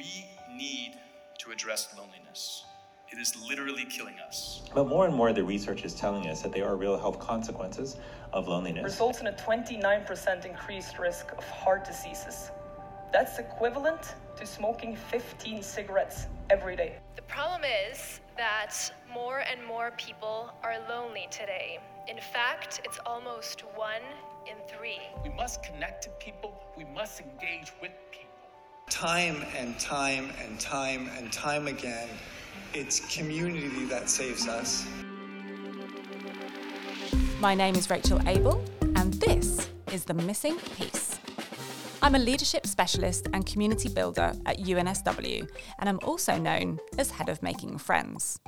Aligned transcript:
We 0.00 0.24
need 0.50 0.94
to 1.40 1.50
address 1.50 1.94
loneliness. 1.94 2.64
It 3.12 3.18
is 3.18 3.36
literally 3.46 3.84
killing 3.84 4.14
us. 4.26 4.62
But 4.74 4.88
more 4.88 5.04
and 5.04 5.14
more, 5.14 5.34
the 5.34 5.44
research 5.44 5.84
is 5.84 5.92
telling 5.94 6.26
us 6.26 6.40
that 6.40 6.52
there 6.52 6.66
are 6.66 6.74
real 6.74 6.98
health 6.98 7.18
consequences 7.18 7.98
of 8.32 8.48
loneliness. 8.48 8.82
Results 8.82 9.20
in 9.20 9.26
a 9.26 9.32
29% 9.32 10.46
increased 10.46 10.98
risk 10.98 11.32
of 11.36 11.44
heart 11.44 11.84
diseases. 11.84 12.50
That's 13.12 13.38
equivalent 13.38 14.14
to 14.38 14.46
smoking 14.46 14.96
15 14.96 15.62
cigarettes 15.62 16.28
every 16.48 16.76
day. 16.76 16.96
The 17.16 17.22
problem 17.22 17.60
is 17.90 18.20
that 18.38 18.74
more 19.12 19.40
and 19.40 19.62
more 19.66 19.90
people 19.98 20.50
are 20.62 20.76
lonely 20.88 21.28
today. 21.30 21.78
In 22.08 22.20
fact, 22.32 22.80
it's 22.86 23.00
almost 23.04 23.64
one 23.74 24.06
in 24.46 24.56
three. 24.66 25.00
We 25.22 25.28
must 25.28 25.62
connect 25.62 26.04
to 26.04 26.10
people, 26.20 26.54
we 26.74 26.84
must 26.84 27.20
engage 27.20 27.72
with 27.82 27.92
people. 28.10 28.29
Time 28.90 29.44
and 29.56 29.78
time 29.78 30.30
and 30.42 30.60
time 30.60 31.08
and 31.16 31.32
time 31.32 31.68
again, 31.68 32.08
it's 32.74 33.16
community 33.16 33.86
that 33.86 34.10
saves 34.10 34.46
us. 34.46 34.86
My 37.40 37.54
name 37.54 37.76
is 37.76 37.88
Rachel 37.88 38.20
Abel, 38.28 38.62
and 38.96 39.14
this 39.14 39.70
is 39.92 40.04
The 40.04 40.12
Missing 40.12 40.58
Piece. 40.76 41.18
I'm 42.02 42.16
a 42.16 42.18
leadership 42.18 42.66
specialist 42.66 43.28
and 43.32 43.46
community 43.46 43.88
builder 43.88 44.34
at 44.44 44.58
UNSW, 44.58 45.48
and 45.78 45.88
I'm 45.88 46.00
also 46.02 46.36
known 46.36 46.78
as 46.98 47.12
Head 47.12 47.30
of 47.30 47.42
Making 47.42 47.78
Friends. 47.78 48.40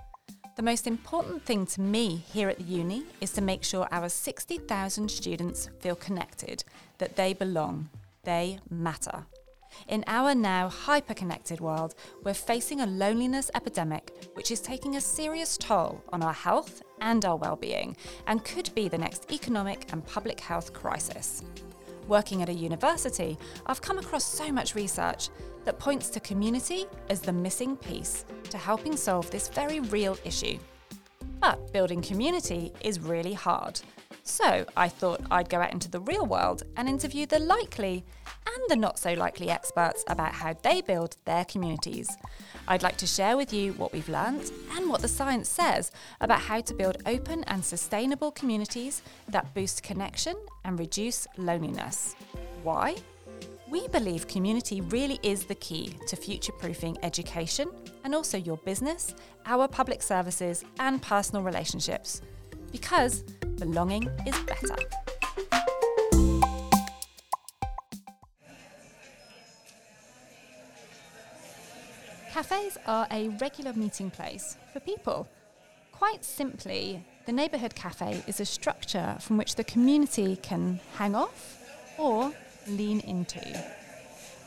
The 0.56 0.62
most 0.62 0.86
important 0.86 1.44
thing 1.44 1.64
to 1.66 1.80
me 1.80 2.16
here 2.30 2.50
at 2.50 2.58
the 2.58 2.64
uni 2.64 3.04
is 3.22 3.30
to 3.32 3.40
make 3.40 3.64
sure 3.64 3.88
our 3.90 4.08
60,000 4.08 5.10
students 5.10 5.70
feel 5.80 5.94
connected, 5.94 6.64
that 6.98 7.16
they 7.16 7.32
belong, 7.32 7.88
they 8.24 8.58
matter. 8.68 9.24
In 9.88 10.04
our 10.06 10.34
now 10.34 10.68
hyper 10.68 11.14
connected 11.14 11.60
world, 11.60 11.94
we're 12.24 12.34
facing 12.34 12.80
a 12.80 12.86
loneliness 12.86 13.50
epidemic 13.54 14.12
which 14.34 14.50
is 14.50 14.60
taking 14.60 14.96
a 14.96 15.00
serious 15.00 15.56
toll 15.56 16.02
on 16.12 16.22
our 16.22 16.32
health 16.32 16.82
and 17.00 17.24
our 17.24 17.36
well-being 17.36 17.96
and 18.26 18.44
could 18.44 18.74
be 18.74 18.88
the 18.88 18.98
next 18.98 19.30
economic 19.32 19.92
and 19.92 20.06
public 20.06 20.40
health 20.40 20.72
crisis. 20.72 21.42
Working 22.08 22.42
at 22.42 22.48
a 22.48 22.54
university, 22.54 23.38
I've 23.66 23.82
come 23.82 23.98
across 23.98 24.24
so 24.24 24.50
much 24.50 24.74
research 24.74 25.28
that 25.64 25.78
points 25.78 26.08
to 26.10 26.20
community 26.20 26.86
as 27.08 27.20
the 27.20 27.32
missing 27.32 27.76
piece 27.76 28.24
to 28.50 28.58
helping 28.58 28.96
solve 28.96 29.30
this 29.30 29.48
very 29.48 29.80
real 29.80 30.18
issue. 30.24 30.58
But 31.40 31.72
building 31.72 32.02
community 32.02 32.72
is 32.82 33.00
really 33.00 33.32
hard. 33.32 33.80
So 34.24 34.64
I 34.76 34.88
thought 34.88 35.20
I'd 35.30 35.50
go 35.50 35.60
out 35.60 35.72
into 35.72 35.90
the 35.90 36.00
real 36.00 36.24
world 36.24 36.62
and 36.76 36.88
interview 36.88 37.26
the 37.26 37.40
likely 37.40 38.04
and 38.46 38.64
the 38.68 38.76
not 38.76 38.98
so 38.98 39.14
likely 39.14 39.50
experts 39.50 40.04
about 40.06 40.32
how 40.32 40.54
they 40.62 40.80
build 40.80 41.16
their 41.24 41.44
communities. 41.44 42.08
I'd 42.68 42.82
like 42.82 42.96
to 42.98 43.06
share 43.06 43.36
with 43.36 43.52
you 43.52 43.72
what 43.72 43.92
we've 43.92 44.08
learned 44.08 44.52
and 44.76 44.88
what 44.88 45.02
the 45.02 45.08
science 45.08 45.48
says 45.48 45.90
about 46.20 46.40
how 46.40 46.60
to 46.60 46.74
build 46.74 46.98
open 47.06 47.42
and 47.44 47.64
sustainable 47.64 48.30
communities 48.30 49.02
that 49.28 49.52
boost 49.54 49.82
connection 49.82 50.36
and 50.64 50.78
reduce 50.78 51.26
loneliness. 51.36 52.14
Why? 52.62 52.96
We 53.68 53.88
believe 53.88 54.28
community 54.28 54.82
really 54.82 55.18
is 55.22 55.44
the 55.46 55.54
key 55.56 55.96
to 56.06 56.14
future 56.14 56.52
proofing 56.52 56.96
education 57.02 57.70
and 58.04 58.14
also 58.14 58.38
your 58.38 58.58
business, 58.58 59.14
our 59.46 59.66
public 59.66 60.02
services, 60.02 60.64
and 60.78 61.02
personal 61.02 61.42
relationships. 61.42 62.20
Because 62.72 63.22
belonging 63.58 64.08
is 64.26 64.34
better. 64.40 64.76
Cafes 72.32 72.78
are 72.86 73.06
a 73.10 73.28
regular 73.40 73.74
meeting 73.74 74.10
place 74.10 74.56
for 74.72 74.80
people. 74.80 75.28
Quite 75.92 76.24
simply, 76.24 77.04
the 77.26 77.32
neighbourhood 77.32 77.74
cafe 77.74 78.24
is 78.26 78.40
a 78.40 78.46
structure 78.46 79.16
from 79.20 79.36
which 79.36 79.54
the 79.54 79.64
community 79.64 80.36
can 80.36 80.80
hang 80.94 81.14
off 81.14 81.58
or 81.98 82.32
lean 82.66 83.00
into. 83.00 83.40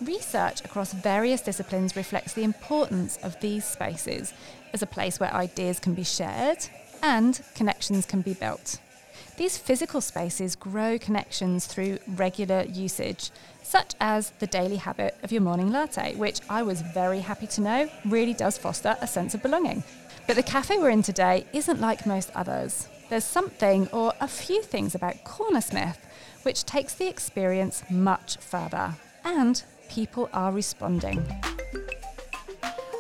Research 0.02 0.66
across 0.66 0.92
various 0.92 1.42
disciplines 1.42 1.96
reflects 1.96 2.34
the 2.34 2.44
importance 2.44 3.18
of 3.24 3.40
these 3.40 3.64
spaces 3.64 4.34
as 4.74 4.82
a 4.82 4.88
place 4.88 5.20
where 5.20 5.34
ideas 5.34 5.80
can 5.80 5.94
be 5.94 6.04
shared 6.04 6.68
and 7.06 7.40
connections 7.54 8.04
can 8.04 8.22
be 8.22 8.34
built. 8.34 8.80
These 9.38 9.60
physical 9.60 10.02
spaces 10.02 10.56
grow 10.56 10.98
connections 10.98 11.68
through 11.68 12.00
regular 12.16 12.64
usage, 12.64 13.30
such 13.62 13.94
as 14.00 14.32
the 14.40 14.48
daily 14.48 14.78
habit 14.78 15.16
of 15.22 15.32
your 15.32 15.44
morning 15.44 15.72
latte, 15.72 16.16
which 16.16 16.40
I 16.50 16.64
was 16.64 16.82
very 16.82 17.20
happy 17.20 17.46
to 17.48 17.62
know 17.62 17.90
really 18.06 18.34
does 18.34 18.58
foster 18.58 18.98
a 19.02 19.08
sense 19.08 19.36
of 19.36 19.44
belonging. 19.44 19.84
But 20.26 20.36
the 20.36 20.42
cafe 20.44 20.80
we're 20.80 20.90
in 20.90 21.04
today 21.04 21.46
isn't 21.54 21.80
like 21.80 22.08
most 22.08 22.32
others. 22.34 22.88
There's 23.10 23.24
something 23.24 23.88
or 23.90 24.14
a 24.20 24.28
few 24.28 24.64
things 24.64 24.96
about 24.96 25.24
Cornersmith 25.24 25.98
which 26.42 26.66
takes 26.66 26.96
the 26.96 27.08
experience 27.08 27.84
much 27.92 28.38
further, 28.38 28.96
and 29.24 29.64
people 29.90 30.28
are 30.34 30.52
responding. 30.52 31.24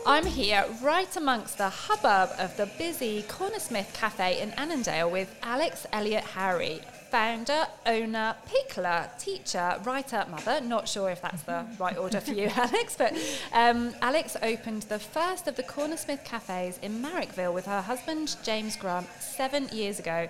I'm 0.07 0.27
here 0.27 0.65
right 0.83 1.15
amongst 1.17 1.57
the 1.57 1.67
hubbub 1.67 2.29
of 2.37 2.55
the 2.57 2.67
busy 2.77 3.23
Cornersmith 3.23 3.91
Cafe 3.95 4.39
in 4.39 4.51
Annandale 4.51 5.09
with 5.09 5.35
Alex 5.41 5.87
Elliott-Howery, 5.91 6.83
founder, 7.09 7.65
owner, 7.87 8.35
pickler, 8.47 9.09
teacher, 9.17 9.81
writer, 9.83 10.23
mother. 10.29 10.61
Not 10.61 10.87
sure 10.87 11.09
if 11.09 11.23
that's 11.23 11.41
the 11.41 11.65
right 11.79 11.97
order 11.97 12.21
for 12.21 12.33
you, 12.33 12.51
Alex, 12.55 12.95
but 12.95 13.15
um, 13.51 13.95
Alex 14.03 14.37
opened 14.43 14.83
the 14.83 14.99
first 14.99 15.47
of 15.47 15.55
the 15.55 15.63
Cornersmith 15.63 16.23
cafes 16.23 16.77
in 16.83 17.01
Marrickville 17.01 17.53
with 17.53 17.65
her 17.65 17.81
husband, 17.81 18.35
James 18.43 18.75
Grant, 18.75 19.07
seven 19.19 19.67
years 19.69 19.97
ago 19.97 20.29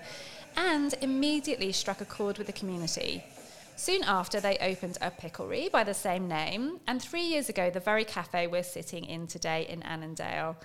and 0.56 0.94
immediately 1.02 1.70
struck 1.70 2.00
a 2.00 2.04
chord 2.04 2.38
with 2.38 2.46
the 2.46 2.52
community. 2.52 3.22
Soon 3.78 4.02
after, 4.04 4.40
they 4.40 4.56
opened 4.58 4.96
a 5.02 5.10
picklery 5.10 5.70
by 5.70 5.84
the 5.84 5.92
same 5.92 6.26
name, 6.26 6.80
and 6.86 7.00
three 7.00 7.24
years 7.24 7.50
ago, 7.50 7.68
the 7.68 7.78
very 7.78 8.06
cafe 8.06 8.46
we're 8.46 8.62
sitting 8.62 9.04
in 9.04 9.26
today 9.26 9.66
in 9.68 9.82
Annandale. 9.82 10.56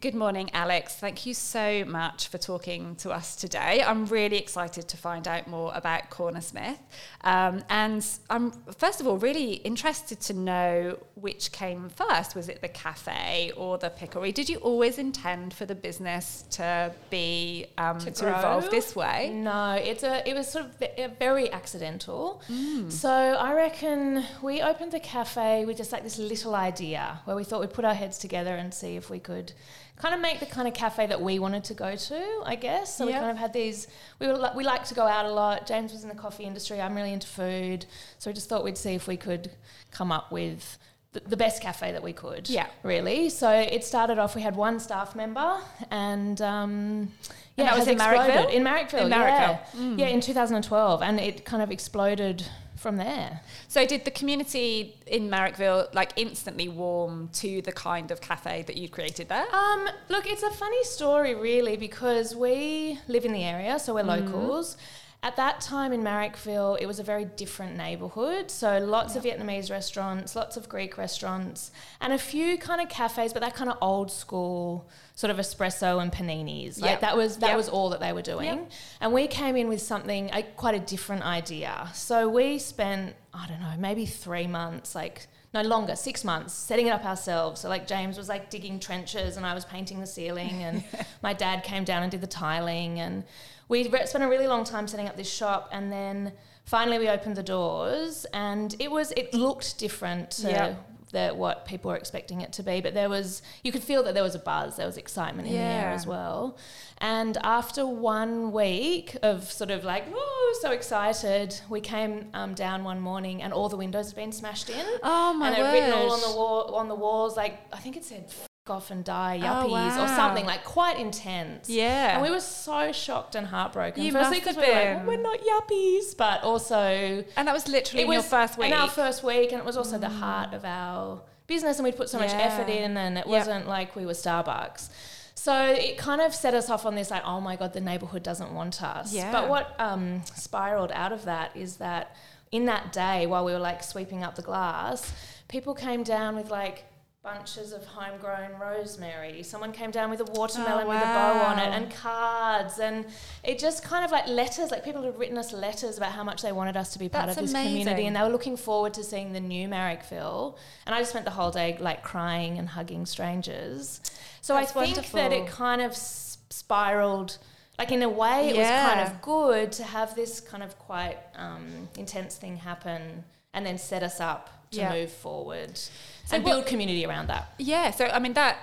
Good 0.00 0.14
morning, 0.14 0.50
Alex. 0.52 0.94
Thank 0.96 1.26
you 1.26 1.34
so 1.34 1.84
much 1.84 2.28
for 2.28 2.38
talking 2.38 2.96
to 2.96 3.10
us 3.10 3.36
today. 3.36 3.82
I'm 3.82 4.06
really 4.06 4.36
excited 4.38 4.88
to 4.88 4.96
find 4.96 5.26
out 5.26 5.46
more 5.48 5.72
about 5.74 6.10
Cornersmith. 6.10 6.78
Um, 7.22 7.62
and 7.68 8.04
I'm, 8.30 8.52
first 8.76 9.00
of 9.00 9.06
all, 9.06 9.18
really 9.18 9.54
interested 9.54 10.20
to 10.22 10.34
know 10.34 10.98
which 11.14 11.52
came 11.52 11.88
first. 11.88 12.34
Was 12.34 12.48
it 12.48 12.60
the 12.60 12.68
cafe 12.68 13.52
or 13.56 13.78
the 13.78 13.90
picklery? 13.90 14.32
Did 14.32 14.48
you 14.48 14.58
always 14.58 14.98
intend 14.98 15.54
for 15.54 15.66
the 15.66 15.74
business 15.74 16.44
to 16.50 16.92
be 17.10 17.66
um, 17.78 17.98
to, 18.00 18.10
to 18.10 18.28
evolve 18.28 18.70
this 18.70 18.94
way? 18.94 19.30
No, 19.34 19.72
it's 19.72 20.02
a 20.02 20.28
it 20.28 20.34
was 20.34 20.48
sort 20.48 20.66
of 20.66 21.18
very 21.18 21.50
accidental. 21.52 22.42
Mm. 22.50 22.90
So 22.90 23.10
I 23.10 23.52
reckon 23.54 24.24
we 24.42 24.62
opened 24.62 24.92
the 24.92 25.00
cafe 25.00 25.64
with 25.64 25.76
just 25.76 25.92
like 25.92 26.02
this 26.02 26.18
little 26.18 26.54
idea 26.54 27.20
where 27.24 27.36
we 27.36 27.44
thought 27.44 27.60
we'd 27.60 27.72
put 27.72 27.84
our 27.84 27.94
heads 27.94 28.18
together 28.18 28.54
and 28.54 28.72
see 28.72 28.96
if 28.96 29.10
we 29.10 29.18
could 29.18 29.52
kind 29.96 30.14
of 30.14 30.20
make 30.20 30.40
the 30.40 30.46
kind 30.46 30.66
of 30.66 30.74
cafe 30.74 31.06
that 31.06 31.20
we 31.20 31.38
wanted 31.38 31.64
to 31.64 31.74
go 31.74 31.94
to, 31.94 32.42
I 32.44 32.56
guess. 32.56 32.96
So 32.96 33.04
yep. 33.04 33.14
we 33.14 33.18
kind 33.20 33.30
of 33.30 33.38
had 33.38 33.52
these. 33.52 33.86
We 34.18 34.26
were 34.26 34.50
we 34.56 34.64
like 34.64 34.84
to 34.86 34.94
go 34.94 35.06
out 35.06 35.26
a 35.26 35.32
lot. 35.32 35.66
James 35.66 35.92
was 35.92 36.02
in 36.02 36.08
the 36.08 36.14
coffee 36.14 36.44
industry. 36.44 36.80
I'm 36.80 36.94
really 36.94 37.12
into 37.12 37.28
food, 37.28 37.86
so 38.18 38.30
we 38.30 38.34
just 38.34 38.48
thought 38.48 38.64
we'd 38.64 38.78
see 38.78 38.94
if 38.94 39.06
we 39.06 39.16
could 39.16 39.50
come 39.90 40.10
up 40.10 40.32
with 40.32 40.78
the, 41.12 41.36
best 41.36 41.60
cafe 41.60 41.92
that 41.92 42.02
we 42.02 42.14
could. 42.14 42.48
Yeah, 42.48 42.66
really. 42.82 43.28
So 43.28 43.50
it 43.50 43.84
started 43.84 44.18
off. 44.18 44.34
We 44.34 44.42
had 44.42 44.56
one 44.56 44.80
staff 44.80 45.14
member, 45.14 45.58
and. 45.90 46.40
Um, 46.40 47.12
yeah, 47.56 47.64
and 47.64 47.68
that 47.68 47.78
was 47.78 47.88
in 47.88 47.98
Marrickville. 47.98 48.50
In 48.50 48.64
Marrickville, 48.64 49.02
in 49.02 49.10
Marrickville. 49.10 49.12
Yeah. 49.12 49.58
Mm. 49.76 49.98
yeah, 49.98 50.06
in 50.06 50.22
2012, 50.22 51.02
and 51.02 51.20
it 51.20 51.44
kind 51.44 51.62
of 51.62 51.70
exploded 51.70 52.46
from 52.82 52.96
there. 52.96 53.40
So 53.68 53.86
did 53.86 54.04
the 54.04 54.10
community 54.10 54.96
in 55.06 55.30
Marrickville 55.30 55.94
like 55.94 56.12
instantly 56.16 56.68
warm 56.68 57.30
to 57.34 57.62
the 57.62 57.72
kind 57.72 58.10
of 58.10 58.20
cafe 58.20 58.62
that 58.62 58.76
you'd 58.76 58.90
created 58.90 59.28
there? 59.28 59.46
Um, 59.54 59.88
look, 60.08 60.26
it's 60.26 60.42
a 60.42 60.50
funny 60.50 60.84
story 60.84 61.34
really 61.34 61.76
because 61.76 62.34
we 62.34 62.98
live 63.08 63.24
in 63.24 63.32
the 63.32 63.44
area, 63.44 63.78
so 63.78 63.94
we're 63.94 64.02
mm. 64.02 64.20
locals. 64.20 64.76
At 65.24 65.36
that 65.36 65.60
time 65.60 65.92
in 65.92 66.02
Marrickville, 66.02 66.78
it 66.80 66.86
was 66.86 66.98
a 66.98 67.04
very 67.04 67.24
different 67.24 67.76
neighborhood. 67.76 68.50
So 68.50 68.78
lots 68.78 69.14
of 69.14 69.22
Vietnamese 69.22 69.70
restaurants, 69.70 70.34
lots 70.34 70.56
of 70.56 70.68
Greek 70.68 70.98
restaurants, 70.98 71.70
and 72.00 72.12
a 72.12 72.18
few 72.18 72.58
kind 72.58 72.80
of 72.80 72.88
cafes, 72.88 73.32
but 73.32 73.40
that 73.40 73.54
kind 73.54 73.70
of 73.70 73.78
old 73.80 74.10
school 74.10 74.88
sort 75.14 75.30
of 75.30 75.36
espresso 75.36 76.02
and 76.02 76.10
paninis. 76.10 76.80
Like 76.80 76.92
yep. 76.92 77.00
that 77.02 77.16
was 77.16 77.36
that 77.38 77.48
yep. 77.48 77.56
was 77.56 77.68
all 77.68 77.90
that 77.90 78.00
they 78.00 78.12
were 78.12 78.22
doing. 78.22 78.66
And 79.00 79.12
we 79.12 79.28
came 79.28 79.56
in 79.56 79.68
with 79.68 79.80
something 79.80 80.28
a, 80.32 80.42
quite 80.42 80.74
a 80.74 80.80
different 80.80 81.22
idea. 81.22 81.88
So 81.94 82.28
we 82.28 82.58
spent 82.58 83.14
I 83.32 83.46
don't 83.46 83.60
know 83.60 83.74
maybe 83.78 84.06
three 84.06 84.48
months 84.48 84.96
like 84.96 85.28
no 85.54 85.62
longer, 85.62 85.94
six 85.94 86.24
months, 86.24 86.54
setting 86.54 86.86
it 86.86 86.90
up 86.90 87.04
ourselves. 87.04 87.60
So 87.60 87.68
like 87.68 87.86
James 87.86 88.16
was 88.16 88.28
like 88.28 88.50
digging 88.50 88.80
trenches 88.80 89.36
and 89.36 89.44
I 89.44 89.54
was 89.54 89.64
painting 89.64 90.00
the 90.00 90.06
ceiling 90.06 90.62
and 90.62 90.84
my 91.22 91.32
dad 91.34 91.62
came 91.62 91.84
down 91.84 92.02
and 92.02 92.10
did 92.10 92.20
the 92.20 92.26
tiling 92.26 93.00
and 93.00 93.24
we 93.68 93.84
spent 93.84 94.24
a 94.24 94.28
really 94.28 94.46
long 94.46 94.64
time 94.64 94.86
setting 94.88 95.08
up 95.08 95.16
this 95.16 95.32
shop 95.32 95.68
and 95.72 95.92
then 95.92 96.32
finally 96.64 96.98
we 96.98 97.08
opened 97.08 97.36
the 97.36 97.42
doors 97.42 98.24
and 98.32 98.76
it 98.78 98.90
was 98.90 99.12
it 99.12 99.32
looked 99.34 99.78
different 99.78 100.30
to 100.30 100.76
the, 101.12 101.30
what 101.30 101.64
people 101.64 101.90
were 101.90 101.96
expecting 101.96 102.40
it 102.40 102.52
to 102.54 102.62
be. 102.62 102.80
But 102.80 102.94
there 102.94 103.08
was, 103.08 103.42
you 103.62 103.70
could 103.70 103.82
feel 103.82 104.02
that 104.02 104.14
there 104.14 104.22
was 104.22 104.34
a 104.34 104.38
buzz, 104.38 104.76
there 104.76 104.86
was 104.86 104.96
excitement 104.96 105.48
in 105.48 105.54
the 105.54 105.60
air 105.60 105.90
as 105.90 106.06
well. 106.06 106.58
And 106.98 107.38
after 107.42 107.86
one 107.86 108.52
week 108.52 109.16
of 109.22 109.50
sort 109.50 109.70
of 109.70 109.84
like, 109.84 110.08
whoa, 110.08 110.52
so 110.60 110.70
excited, 110.70 111.60
we 111.68 111.80
came 111.80 112.28
um, 112.34 112.54
down 112.54 112.84
one 112.84 113.00
morning 113.00 113.42
and 113.42 113.52
all 113.52 113.68
the 113.68 113.76
windows 113.76 114.06
had 114.08 114.16
been 114.16 114.32
smashed 114.32 114.70
in. 114.70 114.86
Oh 115.02 115.32
my 115.34 115.50
and 115.50 115.58
it 115.58 115.62
written 115.62 115.92
all 115.92 116.12
on 116.12 116.20
the 116.20 116.36
wall 116.36 116.74
on 116.74 116.88
the 116.88 116.94
walls, 116.94 117.36
like 117.36 117.60
I 117.72 117.78
think 117.78 117.96
it 117.96 118.04
said 118.04 118.24
"F 118.28 118.46
off 118.70 118.90
and 118.90 119.04
die 119.04 119.40
yuppies" 119.42 119.70
wow. 119.70 120.04
or 120.04 120.08
something 120.08 120.46
like 120.46 120.62
quite 120.64 120.98
intense. 120.98 121.68
Yeah. 121.68 122.14
and 122.14 122.22
we 122.22 122.30
were 122.30 122.40
so 122.40 122.92
shocked 122.92 123.34
and 123.34 123.46
heartbroken. 123.46 124.02
You 124.02 124.12
Firstly, 124.12 124.38
because 124.38 124.56
we 124.56 124.62
were 124.62 124.72
like, 124.72 124.96
well, 124.98 125.06
we're 125.06 125.22
not 125.22 125.40
yuppies, 125.40 126.16
but 126.16 126.42
also 126.42 127.24
And 127.36 127.48
that 127.48 127.54
was 127.54 127.68
literally 127.68 128.04
in 128.04 128.12
your 128.12 128.22
first 128.22 128.58
week. 128.58 128.68
in 128.68 128.72
our 128.74 128.88
first 128.88 129.24
week, 129.24 129.52
and 129.52 129.58
it 129.60 129.64
was 129.64 129.76
also 129.76 129.98
the 129.98 130.08
heart 130.08 130.54
of 130.54 130.64
our 130.64 131.22
business, 131.46 131.78
and 131.78 131.84
we'd 131.84 131.96
put 131.96 132.08
so 132.08 132.18
much 132.18 132.32
effort 132.32 132.68
in, 132.68 132.96
and 132.96 133.18
it 133.18 133.26
Yep. 133.26 133.38
wasn't 133.38 133.68
like 133.68 133.96
we 133.96 134.06
were 134.06 134.12
Starbucks. 134.12 134.90
So 135.34 135.60
it 135.60 135.98
kind 135.98 136.20
of 136.20 136.32
set 136.32 136.54
us 136.54 136.70
off 136.70 136.86
on 136.86 136.94
this 136.94 137.10
like, 137.10 137.24
oh 137.24 137.40
my 137.40 137.56
god, 137.56 137.72
the 137.72 137.80
neighborhood 137.80 138.22
doesn't 138.22 138.52
want 138.54 138.80
us. 138.80 139.12
Yeah. 139.12 139.32
But 139.32 139.48
what 139.48 139.74
um, 139.80 140.22
spiraled 140.36 140.92
out 140.92 141.10
of 141.10 141.24
that 141.24 141.56
is 141.56 141.76
that 141.78 142.14
in 142.52 142.66
that 142.66 142.92
day, 142.92 143.26
while 143.26 143.44
we 143.44 143.52
were 143.52 143.58
like 143.58 143.82
sweeping 143.82 144.22
up 144.22 144.36
the 144.36 144.42
glass, 144.42 145.12
people 145.48 145.74
came 145.74 146.04
down 146.04 146.36
with 146.36 146.48
like 146.50 146.84
bunches 147.22 147.72
of 147.72 147.84
homegrown 147.84 148.58
rosemary. 148.60 149.44
Someone 149.44 149.70
came 149.70 149.92
down 149.92 150.10
with 150.10 150.20
a 150.20 150.24
watermelon 150.24 150.86
Oh, 150.86 150.88
with 150.88 150.98
a 150.98 151.04
bow 151.04 151.40
on 151.42 151.58
it 151.60 151.68
and 151.68 151.88
cards 151.94 152.80
and 152.80 153.04
it 153.44 153.60
just 153.60 153.84
kind 153.84 154.04
of 154.04 154.10
like 154.10 154.26
letters 154.26 154.72
like 154.72 154.84
people 154.84 155.02
had 155.02 155.16
written 155.16 155.38
us 155.38 155.52
letters 155.52 155.96
about 155.98 156.10
how 156.10 156.24
much 156.24 156.42
they 156.42 156.50
wanted 156.50 156.76
us 156.76 156.92
to 156.94 156.98
be 156.98 157.08
part 157.08 157.26
That's 157.26 157.38
of 157.38 157.44
this 157.44 157.52
community 157.52 158.06
and 158.06 158.16
they 158.16 158.22
were 158.22 158.28
looking 158.28 158.56
forward 158.56 158.92
to 158.94 159.04
seeing 159.04 159.32
the 159.32 159.38
new 159.40 159.68
Marrickville 159.68 160.56
and 160.84 160.94
I 160.96 160.98
just 160.98 161.10
spent 161.10 161.24
the 161.24 161.30
whole 161.30 161.52
day 161.52 161.76
like 161.78 162.02
crying 162.02 162.58
and 162.58 162.68
hugging 162.68 163.06
strangers. 163.06 164.00
So 164.40 164.54
That's 164.54 164.74
I 164.76 164.86
think 164.92 165.12
that 165.12 165.32
it 165.32 165.46
kind 165.46 165.80
of 165.80 165.92
s- 165.92 166.38
spiraled 166.50 167.38
like 167.78 167.92
in 167.92 168.02
a 168.02 168.08
way 168.08 168.48
it 168.50 168.56
was 168.56 168.66
kind 168.66 169.00
of 169.00 169.22
good 169.22 169.70
to 169.72 169.84
have 169.84 170.16
this 170.16 170.40
kind 170.40 170.64
of 170.64 170.76
quite 170.80 171.18
um, 171.36 171.88
intense 171.96 172.34
thing 172.36 172.56
happen 172.56 173.22
and 173.54 173.64
then 173.64 173.78
set 173.78 174.02
us 174.02 174.18
up 174.20 174.50
to 174.72 174.78
Yeah. 174.78 174.92
move 174.92 175.12
forward 175.12 175.78
So 176.26 176.36
and 176.36 176.44
what- 176.44 176.50
build 176.50 176.66
community 176.66 177.04
around 177.06 177.28
that. 177.28 177.54
Yeah, 177.58 177.90
so 177.90 178.06
I 178.06 178.18
mean 178.18 178.34
that 178.34 178.58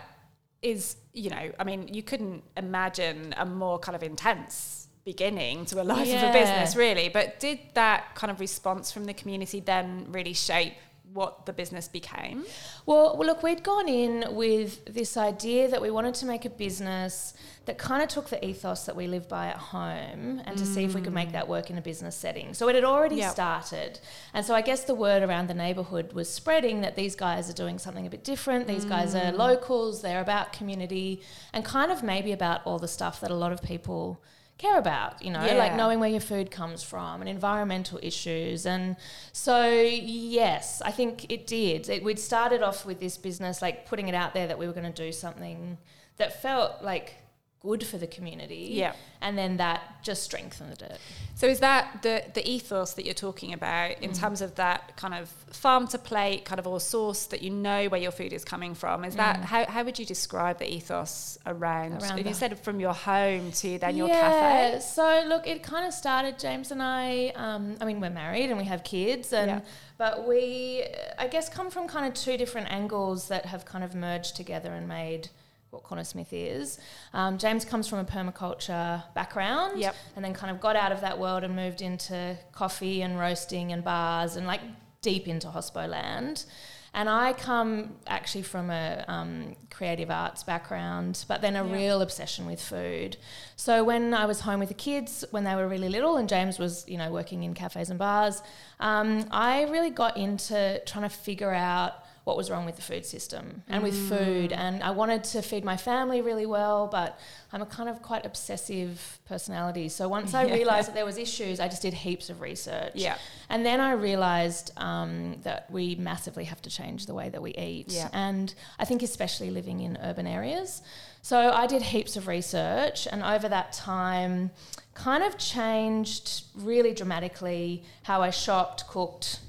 is, 0.61 0.95
you 1.13 1.29
know, 1.29 1.51
I 1.59 1.63
mean 1.63 1.88
you 1.88 2.03
couldn't 2.03 2.44
imagine 2.57 3.33
a 3.38 3.45
more 3.45 3.79
kind 3.79 3.95
of 3.95 4.03
intense 4.03 4.88
beginning 5.06 5.65
to 5.65 5.81
a 5.81 5.83
life 5.83 6.07
of 6.07 6.23
a 6.23 6.33
business 6.33 6.75
really, 6.75 7.09
but 7.09 7.39
did 7.39 7.59
that 7.73 8.13
kind 8.15 8.29
of 8.29 8.39
response 8.39 8.91
from 8.91 9.06
the 9.06 9.13
community 9.13 9.59
then 9.59 10.06
really 10.09 10.33
shape 10.33 10.73
what 11.13 11.45
the 11.45 11.53
business 11.53 11.88
became? 11.88 12.45
Well, 12.85 13.17
well, 13.17 13.27
look, 13.27 13.41
we'd 13.41 13.63
gone 13.63 13.89
in 13.89 14.35
with 14.35 14.85
this 14.85 15.17
idea 15.17 15.67
that 15.67 15.81
we 15.81 15.89
wanted 15.89 16.13
to 16.15 16.25
make 16.25 16.45
a 16.45 16.50
business 16.50 17.33
that 17.65 17.77
kind 17.77 18.01
of 18.01 18.09
took 18.09 18.29
the 18.29 18.44
ethos 18.44 18.85
that 18.85 18.95
we 18.95 19.07
live 19.07 19.27
by 19.27 19.47
at 19.47 19.57
home 19.57 20.41
and 20.45 20.57
to 20.57 20.65
see 20.65 20.83
if 20.83 20.95
we 20.95 21.01
could 21.01 21.13
make 21.13 21.31
that 21.31 21.47
work 21.47 21.69
in 21.69 21.77
a 21.77 21.81
business 21.81 22.15
setting. 22.15 22.53
So 22.53 22.67
it 22.69 22.75
had 22.75 22.83
already 22.83 23.17
Yep. 23.17 23.31
started. 23.31 24.00
And 24.33 24.45
so 24.45 24.56
I 24.56 24.61
guess 24.61 24.83
the 24.83 24.95
word 24.95 25.21
around 25.23 25.47
the 25.47 25.53
neighborhood 25.53 26.13
was 26.13 26.31
spreading 26.31 26.81
that 26.81 26.95
these 26.95 27.15
guys 27.15 27.50
are 27.50 27.53
doing 27.53 27.77
something 27.77 28.07
a 28.07 28.09
bit 28.09 28.23
different. 28.23 28.67
These 28.67 28.85
guys 28.85 29.13
are 29.13 29.31
mm. 29.31 29.38
locals, 29.38 30.01
they're 30.01 30.21
about 30.21 30.53
community 30.53 31.21
and 31.53 31.63
kind 31.63 31.91
of 31.91 32.01
maybe 32.01 32.31
about 32.31 32.61
all 32.65 32.79
the 32.79 32.88
stuff 32.88 33.21
that 33.21 33.31
a 33.31 33.35
lot 33.35 33.51
of 33.51 33.61
people 33.61 34.23
care 34.59 34.77
about, 34.77 35.23
you 35.23 35.31
know, 35.31 35.44
Yeah. 35.44 35.53
like 35.53 35.73
knowing 35.73 36.00
where 36.00 36.09
your 36.09 36.19
food 36.19 36.51
comes 36.51 36.83
from 36.83 37.21
and 37.21 37.29
environmental 37.29 37.97
issues. 38.03 38.65
And 38.65 38.97
so, 39.31 39.71
yes, 39.71 40.81
I 40.85 40.91
think 40.91 41.31
it 41.31 41.47
did. 41.47 41.89
It, 41.89 42.03
we'd 42.03 42.19
started 42.19 42.61
off 42.61 42.85
with 42.85 43.00
this 43.00 43.17
business, 43.17 43.61
like 43.61 43.88
putting 43.88 44.07
it 44.09 44.13
out 44.15 44.33
there 44.33 44.45
that 44.47 44.59
we 44.59 44.67
were 44.67 44.73
going 44.73 44.91
to 44.91 45.03
do 45.06 45.11
something 45.11 45.77
that 46.17 46.41
felt 46.41 46.83
like 46.83 47.15
good 47.61 47.85
for 47.85 47.97
the 47.97 48.07
community. 48.07 48.69
Yeah. 48.71 48.94
And 49.21 49.38
then 49.38 49.57
that 49.57 50.01
just 50.01 50.23
strengthened 50.23 50.81
it. 50.81 50.97
So 51.35 51.45
is 51.47 51.59
that 51.59 52.01
the 52.03 52.23
the 52.33 52.47
ethos 52.50 52.94
that 52.94 53.03
you're 53.06 53.13
talking 53.13 53.51
about 53.53 54.00
in 54.01 54.11
Mm. 54.11 54.19
terms 54.19 54.41
of 54.41 54.56
that 54.56 54.95
kind 54.95 55.13
of 55.13 55.27
farm 55.51 55.85
to 55.89 55.97
plate 55.97 56.45
kind 56.45 56.57
of 56.59 56.65
all 56.67 56.79
source 56.79 57.25
that 57.25 57.41
you 57.41 57.50
know 57.50 57.88
where 57.89 58.00
your 58.00 58.11
food 58.11 58.31
is 58.31 58.45
coming 58.45 58.73
from? 58.75 59.03
Is 59.03 59.15
that 59.17 59.38
how, 59.44 59.65
how 59.65 59.83
would 59.83 60.00
you 60.00 60.06
describe 60.06 60.57
the 60.59 60.73
ethos 60.73 61.38
around, 61.45 61.91
Mm. 62.00 62.01
Around 62.01 62.25
you 62.27 62.33
said 62.33 62.57
from 62.59 62.79
your 62.79 62.94
home 62.94 63.51
to 63.51 63.77
then 63.77 63.97
your 63.97 64.07
yeah, 64.07 64.21
cafe? 64.21 64.79
So 64.81 65.25
look, 65.27 65.45
it 65.45 65.61
kind 65.61 65.85
of 65.85 65.94
started. 65.94 66.39
James 66.39 66.71
and 66.71 66.81
I. 66.81 67.33
Um, 67.35 67.75
I 67.81 67.85
mean, 67.85 68.00
we're 68.00 68.09
married 68.09 68.50
and 68.50 68.57
we 68.57 68.65
have 68.65 68.83
kids, 68.85 69.33
and 69.33 69.50
Yeah. 69.51 69.59
but 69.97 70.25
we, 70.27 70.85
I 71.17 71.27
guess, 71.27 71.50
come 71.50 71.69
from 71.69 71.88
kind 71.89 72.06
of 72.07 72.13
two 72.13 72.38
different 72.38 72.71
angles 72.71 73.27
that 73.27 73.47
have 73.47 73.65
kind 73.65 73.83
of 73.83 73.94
merged 73.95 74.35
together 74.38 74.73
and 74.73 74.88
made 74.88 75.29
what 75.71 75.83
Cornersmith 75.83 76.27
is. 76.31 76.80
Um, 77.13 77.38
James 77.38 77.63
comes 77.66 77.88
from 77.88 78.00
a 78.00 78.06
permaculture 78.06 79.04
background, 79.13 79.80
Yep. 79.80 79.95
and 80.16 80.25
then 80.25 80.33
kind 80.33 80.51
of 80.51 80.60
got 80.60 80.75
out 80.75 80.92
of 80.92 81.01
that 81.01 81.19
world 81.19 81.44
and 81.44 81.56
moved 81.56 81.81
into 81.81 82.38
coffee 82.51 83.01
and 83.01 83.19
roasting 83.19 83.71
and 83.71 83.83
bars 83.83 84.36
and 84.36 84.48
like 84.48 84.62
deep 85.01 85.27
into 85.27 85.48
hospo 85.48 85.88
land. 85.88 86.45
And 86.92 87.07
I 87.07 87.33
come 87.33 87.98
actually 88.07 88.42
from 88.42 88.71
a 88.71 89.06
um, 89.07 89.56
creative 89.69 90.10
arts 90.10 90.42
background, 90.44 91.24
but 91.27 91.39
then 91.39 91.56
a 91.56 91.63
real 91.63 92.01
obsession 92.01 92.48
with 92.48 92.60
food. 92.60 93.16
So 93.56 93.83
when 93.83 94.16
I 94.16 94.25
was 94.25 94.39
home 94.39 94.60
with 94.60 94.69
the 94.69 94.75
kids, 94.75 95.24
when 95.30 95.44
they 95.44 95.54
were 95.56 95.68
really 95.68 95.88
little, 95.89 96.18
and 96.18 96.27
James 96.27 96.57
was, 96.57 96.86
you 96.88 96.98
know, 96.98 97.12
working 97.12 97.44
in 97.44 97.54
cafes 97.54 97.92
and 97.92 98.00
bars, 98.00 98.42
um, 98.80 99.25
I 99.30 99.66
really 99.66 99.92
got 99.92 100.18
into 100.18 100.81
trying 100.88 101.07
to 101.07 101.16
figure 101.16 101.54
out 101.54 101.94
what 102.25 102.38
was 102.38 102.51
wrong 102.51 102.66
with 102.66 102.75
the 102.75 102.81
food 102.81 103.06
system 103.06 103.63
and 103.68 103.81
with 103.81 103.95
food. 104.10 104.51
And 104.54 104.83
I 104.83 104.92
wanted 104.92 105.24
to 105.25 105.42
feed 105.42 105.63
my 105.63 105.77
family 105.77 106.21
really 106.21 106.45
well, 106.45 106.88
but 106.88 107.19
I'm 107.51 107.62
a 107.62 107.66
kind 107.66 107.89
of 107.89 108.01
quite 108.01 108.25
obsessive 108.25 109.19
personality. 109.27 109.89
So 109.89 110.07
once 110.07 110.33
I 110.33 110.44
Yeah. 110.48 110.54
realized 110.54 110.88
that 110.89 110.95
there 110.95 111.06
was 111.06 111.18
issues, 111.18 111.60
I 111.60 111.68
just 111.68 111.81
did 111.81 111.94
heaps 111.94 112.30
of 112.30 112.42
research. 112.42 112.92
Yeah. 112.95 113.18
And 113.50 113.66
then 113.66 113.80
I 113.80 113.94
realized 113.94 114.71
um, 114.77 115.38
that 115.44 115.71
we 115.71 115.95
massively 115.95 116.44
have 116.45 116.62
to 116.63 116.69
change 116.69 117.06
the 117.07 117.13
way 117.16 117.30
that 117.30 117.42
we 117.42 117.51
eat. 117.56 117.88
Yeah. 117.92 118.10
And 118.13 118.54
I 118.77 118.86
think 118.86 119.01
especially 119.01 119.50
living 119.50 119.80
in 119.81 119.98
urban 120.04 120.27
areas. 120.27 120.81
So 121.21 121.51
I 121.51 121.66
did 121.68 121.81
heaps 121.81 122.16
of 122.16 122.27
research 122.27 123.07
and 123.12 123.24
over 123.24 123.50
that 123.50 123.74
time 123.74 124.51
kind 124.94 125.24
of 125.24 125.38
changed 125.38 126.44
really 126.56 126.94
dramatically 126.94 127.83
how 128.04 128.21
I 128.21 128.30
shopped, 128.30 128.88
cooked, 128.88 129.40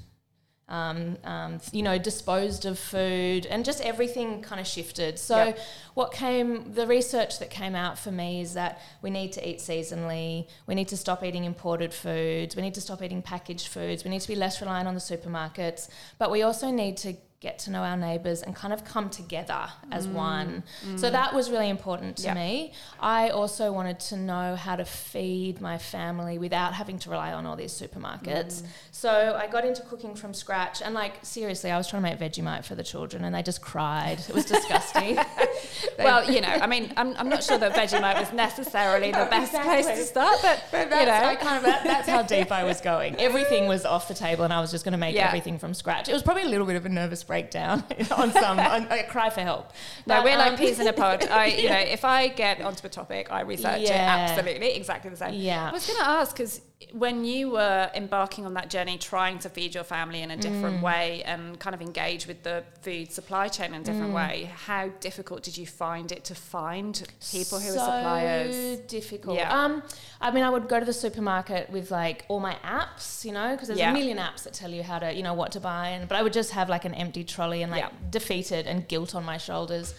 um, 0.69 1.17
um, 1.23 1.59
you 1.71 1.83
know, 1.83 1.97
disposed 1.97 2.65
of 2.65 2.79
food, 2.79 3.45
and 3.45 3.65
just 3.65 3.81
everything 3.81 4.41
kind 4.41 4.61
of 4.61 4.67
shifted. 4.67 5.19
So, 5.19 5.37
Yep. 5.45 5.59
what 5.95 6.11
came, 6.13 6.73
the 6.73 6.87
research 6.87 7.39
that 7.39 7.49
came 7.49 7.75
out 7.75 7.99
for 7.99 8.11
me 8.11 8.41
is 8.41 8.53
that 8.53 8.79
we 9.01 9.09
need 9.09 9.33
to 9.33 9.47
eat 9.47 9.57
seasonally, 9.57 10.47
we 10.67 10.75
need 10.75 10.87
to 10.87 10.97
stop 10.97 11.23
eating 11.23 11.43
imported 11.43 11.93
foods, 11.93 12.55
we 12.55 12.61
need 12.61 12.73
to 12.75 12.81
stop 12.81 13.01
eating 13.01 13.21
packaged 13.21 13.67
foods, 13.67 14.03
we 14.03 14.09
need 14.09 14.21
to 14.21 14.27
be 14.27 14.35
less 14.35 14.61
reliant 14.61 14.87
on 14.87 14.93
the 14.93 15.01
supermarkets, 15.01 15.89
but 16.17 16.31
we 16.31 16.41
also 16.41 16.71
need 16.71 16.95
to 16.97 17.15
get 17.41 17.57
to 17.57 17.71
know 17.71 17.81
our 17.81 17.97
neighbours 17.97 18.43
and 18.43 18.55
kind 18.55 18.71
of 18.71 18.85
come 18.85 19.09
together 19.09 19.67
as 19.91 20.07
mm. 20.07 20.13
one. 20.13 20.63
Mm. 20.85 20.99
So 20.99 21.09
that 21.09 21.33
was 21.33 21.49
really 21.49 21.69
important 21.69 22.17
to 22.17 22.27
Yep. 22.27 22.35
me. 22.35 22.73
I 22.99 23.29
also 23.29 23.71
wanted 23.71 23.99
to 24.11 24.15
know 24.15 24.55
how 24.55 24.75
to 24.75 24.85
feed 24.85 25.59
my 25.59 25.79
family 25.79 26.37
without 26.37 26.75
having 26.75 26.99
to 26.99 27.09
rely 27.09 27.33
on 27.33 27.47
all 27.47 27.55
these 27.55 27.73
supermarkets. 27.73 28.61
Mm. 28.61 28.65
So 28.91 29.35
I 29.41 29.47
got 29.47 29.65
into 29.65 29.81
cooking 29.81 30.13
from 30.13 30.35
scratch 30.35 30.83
and 30.83 30.93
like 30.93 31.13
seriously, 31.23 31.71
I 31.71 31.77
was 31.77 31.87
trying 31.87 32.03
to 32.03 32.09
make 32.09 32.19
Vegemite 32.19 32.63
for 32.63 32.75
the 32.75 32.83
children 32.83 33.23
and 33.23 33.33
they 33.33 33.41
just 33.41 33.61
cried. 33.61 34.19
It 34.29 34.35
was 34.35 34.45
disgusting. 34.45 35.17
well, 35.97 36.29
you 36.29 36.41
know, 36.41 36.47
I 36.61 36.67
mean, 36.67 36.93
I'm, 36.95 37.15
I'm 37.17 37.27
not 37.27 37.43
sure 37.43 37.57
that 37.57 37.73
Vegemite 37.73 38.19
was 38.19 38.31
necessarily 38.33 39.11
the 39.11 39.27
best 39.31 39.53
place 39.53 39.87
to 39.87 40.03
start, 40.03 40.37
but, 40.43 40.63
But 40.69 40.83
you 40.83 40.89
that's, 40.89 41.23
know. 41.23 41.29
I 41.29 41.35
kind 41.37 41.57
of, 41.57 41.63
that, 41.63 41.83
that's 41.85 42.07
how 42.07 42.21
deep 42.21 42.51
I 42.51 42.63
was 42.65 42.81
going. 42.81 43.15
Everything 43.19 43.67
was 43.67 43.83
off 43.83 44.07
the 44.07 44.13
table, 44.13 44.43
and 44.43 44.53
I 44.53 44.61
was 44.61 44.69
just 44.69 44.85
going 44.85 44.91
to 44.91 44.97
make 44.97 45.15
Yeah. 45.15 45.27
everything 45.27 45.57
from 45.57 45.73
scratch. 45.73 46.07
It 46.07 46.13
was 46.13 46.21
probably 46.21 46.43
a 46.43 46.49
little 46.49 46.67
bit 46.67 46.75
of 46.75 46.85
a 46.85 46.89
nervous 46.89 47.23
breakdown 47.31 47.81
on 48.11 48.29
some. 48.33 48.59
on, 48.75 48.87
I 48.89 49.03
cry 49.03 49.29
for 49.29 49.39
help. 49.39 49.71
No, 50.05 50.15
But, 50.15 50.25
we're 50.25 50.37
like 50.37 50.51
um, 50.51 50.57
peas 50.57 50.81
in 50.81 50.87
a 50.87 50.91
pod. 50.91 51.25
I, 51.31 51.45
you 51.45 51.69
know, 51.69 51.79
if 51.79 52.03
I 52.03 52.27
get 52.27 52.59
onto 52.59 52.85
a 52.85 52.89
topic, 52.89 53.31
I 53.31 53.41
research 53.41 53.83
it 53.83 53.91
absolutely 53.91 54.75
exactly 54.75 55.09
the 55.09 55.15
same. 55.15 55.35
Yeah. 55.35 55.69
I 55.69 55.71
was 55.71 55.87
going 55.87 55.99
to 55.99 56.07
ask 56.07 56.35
because 56.35 56.59
when 56.93 57.23
you 57.23 57.49
were 57.51 57.89
embarking 57.93 58.45
on 58.45 58.53
that 58.55 58.69
journey, 58.69 58.97
trying 58.97 59.39
to 59.39 59.49
feed 59.49 59.73
your 59.75 59.83
family 59.83 60.21
in 60.21 60.31
a 60.31 60.37
different 60.37 60.79
Mm. 60.79 60.83
way 60.83 61.23
and 61.23 61.59
kind 61.59 61.73
of 61.73 61.81
engage 61.81 62.27
with 62.27 62.43
the 62.43 62.63
food 62.81 63.11
supply 63.11 63.47
chain 63.47 63.73
in 63.73 63.81
a 63.81 63.83
different 63.83 64.11
Mm. 64.11 64.15
way, 64.15 64.51
how 64.65 64.89
difficult 64.99 65.43
did 65.43 65.57
you 65.57 65.65
find 65.67 66.11
it 66.11 66.23
to 66.25 66.35
find 66.35 67.07
people 67.31 67.59
who 67.59 67.69
so 67.71 67.79
are 67.79 67.85
suppliers? 67.85 68.79
difficult. 68.87 69.37
Yeah. 69.37 69.57
Um, 69.63 69.83
I 70.19 70.31
mean, 70.31 70.43
I 70.43 70.49
would 70.49 70.67
go 70.67 70.79
to 70.79 70.85
the 70.85 70.93
supermarket 70.93 71.69
with 71.69 71.91
like 71.91 72.25
all 72.27 72.39
my 72.39 72.55
apps, 72.65 73.23
you 73.25 73.31
know, 73.31 73.51
because 73.51 73.67
there's 73.67 73.79
Yeah. 73.79 73.91
a 73.91 73.93
million 73.93 74.17
apps 74.17 74.43
that 74.43 74.53
tell 74.53 74.71
you 74.71 74.83
how 74.83 74.99
to, 74.99 75.13
you 75.13 75.23
know, 75.23 75.33
what 75.33 75.51
to 75.53 75.59
buy, 75.59 75.89
and 75.89 76.07
but 76.09 76.17
I 76.17 76.21
would 76.23 76.33
just 76.33 76.51
have 76.51 76.67
like 76.69 76.85
an 76.85 76.93
empty 76.93 77.23
trolley 77.23 77.61
and 77.63 77.71
like 77.71 77.83
Yeah. 77.83 77.89
defeated 78.09 78.67
and 78.67 78.87
guilt 78.87 79.15
on 79.15 79.23
my 79.23 79.37
shoulders. 79.37 79.93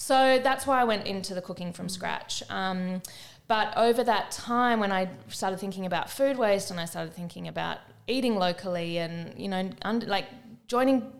So 0.00 0.38
that's 0.38 0.64
why 0.64 0.80
I 0.80 0.84
went 0.84 1.08
into 1.08 1.34
the 1.34 1.42
cooking 1.42 1.72
from 1.72 1.88
scratch. 1.88 2.44
Um, 2.48 3.02
but 3.48 3.76
over 3.76 4.04
that 4.04 4.30
time, 4.30 4.78
when 4.78 4.92
I 4.92 5.08
started 5.28 5.58
thinking 5.58 5.86
about 5.86 6.10
food 6.10 6.38
waste 6.38 6.70
and 6.70 6.78
I 6.78 6.84
started 6.84 7.14
thinking 7.14 7.48
about 7.48 7.78
eating 8.06 8.36
locally 8.36 8.98
and 8.98 9.38
you 9.38 9.48
know, 9.48 9.70
under, 9.82 10.06
like 10.06 10.26
joining 10.66 11.12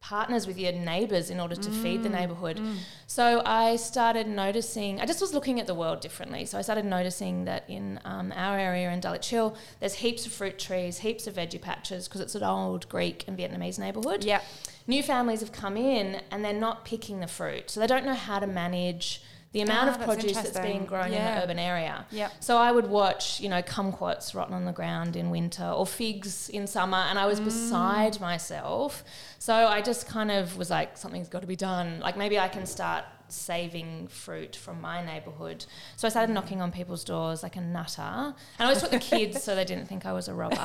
partners 0.00 0.46
with 0.46 0.56
your 0.56 0.70
neighbors 0.72 1.30
in 1.30 1.40
order 1.40 1.56
to 1.56 1.68
feed 1.68 2.00
Mm, 2.00 2.02
the 2.04 2.08
neighborhood. 2.08 2.60
So 3.08 3.42
I 3.44 3.74
started 3.74 4.28
noticing, 4.28 5.00
I 5.00 5.06
just 5.06 5.20
was 5.20 5.34
looking 5.34 5.58
at 5.58 5.66
the 5.66 5.74
world 5.74 6.00
differently. 6.00 6.44
So 6.46 6.58
I 6.58 6.62
started 6.62 6.84
noticing 6.84 7.44
that 7.46 7.64
in 7.68 7.98
um, 8.04 8.32
our 8.36 8.56
area 8.56 8.90
in 8.90 9.00
Dulwich 9.00 9.28
Hill, 9.30 9.56
there's 9.80 9.94
heaps 9.94 10.24
of 10.24 10.32
fruit 10.32 10.60
trees, 10.60 10.98
heaps 10.98 11.26
of 11.26 11.34
veggie 11.34 11.60
patches 11.60 12.06
because 12.06 12.20
it's 12.20 12.36
an 12.36 12.44
old 12.44 12.88
Greek 12.88 13.24
and 13.26 13.36
Vietnamese 13.36 13.78
neighborhood. 13.80 14.22
Yep. 14.22 14.44
New 14.86 15.02
families 15.02 15.40
have 15.40 15.50
come 15.50 15.76
in 15.76 16.20
and 16.30 16.44
they're 16.44 16.52
not 16.52 16.84
picking 16.84 17.18
the 17.18 17.26
fruit. 17.26 17.68
So 17.70 17.80
they 17.80 17.88
don't 17.88 18.06
know 18.06 18.14
how 18.14 18.38
to 18.38 18.46
manage 18.46 19.22
the 19.56 19.62
amount 19.62 19.88
Ah, 19.88 19.94
of 19.94 20.00
produce 20.02 20.34
that's 20.36 20.50
being 20.50 20.82
interesting. 20.82 20.84
grown 20.86 21.06
in 21.06 21.12
Yeah. 21.14 21.34
the 21.36 21.44
urban 21.44 21.58
area. 21.58 22.04
Yep. 22.10 22.30
So 22.40 22.58
I 22.58 22.70
would 22.70 22.88
watch, 22.90 23.40
you 23.40 23.48
know, 23.48 23.62
kumquats 23.62 24.34
rotten 24.34 24.52
on 24.54 24.66
the 24.66 24.72
ground 24.72 25.16
in 25.16 25.30
winter 25.30 25.64
or 25.64 25.86
figs 25.86 26.50
in 26.50 26.66
summer, 26.66 26.98
and 27.08 27.18
I 27.18 27.24
was 27.24 27.40
Mm. 27.40 27.44
beside 27.46 28.20
myself. 28.20 29.02
So 29.38 29.54
I 29.54 29.80
just 29.80 30.06
kind 30.06 30.30
of 30.30 30.58
was 30.58 30.68
like, 30.68 30.98
something's 30.98 31.28
got 31.28 31.40
to 31.40 31.46
be 31.46 31.56
done. 31.56 32.00
Like 32.00 32.18
maybe 32.18 32.38
I 32.38 32.48
can 32.48 32.66
start 32.66 33.04
saving 33.28 34.08
fruit 34.08 34.54
from 34.56 34.80
my 34.80 35.04
neighbourhood. 35.04 35.64
So 35.96 36.06
I 36.06 36.10
started 36.10 36.32
knocking 36.32 36.60
on 36.62 36.70
people's 36.72 37.04
doors 37.04 37.42
like 37.42 37.56
a 37.56 37.60
nutter, 37.60 38.02
and 38.02 38.34
I 38.58 38.64
always 38.64 38.80
took 38.80 38.90
the 38.90 38.98
kids 38.98 39.42
so 39.42 39.54
they 39.54 39.64
didn't 39.64 39.86
think 39.86 40.06
I 40.06 40.12
was 40.12 40.28
a 40.28 40.34
robber 40.34 40.56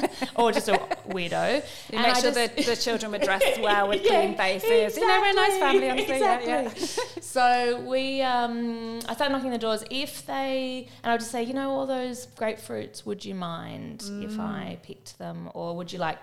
or 0.36 0.52
just 0.52 0.68
a 0.68 0.72
weirdo. 1.08 1.56
You 1.90 1.98
And 1.98 2.02
make 2.06 2.16
I 2.16 2.20
sure 2.20 2.32
just- 2.32 2.56
the, 2.66 2.76
children 2.76 3.12
were 3.12 3.18
dressed 3.18 3.60
well 3.62 3.88
with 3.88 4.02
Yeah, 4.04 4.22
clean 4.22 4.36
faces. 4.36 4.96
You 4.96 5.06
know, 5.06 5.20
we're 5.20 5.30
a 5.30 5.34
nice 5.34 5.58
family, 5.58 5.90
honestly. 5.90 6.18
Yeah, 6.20 6.40
yeah. 6.40 6.60
Exactly. 6.70 7.22
so 7.22 7.80
we, 7.86 8.22
um, 8.22 9.00
I 9.08 9.14
started 9.14 9.32
knocking 9.32 9.50
the 9.50 9.58
doors. 9.58 9.84
If 9.90 10.26
they, 10.26 10.88
and 11.02 11.10
I 11.10 11.14
would 11.14 11.20
just 11.20 11.30
say, 11.32 11.42
you 11.42 11.54
know, 11.54 11.70
all 11.70 11.86
those 11.86 12.26
grapefruits, 12.36 13.04
would 13.06 13.24
you 13.24 13.34
mind 13.34 14.02
if 14.22 14.32
Mm. 14.32 14.40
I 14.40 14.78
picked 14.82 15.18
them, 15.18 15.50
or 15.54 15.74
would 15.76 15.92
you 15.92 15.98
like, 15.98 16.18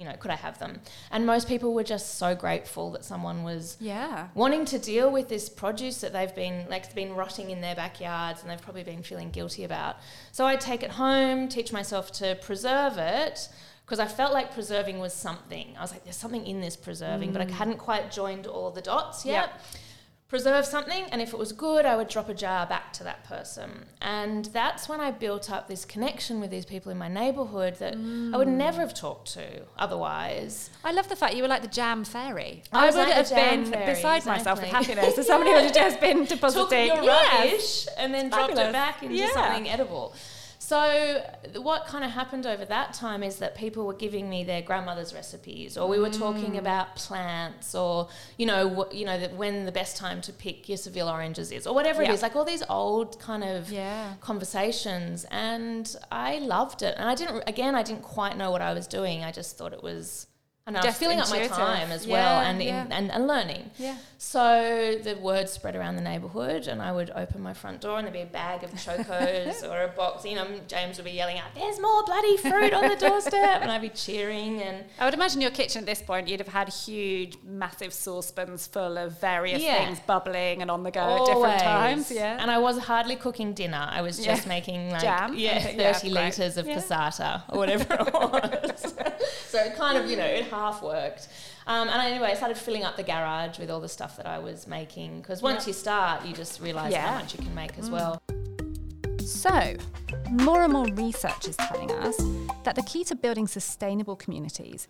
you 0.00 0.06
know, 0.06 0.14
could 0.18 0.30
I 0.30 0.36
have 0.36 0.58
them? 0.58 0.80
And 1.10 1.26
most 1.26 1.46
people 1.46 1.74
were 1.74 1.84
just 1.84 2.14
so 2.16 2.34
grateful 2.34 2.90
that 2.92 3.04
someone 3.04 3.44
was 3.44 3.76
Yeah. 3.80 4.28
wanting 4.34 4.64
to 4.64 4.78
deal 4.78 5.10
with 5.10 5.28
this 5.28 5.50
produce 5.50 6.00
that 6.00 6.14
they've 6.14 6.34
been 6.34 6.66
like 6.70 6.92
been 6.94 7.14
rotting 7.14 7.50
in 7.50 7.60
their 7.60 7.74
backyards 7.74 8.40
and 8.40 8.50
they've 8.50 8.62
probably 8.62 8.82
been 8.82 9.02
feeling 9.02 9.30
guilty 9.30 9.62
about. 9.62 9.96
So 10.32 10.46
I'd 10.46 10.60
take 10.60 10.82
it 10.82 10.92
home, 10.92 11.48
teach 11.48 11.70
myself 11.70 12.10
to 12.12 12.36
preserve 12.36 12.96
it 12.96 13.50
because 13.84 13.98
I 13.98 14.06
felt 14.06 14.32
like 14.32 14.54
preserving 14.54 15.00
was 15.00 15.12
something. 15.12 15.74
I 15.76 15.82
was 15.82 15.92
like, 15.92 16.04
there's 16.04 16.16
something 16.16 16.46
in 16.46 16.62
this 16.62 16.76
preserving, 16.76 17.32
but 17.32 17.42
I 17.42 17.44
mm. 17.44 17.50
hadn't 17.50 17.76
quite 17.76 18.10
joined 18.10 18.46
all 18.46 18.70
the 18.70 18.80
dots 18.80 19.26
yet. 19.26 19.52
Preserve 20.30 20.64
something, 20.64 21.06
and 21.10 21.20
if 21.20 21.32
it 21.32 21.38
was 21.40 21.50
good, 21.50 21.84
I 21.84 21.96
would 21.96 22.06
drop 22.06 22.28
a 22.28 22.34
jar 22.34 22.64
back 22.64 22.92
to 22.92 23.02
that 23.02 23.24
person. 23.24 23.86
And 24.00 24.44
that's 24.44 24.88
when 24.88 25.00
I 25.00 25.10
built 25.10 25.50
up 25.50 25.66
this 25.66 25.84
connection 25.84 26.38
with 26.38 26.52
these 26.52 26.64
people 26.64 26.92
in 26.92 26.98
my 26.98 27.08
neighborhood 27.08 27.74
that 27.80 27.94
I 27.94 28.36
would 28.36 28.46
mm. 28.46 28.56
never 28.56 28.80
have 28.80 28.94
talked 28.94 29.32
to 29.32 29.62
otherwise. 29.76 30.70
I 30.84 30.92
love 30.92 31.08
the 31.08 31.16
fact 31.16 31.34
you 31.34 31.42
were 31.42 31.48
like 31.48 31.62
the 31.62 31.68
jam 31.68 32.04
fairy. 32.04 32.62
I 32.72 32.82
I, 32.82 32.86
would 32.86 32.94
like 32.94 33.08
have 33.08 33.28
been 33.28 33.64
fairy, 33.66 33.86
beside 33.86 34.24
myself 34.24 34.60
with 34.60 34.68
exactly. 34.68 34.94
happiness 34.94 35.18
as 35.18 35.26
somebody 35.26 35.50
who 35.50 35.56
had 35.64 35.74
just 35.74 36.00
been 36.00 36.18
took 36.26 36.38
depositing. 36.38 36.86
your 36.86 37.02
Yes. 37.02 37.34
rubbish 37.34 37.88
and 37.98 38.14
then 38.14 38.30
dropped 38.30 38.50
Fabulous. 38.50 38.68
it 38.68 38.72
back 38.72 39.02
into 39.02 39.16
Yeah. 39.16 39.32
something 39.32 39.68
edible. 39.68 40.14
So 40.70 41.24
what 41.62 41.86
kind 41.86 42.04
of 42.04 42.12
happened 42.12 42.46
over 42.46 42.64
that 42.64 42.94
time 42.94 43.24
is 43.24 43.36
that 43.42 43.56
people 43.56 43.86
were 43.88 43.98
giving 44.06 44.30
me 44.30 44.44
their 44.44 44.62
grandmother's 44.62 45.12
recipes, 45.12 45.76
or 45.76 45.88
we 45.88 45.98
were 45.98 46.10
talking 46.10 46.52
Mm. 46.52 46.58
about 46.64 46.94
plants, 46.94 47.74
or 47.74 48.08
you 48.36 48.46
know, 48.46 48.62
wh- 48.76 48.94
you 48.94 49.04
know 49.04 49.18
that 49.18 49.32
when 49.34 49.64
the 49.70 49.72
best 49.72 49.96
time 49.96 50.20
to 50.28 50.32
pick 50.32 50.68
your 50.68 50.78
Seville 50.78 51.08
oranges 51.08 51.50
is, 51.50 51.66
or 51.66 51.74
whatever 51.74 52.02
Yeah. 52.04 52.10
it 52.10 52.14
is, 52.14 52.22
like 52.22 52.36
all 52.36 52.44
these 52.44 52.62
old 52.68 53.18
kind 53.18 53.42
of 53.42 53.72
Yeah. 53.72 54.12
conversations, 54.20 55.26
and 55.32 55.86
I 56.28 56.38
loved 56.38 56.82
it. 56.82 56.94
And 56.98 57.08
I 57.08 57.16
didn't, 57.16 57.42
again, 57.48 57.74
I 57.74 57.82
didn't 57.82 58.02
quite 58.02 58.36
know 58.36 58.52
what 58.52 58.62
I 58.62 58.72
was 58.72 58.86
doing. 58.86 59.24
I 59.24 59.32
just 59.32 59.58
thought 59.58 59.72
it 59.72 59.82
was. 59.82 60.28
Know, 60.68 60.78
I 60.78 60.86
was 60.86 60.94
filling 60.98 61.18
up 61.18 61.28
my 61.30 61.48
time 61.48 61.90
as 61.90 62.06
well, 62.06 62.42
Yeah, 62.42 62.48
and, 62.48 62.62
in, 62.62 62.92
and 62.92 63.10
and 63.10 63.26
learning. 63.26 63.72
Yeah. 63.76 63.96
So 64.22 64.98
the 65.02 65.16
word 65.16 65.48
spread 65.48 65.74
around 65.74 65.96
the 65.96 66.02
neighbourhood, 66.02 66.66
and 66.68 66.82
I 66.82 66.92
would 66.92 67.10
open 67.16 67.40
my 67.40 67.54
front 67.54 67.80
door, 67.80 67.96
and 67.96 68.04
there'd 68.06 68.12
be 68.12 68.20
a 68.20 68.26
bag 68.26 68.62
of 68.62 68.70
chocos 68.72 69.62
or 69.68 69.84
a 69.84 69.88
box. 69.88 70.26
You 70.26 70.34
know, 70.34 70.46
James 70.68 70.98
would 70.98 71.06
be 71.06 71.12
yelling 71.12 71.38
out, 71.38 71.46
"There's 71.54 71.80
more 71.80 72.04
bloody 72.04 72.36
fruit 72.36 72.74
on 72.74 72.86
the 72.86 72.96
doorstep!" 72.96 73.62
and 73.62 73.70
I'd 73.72 73.80
be 73.80 73.88
cheering. 73.88 74.60
And 74.60 74.84
I 74.98 75.06
would 75.06 75.14
imagine 75.14 75.40
your 75.40 75.50
kitchen 75.50 75.80
at 75.80 75.86
this 75.86 76.02
point, 76.02 76.28
you'd 76.28 76.38
have 76.40 76.48
had 76.48 76.68
huge, 76.68 77.38
massive 77.42 77.94
saucepans 77.94 78.66
full 78.66 78.98
of 78.98 79.18
various 79.18 79.62
Yeah. 79.62 79.86
things 79.86 80.00
bubbling 80.00 80.60
and 80.60 80.70
on 80.70 80.82
the 80.82 80.90
go 80.90 81.00
at 81.00 81.24
different 81.24 81.62
times. 81.62 82.10
Yeah. 82.10 82.36
And 82.38 82.50
I 82.50 82.58
was 82.58 82.76
hardly 82.76 83.16
cooking 83.16 83.54
dinner. 83.54 83.88
I 83.90 84.02
was 84.02 84.18
just 84.18 84.42
Yeah. 84.42 84.48
making 84.50 84.90
like 84.90 85.00
Jam? 85.00 85.32
yeah, 85.34 85.54
Yeah, 85.74 85.92
thirty 85.92 86.10
great. 86.10 86.24
litres 86.24 86.58
of 86.58 86.66
Yeah. 86.66 86.76
passata 86.76 87.42
or 87.48 87.56
whatever 87.56 87.94
it 87.94 88.12
was. 88.12 88.94
so 89.48 89.58
it 89.60 89.76
kind 89.76 89.96
of 89.96 90.10
you 90.10 90.16
know 90.18 90.26
it 90.26 90.44
half 90.50 90.82
worked. 90.82 91.28
Um, 91.70 91.88
and 91.88 92.02
anyway, 92.02 92.32
I 92.32 92.34
started 92.34 92.58
filling 92.58 92.82
up 92.82 92.96
the 92.96 93.04
garage 93.04 93.60
with 93.60 93.70
all 93.70 93.78
the 93.78 93.88
stuff 93.88 94.16
that 94.16 94.26
I 94.26 94.40
was 94.40 94.66
making 94.66 95.20
because 95.20 95.40
once 95.40 95.68
you 95.68 95.72
start, 95.72 96.26
you 96.26 96.34
just 96.34 96.60
realise 96.60 96.90
Yeah. 96.92 97.06
how 97.06 97.20
much 97.20 97.32
you 97.32 97.38
can 97.38 97.54
make 97.54 97.78
as 97.78 97.88
well. 97.88 98.20
So, 99.24 99.76
more 100.32 100.64
and 100.64 100.72
more 100.72 100.86
research 100.86 101.46
is 101.46 101.56
telling 101.56 101.92
us 101.92 102.16
that 102.64 102.74
the 102.74 102.82
key 102.82 103.04
to 103.04 103.14
building 103.14 103.46
sustainable 103.46 104.16
communities 104.16 104.88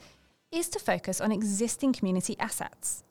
is 0.51 0.71
to 0.71 0.79
focus 0.79 1.21
on 1.21 1.31
existing 1.33 1.93
community 1.93 2.35
assets. 2.39 3.05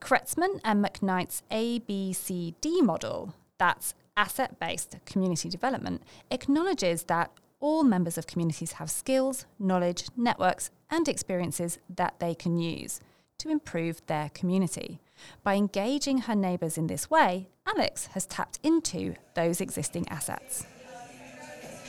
Kretzmann 0.00 0.58
and 0.64 0.82
McKnight's 0.82 1.42
ABCD 1.50 2.80
model, 2.80 3.34
that's 3.58 3.92
asset 4.16 4.58
based 4.58 4.96
community 5.04 5.50
development, 5.50 6.04
acknowledges 6.30 7.02
that 7.02 7.30
all 7.60 7.84
members 7.84 8.16
of 8.16 8.26
communities 8.26 8.72
have 8.80 8.90
skills, 8.90 9.44
knowledge, 9.58 10.06
networks, 10.16 10.70
and 10.88 11.06
experiences 11.06 11.78
that 11.94 12.18
they 12.18 12.34
can 12.34 12.56
use 12.56 12.98
to 13.40 13.50
improve 13.50 14.04
their 14.06 14.30
community. 14.30 15.00
By 15.42 15.54
engaging 15.54 16.18
her 16.22 16.34
neighbours 16.34 16.78
in 16.78 16.86
this 16.86 17.10
way, 17.10 17.48
Alex 17.66 18.06
has 18.14 18.26
tapped 18.26 18.58
into 18.62 19.14
those 19.34 19.60
existing 19.60 20.08
assets. 20.08 20.66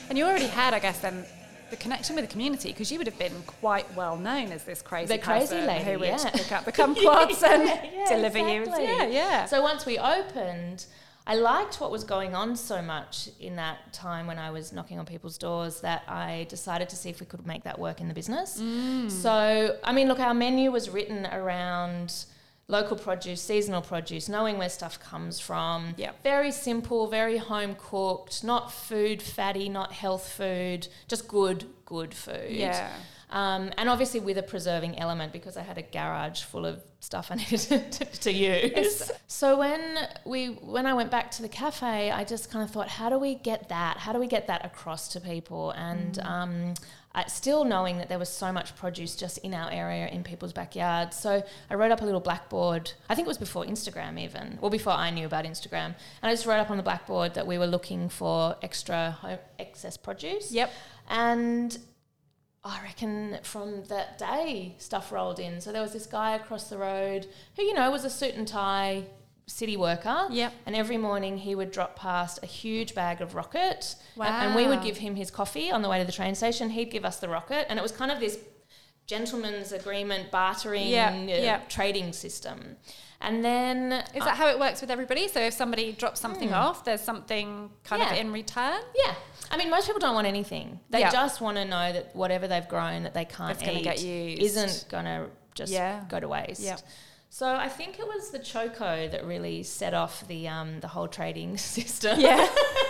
And 0.08 0.18
you 0.18 0.24
already 0.26 0.46
had, 0.46 0.74
I 0.74 0.78
guess, 0.78 0.98
then 1.00 1.24
the 1.70 1.76
connection 1.76 2.16
with 2.16 2.26
the 2.26 2.30
community 2.30 2.68
because 2.68 2.92
you 2.92 2.98
would 2.98 3.06
have 3.06 3.18
been 3.18 3.42
quite 3.46 3.92
well 3.96 4.16
known 4.18 4.52
as 4.52 4.64
this 4.64 4.82
crazy 4.82 5.16
The 5.16 5.22
crazy 5.22 5.56
lady, 5.60 5.84
who 5.84 5.98
would 6.00 6.08
yeah. 6.08 6.30
pick 6.30 6.52
up 6.52 6.64
the 6.66 6.72
kumquats 6.80 7.42
and 7.42 7.64
Yeah, 7.66 8.04
deliver 8.08 8.38
exactly. 8.38 8.84
you. 8.86 8.92
Yeah, 8.92 9.06
yeah. 9.06 9.44
So 9.46 9.62
once 9.62 9.86
we 9.86 9.98
opened, 9.98 10.84
I 11.26 11.36
liked 11.36 11.80
what 11.80 11.90
was 11.90 12.04
going 12.04 12.34
on 12.34 12.56
so 12.56 12.82
much 12.82 13.28
in 13.38 13.56
that 13.56 13.92
time 13.92 14.26
when 14.26 14.38
I 14.38 14.50
was 14.50 14.72
knocking 14.72 14.98
on 14.98 15.06
people's 15.06 15.38
doors 15.38 15.80
that 15.82 16.02
I 16.08 16.46
decided 16.48 16.88
to 16.88 16.96
see 16.96 17.10
if 17.10 17.20
we 17.20 17.26
could 17.26 17.46
make 17.46 17.62
that 17.64 17.78
work 17.78 18.00
in 18.00 18.08
the 18.08 18.14
business. 18.14 18.60
Mm. 18.60 19.10
So, 19.10 19.78
I 19.84 19.92
mean, 19.92 20.08
look, 20.08 20.18
our 20.18 20.34
menu 20.34 20.72
was 20.72 20.90
written 20.90 21.26
around 21.26 22.24
local 22.68 22.96
produce, 22.96 23.40
seasonal 23.40 23.82
produce, 23.82 24.28
knowing 24.28 24.58
where 24.58 24.68
stuff 24.68 24.98
comes 24.98 25.38
from. 25.38 25.94
Yep. 25.96 26.22
Very 26.22 26.50
simple, 26.50 27.06
very 27.06 27.36
home 27.36 27.76
cooked, 27.78 28.42
not 28.42 28.72
food 28.72 29.22
fatty, 29.22 29.68
not 29.68 29.92
health 29.92 30.28
food, 30.28 30.88
just 31.06 31.28
good, 31.28 31.66
good 31.84 32.14
food. 32.14 32.50
Yeah. 32.50 32.90
Um, 33.32 33.72
and 33.78 33.88
obviously 33.88 34.20
with 34.20 34.36
a 34.36 34.42
preserving 34.42 34.98
element 34.98 35.32
because 35.32 35.56
I 35.56 35.62
had 35.62 35.78
a 35.78 35.82
garage 35.82 36.42
full 36.42 36.66
of 36.66 36.82
stuff 37.00 37.30
I 37.30 37.34
needed 37.36 37.60
to, 37.92 38.04
to 38.04 38.30
use. 38.30 39.10
So 39.26 39.58
when 39.58 39.96
we 40.26 40.48
when 40.48 40.84
I 40.84 40.92
went 40.92 41.10
back 41.10 41.30
to 41.32 41.42
the 41.42 41.48
cafe, 41.48 42.10
I 42.10 42.24
just 42.24 42.50
kind 42.50 42.62
of 42.62 42.70
thought, 42.70 42.88
how 42.88 43.08
do 43.08 43.18
we 43.18 43.34
get 43.34 43.70
that? 43.70 43.96
How 43.96 44.12
do 44.12 44.18
we 44.18 44.26
get 44.26 44.46
that 44.48 44.64
across 44.66 45.08
to 45.14 45.20
people? 45.20 45.70
And 45.70 46.18
um, 46.18 46.74
I, 47.14 47.26
still 47.26 47.64
knowing 47.64 47.96
that 47.98 48.10
there 48.10 48.18
was 48.18 48.28
so 48.28 48.52
much 48.52 48.76
produce 48.76 49.16
just 49.16 49.38
in 49.38 49.54
our 49.54 49.70
area 49.70 50.08
in 50.08 50.22
people's 50.22 50.52
backyards. 50.52 51.16
So 51.16 51.42
I 51.70 51.74
wrote 51.74 51.90
up 51.90 52.02
a 52.02 52.04
little 52.04 52.20
blackboard. 52.20 52.92
I 53.08 53.14
think 53.14 53.26
it 53.26 53.28
was 53.28 53.38
before 53.38 53.64
Instagram 53.64 54.20
even, 54.20 54.58
or 54.60 54.68
before 54.68 54.92
I 54.92 55.08
knew 55.08 55.24
about 55.24 55.46
Instagram. 55.46 55.94
And 55.94 55.96
I 56.22 56.30
just 56.30 56.44
wrote 56.44 56.60
up 56.60 56.70
on 56.70 56.76
the 56.76 56.82
blackboard 56.82 57.32
that 57.34 57.46
we 57.46 57.56
were 57.56 57.66
looking 57.66 58.10
for 58.10 58.56
extra 58.62 59.12
home, 59.12 59.38
excess 59.58 59.96
produce. 59.96 60.52
Yep. 60.52 60.70
And 61.08 61.78
I 62.64 62.80
reckon 62.82 63.38
from 63.42 63.84
that 63.86 64.18
day, 64.18 64.74
stuff 64.78 65.10
rolled 65.10 65.40
in. 65.40 65.60
So 65.60 65.72
there 65.72 65.82
was 65.82 65.92
this 65.92 66.06
guy 66.06 66.34
across 66.36 66.70
the 66.70 66.78
road 66.78 67.26
who, 67.56 67.62
you 67.62 67.74
know, 67.74 67.90
was 67.90 68.04
a 68.04 68.10
suit 68.10 68.34
and 68.34 68.46
tie 68.46 69.04
city 69.46 69.76
worker. 69.76 70.28
Yep. 70.30 70.52
And 70.66 70.76
every 70.76 70.96
morning 70.96 71.38
he 71.38 71.56
would 71.56 71.72
drop 71.72 71.96
past 71.96 72.38
a 72.42 72.46
huge 72.46 72.94
bag 72.94 73.20
of 73.20 73.34
rocket. 73.34 73.96
a- 74.18 74.22
And, 74.22 74.54
we 74.54 74.68
would 74.68 74.82
give 74.82 74.98
him 74.98 75.16
his 75.16 75.30
coffee 75.30 75.72
on 75.72 75.82
the 75.82 75.88
way 75.88 75.98
to 75.98 76.04
the 76.04 76.12
train 76.12 76.36
station. 76.36 76.70
He'd 76.70 76.90
give 76.92 77.04
us 77.04 77.18
the 77.18 77.28
rocket. 77.28 77.66
And 77.68 77.78
it 77.78 77.82
was 77.82 77.90
kind 77.90 78.12
of 78.12 78.20
this 78.20 78.38
gentleman's 79.08 79.72
agreement, 79.72 80.30
bartering, 80.30 80.86
Yeah, 80.86 81.08
uh, 81.10 81.14
yeah. 81.24 81.60
trading 81.68 82.12
system. 82.12 82.76
And 83.22 83.44
then. 83.44 83.92
Is 84.14 84.24
that 84.24 84.36
how 84.36 84.48
it 84.48 84.58
works 84.58 84.80
with 84.80 84.90
everybody? 84.90 85.28
So 85.28 85.40
if 85.40 85.54
somebody 85.54 85.92
drops 85.92 86.20
something 86.20 86.52
off, 86.52 86.84
there's 86.84 87.00
something 87.00 87.70
kind 87.84 88.02
of 88.02 88.08
Hmm. 88.08 88.14
In 88.16 88.32
return? 88.32 88.80
Yeah. 88.96 89.14
I 89.50 89.56
mean, 89.56 89.70
most 89.70 89.86
people 89.86 90.00
don't 90.00 90.14
want 90.14 90.26
anything. 90.26 90.80
They 90.90 91.00
Yeah. 91.00 91.10
just 91.10 91.40
want 91.40 91.56
to 91.56 91.64
know 91.64 91.92
that 91.92 92.14
whatever 92.16 92.48
they've 92.48 92.68
grown 92.68 93.04
that 93.04 93.14
they 93.14 93.24
can't 93.24 93.52
It's 93.60 93.68
eat 93.68 93.84
get 93.84 94.00
used. 94.02 94.42
isn't 94.42 94.86
going 94.90 95.04
to 95.04 95.26
just 95.54 95.72
Yeah. 95.72 96.04
go 96.08 96.18
to 96.20 96.26
waste. 96.28 96.60
Yeah. 96.60 96.76
So 97.30 97.46
I 97.48 97.68
think 97.68 97.98
it 97.98 98.06
was 98.06 98.30
the 98.30 98.38
choco 98.38 99.08
that 99.08 99.24
really 99.24 99.62
set 99.62 99.94
off 99.94 100.26
the 100.28 100.48
um, 100.48 100.80
the 100.80 100.88
whole 100.88 101.08
trading 101.08 101.56
system. 101.76 102.20
Yeah. 102.20 102.46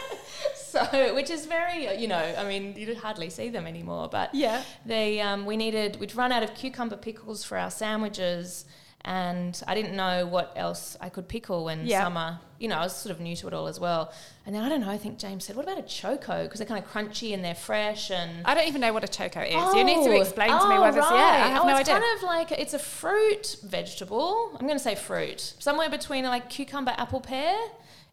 so 0.55 1.15
which 1.15 1.31
is 1.31 1.47
very 1.47 1.97
you 2.01 2.09
know 2.09 2.35
I 2.39 2.45
mean 2.45 2.75
you 2.77 2.95
hardly 2.97 3.31
see 3.31 3.49
them 3.51 3.67
anymore. 3.67 4.09
But 4.11 4.35
Yeah. 4.35 4.63
they 4.87 5.21
um, 5.21 5.47
we 5.47 5.57
needed 5.57 5.99
we'd 6.01 6.15
run 6.17 6.33
out 6.33 6.43
of 6.43 6.55
cucumber 6.55 6.97
pickles 6.97 7.45
for 7.45 7.57
our 7.59 7.71
sandwiches. 7.71 8.65
And 9.05 9.61
I 9.67 9.75
didn't 9.75 9.97
know 9.97 10.27
what 10.27 10.53
else 10.55 10.97
I 11.01 11.09
could 11.09 11.27
pickle 11.29 11.65
when 11.65 11.87
Yeah. 11.87 12.05
summer, 12.05 12.39
you 12.59 12.69
know, 12.69 12.77
I 12.77 12.83
was 12.85 12.95
sort 12.95 13.13
of 13.13 13.21
new 13.21 13.35
to 13.35 13.49
it 13.49 13.55
all 13.55 13.67
as 13.67 13.81
well. 13.81 14.13
And 14.47 14.55
then 14.55 14.63
I 14.63 14.69
don't 14.69 14.81
know, 14.81 14.91
I 14.91 14.97
think 14.97 15.19
James 15.19 15.45
said, 15.45 15.57
what 15.57 15.65
about 15.65 15.79
a 15.79 15.83
choco? 15.83 16.45
Because 16.45 16.59
they're 16.59 16.69
kind 16.69 16.83
of 16.85 16.89
crunchy 16.91 17.35
and 17.35 17.45
they're 17.45 17.57
fresh 17.57 18.11
and 18.13 18.31
I 18.45 18.55
don't 18.55 18.69
even 18.69 18.81
know 18.81 18.93
what 18.93 19.03
a 19.03 19.09
choco 19.09 19.41
is. 19.41 19.75
you 19.75 19.83
need 19.83 20.05
to 20.05 20.11
oh. 20.11 20.21
explain 20.21 20.51
to 20.51 20.69
me 20.69 20.77
oh, 20.77 20.81
what 20.81 20.95
this. 20.95 21.05
Yeah, 21.05 21.11
I 21.11 21.49
have 21.49 21.63
oh, 21.63 21.67
no 21.67 21.77
it's 21.77 21.89
idea. 21.89 22.01
kind 22.01 22.17
of 22.17 22.23
like 22.23 22.53
it's 22.53 22.75
a 22.75 22.79
fruit 22.79 23.57
vegetable. 23.65 24.51
I'm 24.55 24.67
going 24.67 24.79
to 24.79 24.85
say 24.85 24.95
fruit, 24.95 25.55
somewhere 25.59 25.91
between 25.91 26.25
like 26.25 26.49
cucumber, 26.49 26.95
apple, 26.97 27.21
pear. 27.21 27.57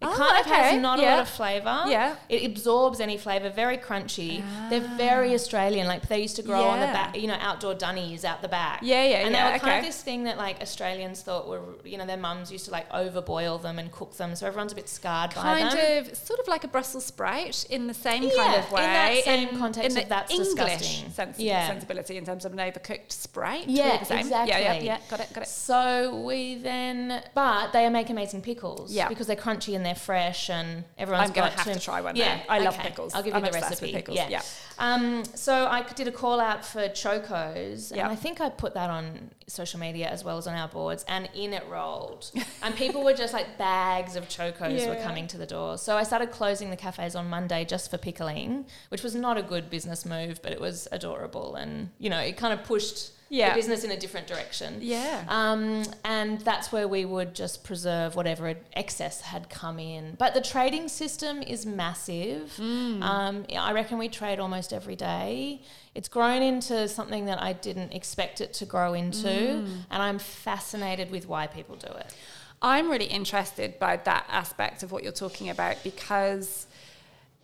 It 0.01 0.05
Oh, 0.05 0.15
kind 0.15 0.39
of 0.39 0.45
okay, 0.49 0.55
has 0.71 0.81
not 0.81 0.97
a 0.97 1.01
lot 1.01 1.19
of 1.19 1.27
flavour. 1.27 1.83
Yeah. 1.87 2.15
it 2.29 2.45
absorbs 2.45 3.01
any 3.01 3.17
flavour. 3.17 3.49
Very 3.49 3.77
crunchy. 3.77 4.41
They're 4.69 4.79
very 4.95 5.33
Australian. 5.33 5.87
Like 5.87 6.07
they 6.07 6.21
used 6.21 6.37
to 6.37 6.41
grow 6.41 6.63
on 6.63 6.79
the 6.79 6.87
Ah. 6.87 6.93
Back, 6.93 7.17
you 7.19 7.27
know, 7.27 7.35
outdoor 7.41 7.73
dunnies 7.73 8.23
out 8.23 8.41
the 8.41 8.47
back. 8.47 8.79
Yeah, 8.81 9.03
yeah, 9.03 9.15
And 9.25 9.33
yeah, 9.35 9.47
they 9.47 9.53
were 9.55 9.59
kind 9.59 9.79
of 9.79 9.85
this 9.85 10.01
thing 10.01 10.23
that 10.23 10.37
like 10.37 10.61
Australians 10.61 11.21
thought 11.21 11.49
were, 11.49 11.61
you 11.83 11.97
know, 11.97 12.05
their 12.05 12.15
mums 12.15 12.49
used 12.49 12.63
to 12.65 12.71
like 12.71 12.89
overboil 12.93 13.61
them 13.61 13.77
and 13.77 13.91
cook 13.91 14.15
them, 14.15 14.37
so 14.37 14.47
everyone's 14.47 14.71
a 14.71 14.75
bit 14.75 14.87
scarred 14.87 15.35
by 15.35 15.55
them. 15.59 15.69
kind 15.69 16.07
of 16.07 16.15
sort 16.15 16.39
of 16.39 16.47
like 16.47 16.63
a 16.63 16.69
Brussels 16.69 17.03
sprout 17.05 17.65
in 17.69 17.87
the 17.87 17.93
same 17.93 18.23
Yeah, 18.23 18.29
kind 18.37 18.55
of 18.55 18.71
way. 18.71 18.83
in 18.85 18.87
that 18.93 19.23
same 19.25 19.57
context 19.59 19.97
in 19.97 20.03
of 20.03 20.07
that's 20.09 20.31
English 20.31 20.47
disgusting. 20.55 21.11
sens- 21.11 21.39
Yeah. 21.39 21.67
sensibility 21.67 22.15
in 22.15 22.23
terms 22.25 22.45
of 22.45 22.53
an 22.53 22.59
overcooked 22.59 23.11
sprout. 23.11 23.67
Yeah, 23.67 23.95
exactly. 23.95 24.29
Yeah, 24.29 24.45
yeah, 24.59 24.73
yeah. 24.79 24.97
Got 25.09 25.19
it, 25.19 25.33
got 25.33 25.43
it. 25.43 25.47
So 25.49 26.21
we 26.25 26.55
then, 26.55 27.21
but 27.35 27.73
they 27.73 27.89
make 27.89 28.09
amazing 28.09 28.41
pickles. 28.43 28.93
Yeah. 28.93 29.09
because 29.09 29.27
they're 29.27 29.35
crunchy 29.35 29.75
and 29.75 29.85
they're 29.85 29.88
fresh, 29.95 30.49
and 30.49 30.83
everyone's 30.97 31.29
I'm 31.29 31.33
gonna 31.33 31.49
got 31.49 31.59
have 31.65 31.73
to 31.73 31.79
try 31.79 32.01
one 32.01 32.15
now. 32.15 32.41
I 32.49 32.59
love 32.59 32.77
pickles. 32.77 33.13
I'll 33.13 33.23
give 33.23 33.33
I'm 33.33 33.43
you 33.45 33.51
the 33.51 33.57
obsessed 33.57 33.81
with 33.81 33.93
recipe. 33.93 33.93
pickles, 33.93 34.17
Yeah. 34.17 34.29
yeah. 34.29 34.41
Um, 34.77 35.23
so 35.35 35.67
I 35.67 35.83
did 35.83 36.07
a 36.07 36.11
call 36.11 36.39
out 36.39 36.63
for 36.65 36.87
chocos, 36.89 37.95
Yeah. 37.95 38.03
and 38.03 38.11
I 38.11 38.15
think 38.15 38.39
I 38.41 38.49
put 38.49 38.73
that 38.75 38.89
on 38.89 39.31
social 39.47 39.79
media 39.79 40.07
as 40.07 40.23
well 40.23 40.37
as 40.37 40.47
on 40.47 40.55
our 40.55 40.67
boards, 40.67 41.03
and 41.07 41.27
in 41.33 41.53
it 41.53 41.65
rolled, 41.67 42.31
and 42.63 42.75
people 42.75 43.03
were 43.03 43.13
just 43.13 43.33
like 43.33 43.57
bags 43.57 44.15
of 44.15 44.27
chocos 44.29 44.87
were 44.87 44.95
coming 45.03 45.27
to 45.27 45.37
the 45.37 45.45
door. 45.45 45.77
So 45.77 45.97
I 45.97 46.03
started 46.03 46.31
closing 46.31 46.69
the 46.69 46.77
cafes 46.77 47.15
on 47.15 47.27
Monday 47.29 47.65
just 47.65 47.89
for 47.91 47.97
pickling, 47.97 48.65
which 48.89 49.03
was 49.03 49.15
not 49.15 49.37
a 49.37 49.41
good 49.43 49.69
business 49.69 50.05
move, 50.05 50.41
but 50.41 50.51
it 50.51 50.61
was 50.61 50.87
adorable, 50.91 51.55
and 51.55 51.89
you 51.99 52.09
know 52.09 52.19
it 52.19 52.37
kind 52.37 52.53
of 52.53 52.63
pushed. 52.65 53.11
Yeah. 53.29 53.49
The 53.49 53.55
business 53.55 53.83
in 53.83 53.91
a 53.91 53.97
different 53.97 54.27
direction. 54.27 54.79
Yeah. 54.81 55.23
Um, 55.27 55.83
and 56.03 56.41
that's 56.41 56.71
where 56.71 56.87
we 56.87 57.05
would 57.05 57.35
just 57.35 57.63
preserve 57.63 58.15
whatever 58.15 58.55
excess 58.73 59.21
had 59.21 59.49
come 59.49 59.79
in. 59.79 60.15
But 60.17 60.33
the 60.33 60.41
trading 60.41 60.87
system 60.87 61.43
is 61.43 61.65
massive. 61.65 62.53
Mm. 62.57 63.01
Um, 63.01 63.45
I 63.57 63.71
reckon 63.71 63.99
we 63.99 64.09
trade 64.09 64.39
almost 64.39 64.73
every 64.73 64.95
day. 64.95 65.61
It's 65.93 66.07
grown 66.07 66.41
into 66.41 66.87
something 66.87 67.25
that 67.25 67.41
I 67.41 67.53
didn't 67.53 67.93
expect 67.93 68.41
it 68.41 68.53
to 68.53 68.65
grow 68.65 68.93
into. 68.93 69.27
Mm. 69.27 69.67
And 69.91 70.03
I'm 70.03 70.19
fascinated 70.19 71.11
with 71.11 71.27
why 71.27 71.47
people 71.47 71.75
do 71.75 71.87
it. 71.87 72.15
I'm 72.61 72.89
really 72.89 73.05
interested 73.05 73.79
by 73.79 73.97
that 73.97 74.25
aspect 74.29 74.83
of 74.83 74.91
what 74.91 75.03
you're 75.03 75.11
talking 75.11 75.49
about 75.49 75.77
because 75.83 76.67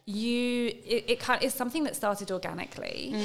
you 0.06 0.68
it, 0.86 1.06
it 1.08 1.20
kind 1.20 1.42
is 1.42 1.54
something 1.54 1.84
that 1.86 1.96
started 1.96 2.32
organically. 2.32 3.15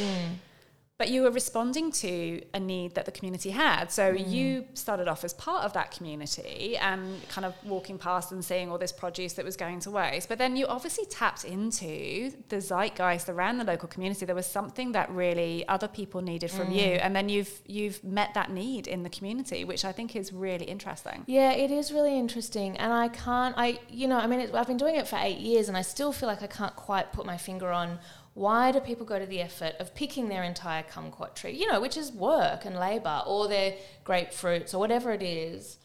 But 1.00 1.09
you 1.09 1.23
were 1.23 1.30
responding 1.30 1.92
to 1.92 2.42
a 2.52 2.61
need 2.61 2.95
that 2.95 3.07
the 3.07 3.11
community 3.11 3.49
had. 3.49 3.90
So 3.90 4.12
mm. 4.12 4.30
you 4.30 4.66
started 4.75 5.09
off 5.09 5.25
as 5.25 5.33
part 5.33 5.64
of 5.64 5.73
that 5.73 5.92
community 5.92 6.76
and 6.76 7.26
kind 7.30 7.47
of 7.47 7.54
walking 7.64 7.97
past 7.97 8.33
and 8.33 8.45
seeing 8.45 8.71
all 8.71 8.76
this 8.76 8.92
produce 8.92 9.33
that 9.33 9.47
was 9.47 9.57
going 9.57 9.80
to 9.80 9.90
waste. 9.90 10.28
But 10.28 10.37
then 10.37 10.57
you 10.57 10.66
obviously 10.66 11.07
tapped 11.07 11.45
into 11.45 12.35
the 12.50 12.61
zeitgeist 12.61 13.30
around 13.30 13.57
the 13.57 13.64
local 13.64 13.88
community. 13.88 14.26
There 14.26 14.35
was 14.35 14.45
something 14.45 14.92
that 14.92 15.11
really 15.11 15.66
other 15.69 15.88
people 15.88 16.21
needed 16.21 16.50
from 16.50 16.71
you. 16.71 16.88
Mm. 16.88 17.04
And 17.04 17.16
then 17.16 17.30
you've 17.30 17.62
you've 17.66 18.04
met 18.04 18.34
that 18.34 18.50
need 18.50 18.86
in 18.86 19.02
the 19.02 19.08
community, 19.08 19.65
which 19.65 19.86
I 19.86 19.93
think 19.93 20.15
is 20.15 20.34
really 20.34 20.67
interesting. 20.67 21.25
Yeah, 21.26 21.52
it 21.52 21.71
is 21.71 21.95
really 21.95 22.19
interesting, 22.19 22.76
and 22.76 22.93
I 22.93 23.08
can't. 23.08 23.54
I 23.56 23.78
you 23.89 24.06
know, 24.06 24.19
I 24.19 24.26
mean, 24.26 24.41
it, 24.41 24.54
I've 24.54 24.67
been 24.67 24.76
doing 24.76 24.97
it 24.97 25.08
for 25.08 25.17
eight 25.19 25.39
years, 25.39 25.69
and 25.69 25.78
I 25.78 25.82
still 25.82 26.13
feel 26.13 26.28
like 26.28 26.43
I 26.43 26.47
can't 26.47 26.76
quite 26.76 27.10
put 27.10 27.25
my 27.25 27.39
finger 27.39 27.71
on 27.71 27.99
why 28.34 28.73
do 28.73 28.80
people 28.80 29.04
go 29.04 29.19
to 29.19 29.26
the 29.26 29.40
effort 29.40 29.75
of 29.80 29.95
picking 29.95 30.28
their 30.28 30.43
entire 30.43 30.82
kumquat 30.82 31.34
tree, 31.34 31.52
you 31.52 31.66
know, 31.71 31.80
which 31.80 31.97
is 31.97 32.12
work 32.12 32.64
and 32.64 32.76
labour, 32.76 33.23
or 33.26 33.49
their 33.49 33.75
grapefruits 34.04 34.73
or 34.73 34.78
whatever 34.78 35.12
it 35.12 35.23
is, 35.23 35.78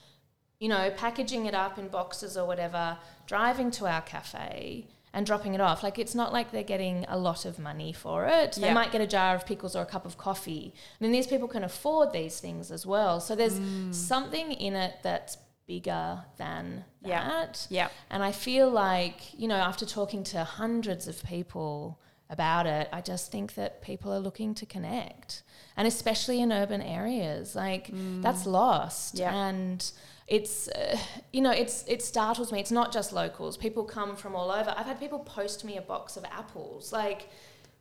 you 0.60 0.70
know, 0.70 0.92
packaging 0.96 1.46
it 1.46 1.56
up 1.56 1.78
in 1.78 1.88
boxes 1.88 2.38
or 2.38 2.46
whatever, 2.46 2.98
driving 3.28 3.72
to 3.72 3.88
our 3.88 4.02
cafe. 4.02 4.88
And 5.18 5.26
dropping 5.26 5.54
it 5.54 5.62
off. 5.62 5.82
Like, 5.82 5.98
it's 5.98 6.14
not 6.14 6.34
like 6.34 6.52
they're 6.52 6.62
getting 6.62 7.06
a 7.08 7.18
lot 7.18 7.46
of 7.46 7.58
money 7.58 7.94
for 7.94 8.26
it. 8.26 8.58
They 8.60 8.74
might 8.74 8.92
get 8.92 9.00
a 9.00 9.08
jar 9.08 9.34
of 9.34 9.46
pickles 9.46 9.74
or 9.74 9.84
a 9.84 9.86
cup 9.86 10.06
of 10.06 10.18
coffee. 10.18 10.74
And 11.00 11.06
then 11.06 11.14
these 11.14 11.26
people 11.26 11.48
can 11.48 11.64
afford 11.64 12.12
these 12.12 12.42
things 12.42 12.70
as 12.70 12.86
well. 12.86 13.22
So 13.22 13.34
there's 13.34 13.58
mm. 13.58 13.96
something 13.96 14.52
in 14.52 14.76
it 14.76 14.96
that's 15.04 15.38
bigger 15.68 16.26
than 16.36 16.84
Yeah. 17.02 17.30
that. 17.30 17.66
Yeah. 17.70 17.88
And 18.10 18.24
I 18.24 18.34
feel 18.34 18.70
like, 18.70 19.34
you 19.40 19.48
know, 19.48 19.56
after 19.56 19.86
talking 19.86 20.22
to 20.26 20.44
hundreds 20.44 21.08
of 21.08 21.24
people 21.24 21.98
about 22.30 22.66
it, 22.66 22.90
I 22.92 23.02
just 23.02 23.32
think 23.32 23.54
that 23.56 23.82
people 23.82 24.12
are 24.12 24.20
looking 24.20 24.54
to 24.56 24.66
connect. 24.66 25.44
And 25.78 25.88
especially 25.88 26.42
in 26.42 26.52
urban 26.52 26.82
areas, 26.82 27.56
like 27.56 27.90
that's 28.22 28.46
lost. 28.46 29.16
Yeah. 29.20 29.34
And 29.34 29.92
it's 30.28 30.68
uh, 30.70 30.98
you 31.32 31.40
know 31.42 31.52
it's 31.52 31.84
it 31.88 32.02
startles 32.02 32.52
me 32.52 32.60
it's 32.60 32.72
not 32.72 32.92
just 32.92 33.14
locals 33.14 33.58
people 33.58 33.84
come 33.84 34.16
from 34.16 34.36
all 34.36 34.50
over 34.50 34.74
i've 34.76 34.88
had 34.88 35.00
people 35.00 35.20
post 35.20 35.64
me 35.64 35.78
a 35.78 35.82
box 35.84 36.18
of 36.18 36.26
apples 36.26 36.92
like 36.92 37.30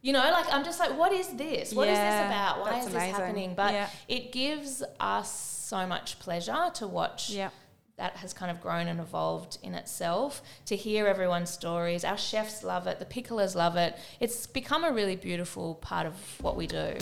you 0.02 0.12
know 0.12 0.18
like 0.18 0.44
i'm 0.52 0.62
just 0.62 0.78
like 0.78 0.90
what 0.98 1.10
is 1.10 1.26
this 1.36 1.72
What 1.72 1.88
is 1.88 1.96
Yeah, 1.96 2.20
this 2.20 2.26
about 2.30 2.60
why 2.60 2.80
is 2.80 2.86
amazing. 2.88 2.92
this 3.08 3.16
happening 3.18 3.54
but 3.54 3.72
Yeah. 3.72 3.88
it 4.08 4.30
gives 4.30 4.82
us 5.00 5.32
so 5.32 5.86
much 5.86 6.18
pleasure 6.18 6.70
to 6.74 6.86
watch 6.86 7.30
Yeah. 7.30 7.48
That 7.96 8.16
has 8.16 8.32
kind 8.32 8.50
of 8.50 8.60
grown 8.60 8.88
and 8.88 9.00
evolved 9.00 9.58
in 9.62 9.74
itself 9.74 10.42
to 10.66 10.76
hear 10.76 11.06
everyone's 11.06 11.50
stories 11.50 12.04
our 12.04 12.18
chefs 12.18 12.62
love 12.64 12.86
it 12.86 12.98
the 12.98 13.04
picklers 13.04 13.54
love 13.54 13.76
it 13.76 13.96
it's 14.20 14.46
become 14.46 14.84
a 14.84 14.92
really 14.92 15.16
beautiful 15.16 15.76
part 15.76 16.06
of 16.06 16.14
what 16.40 16.56
we 16.56 16.66
do 16.66 16.96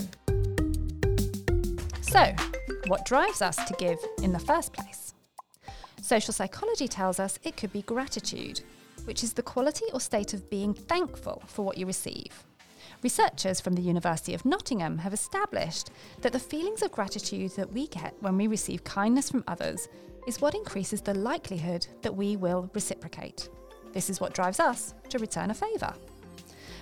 So, 2.13 2.31
what 2.89 3.07
drives 3.07 3.41
us 3.41 3.57
to 3.57 3.75
give 3.79 3.97
in 4.23 4.33
the 4.33 4.39
first 4.39 4.75
place? 4.75 5.15
Social 6.03 6.35
psychology 6.35 6.87
tells 6.87 7.19
us 7.19 7.39
it 7.43 7.57
could 7.57 7.73
be 7.73 7.81
gratitude, 7.81 8.61
which 9.07 9.25
is 9.25 9.33
the 9.33 9.43
quality 9.43 9.87
or 9.95 9.99
state 9.99 10.35
of 10.35 10.51
being 10.51 10.75
thankful 10.75 11.43
for 11.47 11.65
what 11.65 11.79
you 11.79 11.87
receive. 11.87 12.45
Researchers 13.03 13.61
from 13.61 13.75
the 13.75 13.83
University 13.83 14.33
of 14.33 14.45
Nottingham 14.45 14.99
have 14.99 15.13
established 15.13 15.91
that 16.21 16.33
the 16.33 16.39
feelings 16.39 16.83
of 16.83 16.93
gratitude 16.93 17.51
that 17.57 17.73
we 17.73 17.89
get 17.89 18.15
when 18.21 18.37
we 18.37 18.47
receive 18.47 18.85
kindness 18.85 19.29
from 19.29 19.43
others 19.49 19.89
is 20.29 20.41
what 20.41 20.55
increases 20.55 21.01
the 21.01 21.15
likelihood 21.15 21.85
that 22.03 22.15
we 22.15 22.37
will 22.37 22.71
reciprocate. 22.75 23.49
This 23.93 24.09
is 24.09 24.21
what 24.21 24.35
drives 24.35 24.61
us 24.61 24.95
to 25.09 25.19
return 25.19 25.51
a 25.51 25.55
favour. 25.55 25.93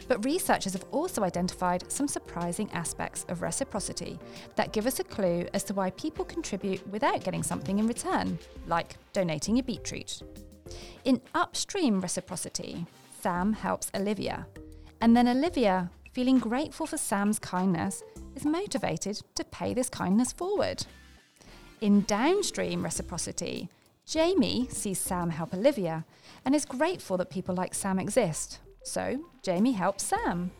But 0.08 0.22
researchers 0.22 0.74
have 0.74 0.84
also 0.90 1.22
identified 1.22 1.90
some 1.90 2.06
surprising 2.06 2.70
aspects 2.72 3.24
of 3.30 3.40
reciprocity 3.40 4.18
that 4.56 4.74
give 4.74 4.86
us 4.86 5.00
a 5.00 5.04
clue 5.04 5.46
as 5.54 5.64
to 5.64 5.74
why 5.74 5.88
people 5.90 6.26
contribute 6.26 6.86
without 6.88 7.24
getting 7.24 7.42
something 7.42 7.78
in 7.78 7.86
return, 7.86 8.38
like 8.66 8.96
donating 9.14 9.58
a 9.58 9.62
beetroot. 9.62 10.20
In 11.04 11.22
upstream 11.34 12.00
reciprocity, 12.02 12.84
Sam 13.22 13.54
helps 13.54 13.90
Olivia, 13.94 14.46
and 15.00 15.16
then 15.16 15.28
Olivia, 15.28 15.90
feeling 16.12 16.38
grateful 16.38 16.86
for 16.86 16.96
Sam's 16.96 17.38
kindness, 17.38 18.02
is 18.34 18.44
motivated 18.44 19.20
to 19.34 19.44
pay 19.44 19.74
this 19.74 19.88
kindness 19.88 20.32
forward. 20.32 20.84
In 21.80 22.02
downstream 22.02 22.82
reciprocity, 22.82 23.68
Jamie 24.06 24.66
sees 24.70 24.98
Sam 24.98 25.30
help 25.30 25.54
Olivia 25.54 26.04
and 26.44 26.54
is 26.54 26.64
grateful 26.64 27.16
that 27.18 27.30
people 27.30 27.54
like 27.54 27.74
Sam 27.74 27.98
exist. 27.98 28.58
So, 28.82 29.24
Jamie 29.42 29.72
helps 29.72 30.04
Sam. 30.04 30.50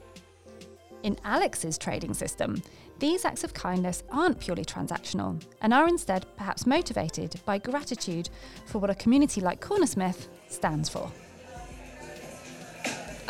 In 1.03 1.17
Alex's 1.25 1.79
trading 1.79 2.15
system, 2.15 2.63
these 2.99 3.25
acts 3.25 3.45
of 3.45 3.55
kindness 3.55 4.03
aren't 4.11 4.39
purely 4.39 4.65
transactional 4.65 5.43
and 5.63 5.73
are 5.73 5.89
instead 5.89 6.27
perhaps 6.37 6.67
motivated 6.67 7.41
by 7.47 7.57
gratitude 7.57 8.29
for 8.67 8.79
what 8.79 8.91
a 8.91 8.95
community 8.95 9.41
like 9.41 9.61
Cornersmith 9.61 10.29
stands 10.49 10.89
for. 10.91 11.11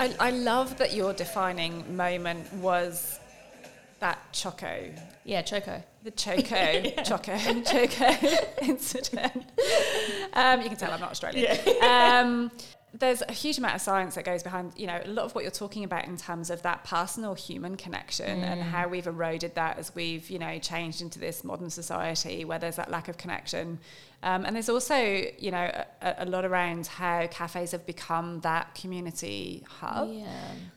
I, 0.01 0.15
I 0.19 0.31
love 0.31 0.79
that 0.79 0.95
your 0.95 1.13
defining 1.13 1.95
moment 1.95 2.51
was 2.55 3.21
that 3.99 4.19
choco. 4.33 4.91
Yeah 5.25 5.43
choco. 5.43 5.83
The 6.03 6.11
Choco, 6.11 6.83
Choco, 7.05 7.37
Choco 7.63 8.27
incident. 8.63 9.45
Um, 10.33 10.63
you 10.63 10.69
can 10.71 10.79
tell 10.79 10.91
I'm 10.91 11.01
not 11.01 11.11
Australian. 11.11 11.59
Um, 11.83 12.51
there's 12.95 13.23
a 13.29 13.33
huge 13.33 13.59
amount 13.59 13.75
of 13.75 13.83
science 13.83 14.15
that 14.15 14.25
goes 14.25 14.43
behind, 14.43 14.73
you 14.77 14.87
know, 14.87 14.99
a 15.05 15.09
lot 15.09 15.27
of 15.27 15.35
what 15.35 15.45
you're 15.45 15.51
talking 15.51 15.85
about 15.85 16.07
in 16.07 16.17
terms 16.17 16.49
of 16.49 16.63
that 16.63 16.85
personal 16.85 17.35
human 17.35 17.77
connection 17.77 18.43
and 18.43 18.63
how 18.63 18.89
we've 18.89 19.07
eroded 19.07 19.55
that 19.55 19.79
as 19.79 19.95
we've, 19.95 20.29
you 20.31 20.39
know, 20.39 20.59
changed 20.59 21.03
into 21.03 21.19
this 21.19 21.45
modern 21.45 21.69
society 21.69 22.45
where 22.47 22.59
there's 22.59 22.77
that 22.77 22.91
lack 22.91 23.09
of 23.09 23.19
connection. 23.19 23.79
Um, 24.23 24.45
and 24.45 24.55
there's 24.55 24.69
also, 24.69 24.97
you 25.39 25.51
know, 25.51 25.71
a, 26.03 26.15
a 26.19 26.27
lot 26.27 26.45
around 26.45 26.87
how 26.87 27.27
cafes 27.29 27.71
have 27.73 27.87
become 27.87 28.41
that 28.41 28.75
community 28.75 29.65
hub. 29.67 30.11
Yeah. 30.13 30.27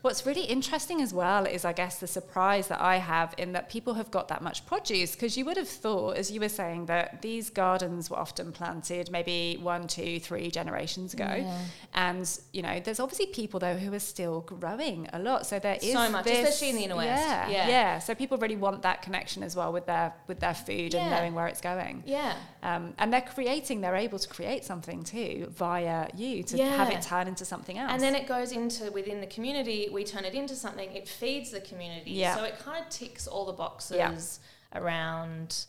What's 0.01 0.25
really 0.25 0.43
interesting 0.45 1.01
as 1.01 1.13
well 1.13 1.45
is, 1.45 1.65
I 1.65 1.73
guess, 1.73 1.99
the 1.99 2.07
surprise 2.07 2.69
that 2.69 2.79
I 2.79 2.97
have 2.97 3.33
in 3.37 3.51
that 3.51 3.69
people 3.69 3.95
have 3.95 4.11
got 4.11 4.29
that 4.29 4.41
much 4.41 4.65
produce 4.65 5.11
because 5.13 5.35
you 5.37 5.43
would 5.45 5.57
have 5.57 5.67
thought, 5.67 6.15
as 6.15 6.31
you 6.31 6.39
were 6.39 6.47
saying, 6.47 6.85
that 6.85 7.21
these 7.21 7.49
gardens 7.49 8.09
were 8.09 8.17
often 8.17 8.53
planted 8.53 9.11
maybe 9.11 9.57
one, 9.61 9.87
two, 9.87 10.19
three 10.21 10.49
generations 10.49 11.13
ago. 11.13 11.35
Yeah. 11.37 11.57
And, 11.93 12.39
you 12.53 12.61
know, 12.61 12.79
there's 12.79 13.01
obviously 13.01 13.25
people, 13.27 13.59
though, 13.59 13.75
who 13.75 13.93
are 13.93 13.99
still 13.99 14.41
growing 14.41 15.09
a 15.11 15.19
lot. 15.19 15.45
So 15.45 15.59
there 15.59 15.77
is 15.81 15.91
So 15.91 16.09
much, 16.09 16.23
this- 16.23 16.37
especially 16.47 16.69
in 16.69 16.75
the 16.77 16.83
inner 16.85 16.95
west. 16.95 17.21
Yeah, 17.21 17.49
Yeah. 17.49 17.67
yeah. 17.67 17.99
So 17.99 18.15
people 18.15 18.37
really 18.37 18.55
want 18.55 18.83
that 18.83 19.01
connection 19.01 19.43
as 19.43 19.53
well 19.55 19.73
with 19.73 19.85
their 19.85 20.13
with 20.27 20.39
their 20.39 20.53
food 20.53 20.95
and 20.95 21.11
knowing 21.11 21.33
where 21.33 21.47
it's 21.47 21.61
going. 21.61 22.03
Yeah. 22.05 22.35
Um, 22.61 22.93
and 22.97 23.11
they're 23.11 23.21
creating, 23.33 23.81
they're 23.81 23.95
able 23.95 24.19
to 24.19 24.27
create 24.29 24.63
something 24.63 25.03
too 25.03 25.47
via 25.51 26.07
you 26.15 26.43
to 26.43 26.57
have 26.63 26.89
it 26.89 27.01
turn 27.01 27.27
into 27.27 27.45
something 27.45 27.77
else. 27.77 27.91
And 27.91 28.01
then 28.01 28.15
it 28.15 28.27
goes 28.27 28.51
into 28.51 28.91
within 28.91 29.19
the 29.21 29.27
community, 29.27 29.89
we 29.91 30.03
turn 30.03 30.25
it 30.25 30.33
into 30.33 30.55
something, 30.55 30.91
it 30.91 31.07
feeds 31.07 31.51
the 31.51 31.61
community. 31.61 32.11
Yeah. 32.11 32.35
So 32.35 32.43
it 32.43 32.59
kind 32.59 32.83
of 32.83 32.89
ticks 32.89 33.27
all 33.27 33.45
the 33.45 33.53
boxes 33.53 33.97
Yeah. 33.97 34.79
around 34.81 35.65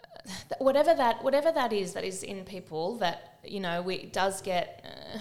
uh, 0.00 0.54
whatever 0.58 0.94
that 0.94 1.22
whatever 1.22 1.52
that 1.52 1.72
is 1.72 1.92
that 1.94 2.04
is 2.04 2.22
in 2.22 2.44
people 2.44 2.98
that 2.98 3.38
you 3.44 3.60
know 3.60 3.82
we 3.82 3.94
it 3.96 4.12
does 4.12 4.42
get 4.42 4.84
uh, 4.84 5.18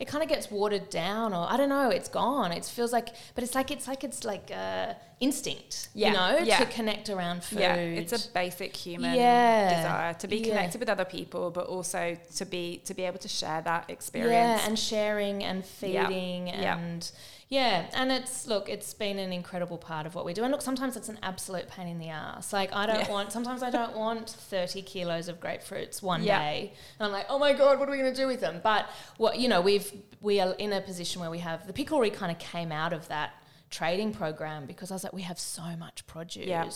it 0.00 0.08
kind 0.08 0.22
of 0.24 0.28
gets 0.28 0.50
watered 0.50 0.88
down 0.90 1.32
or 1.34 1.46
I 1.48 1.56
don't 1.58 1.68
know 1.68 1.90
it's 1.90 2.08
gone. 2.08 2.50
It 2.52 2.64
feels 2.64 2.92
like 2.92 3.08
but 3.34 3.44
it's 3.44 3.54
like 3.54 3.70
it's 3.70 3.86
like 3.86 4.02
it's 4.02 4.24
like 4.24 4.50
uh, 4.52 4.94
instinct 5.20 5.88
Yeah, 5.94 6.08
you 6.08 6.14
know 6.14 6.38
yeah. 6.44 6.58
to 6.58 6.64
connect 6.66 7.10
around 7.10 7.44
food 7.44 7.60
Yeah, 7.60 7.74
it's 7.76 8.12
a 8.12 8.32
basic 8.32 8.74
human 8.74 9.14
Yeah, 9.14 9.76
desire 9.76 10.14
to 10.14 10.26
be 10.26 10.40
connected 10.40 10.78
with 10.80 10.88
other 10.88 11.04
people, 11.04 11.50
but 11.50 11.66
also 11.66 12.16
to 12.36 12.44
be 12.46 12.80
to 12.86 12.94
be 12.94 13.02
able 13.04 13.18
to 13.18 13.28
share 13.28 13.60
that 13.62 13.90
experience. 13.90 14.60
Yeah, 14.62 14.66
and 14.66 14.78
sharing 14.78 15.44
and 15.44 15.64
feeding 15.64 16.48
and 16.50 17.10
yeah, 17.50 17.90
and 17.94 18.12
it's 18.12 18.46
look, 18.46 18.68
it's 18.68 18.94
been 18.94 19.18
an 19.18 19.32
incredible 19.32 19.76
part 19.76 20.06
of 20.06 20.14
what 20.14 20.24
we 20.24 20.32
do. 20.32 20.44
And 20.44 20.52
look, 20.52 20.62
sometimes 20.62 20.96
it's 20.96 21.08
an 21.08 21.18
absolute 21.22 21.68
pain 21.68 21.88
in 21.88 21.98
the 21.98 22.08
ass. 22.08 22.52
Like 22.52 22.72
I 22.72 22.86
don't 22.86 23.00
Yeah. 23.00 23.10
want 23.10 23.32
sometimes 23.32 23.62
I 23.64 23.70
don't 23.70 23.96
want 23.96 24.30
thirty 24.30 24.82
kilos 24.82 25.26
of 25.28 25.40
grapefruits 25.40 26.00
one 26.00 26.22
Yeah. 26.22 26.38
day. 26.38 26.72
And 26.98 27.06
I'm 27.06 27.12
like, 27.12 27.26
oh 27.28 27.40
my 27.40 27.52
god, 27.52 27.80
what 27.80 27.88
are 27.88 27.92
we 27.92 27.98
gonna 27.98 28.14
do 28.14 28.28
with 28.28 28.40
them? 28.40 28.60
But 28.62 28.88
what 29.16 29.40
you 29.40 29.48
know, 29.48 29.60
we've 29.60 29.92
we 30.20 30.38
are 30.40 30.52
in 30.54 30.72
a 30.72 30.80
position 30.80 31.20
where 31.20 31.30
we 31.30 31.40
have 31.40 31.66
the 31.66 31.72
picklery 31.72 32.14
kind 32.14 32.30
of 32.30 32.38
came 32.38 32.70
out 32.70 32.92
of 32.92 33.08
that 33.08 33.32
trading 33.68 34.12
program 34.12 34.66
because 34.66 34.90
I 34.90 34.94
was 34.94 35.02
like, 35.04 35.12
we 35.12 35.22
have 35.22 35.38
so 35.38 35.62
much 35.76 36.06
produce. 36.06 36.46
Yeah. 36.46 36.68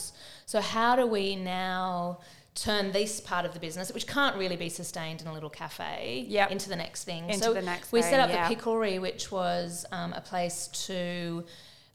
So 0.47 0.61
how 0.61 0.97
do 0.97 1.07
we 1.07 1.37
now 1.37 2.19
turn 2.55 2.93
this 2.93 3.21
part 3.21 3.45
of 3.45 3.53
the 3.53 3.61
business, 3.61 3.93
which 3.93 4.07
can't 4.07 4.37
really 4.37 4.57
be 4.57 4.69
sustained 4.69 5.21
in 5.21 5.27
a 5.27 5.33
little 5.33 5.51
cafe, 5.51 6.25
Yep. 6.29 6.51
into 6.53 6.69
the 6.69 6.77
next 6.77 7.05
thing? 7.05 7.29
Into 7.29 7.45
so 7.45 7.53
the 7.55 7.63
next 7.63 7.91
we 7.93 8.01
thing, 8.01 8.11
set 8.13 8.21
up 8.21 8.31
yeah. 8.31 8.49
the 8.49 8.55
picklery, 8.55 9.01
which 9.01 9.33
was 9.33 9.85
um, 9.93 10.13
a 10.13 10.21
place 10.21 10.69
to. 10.87 11.45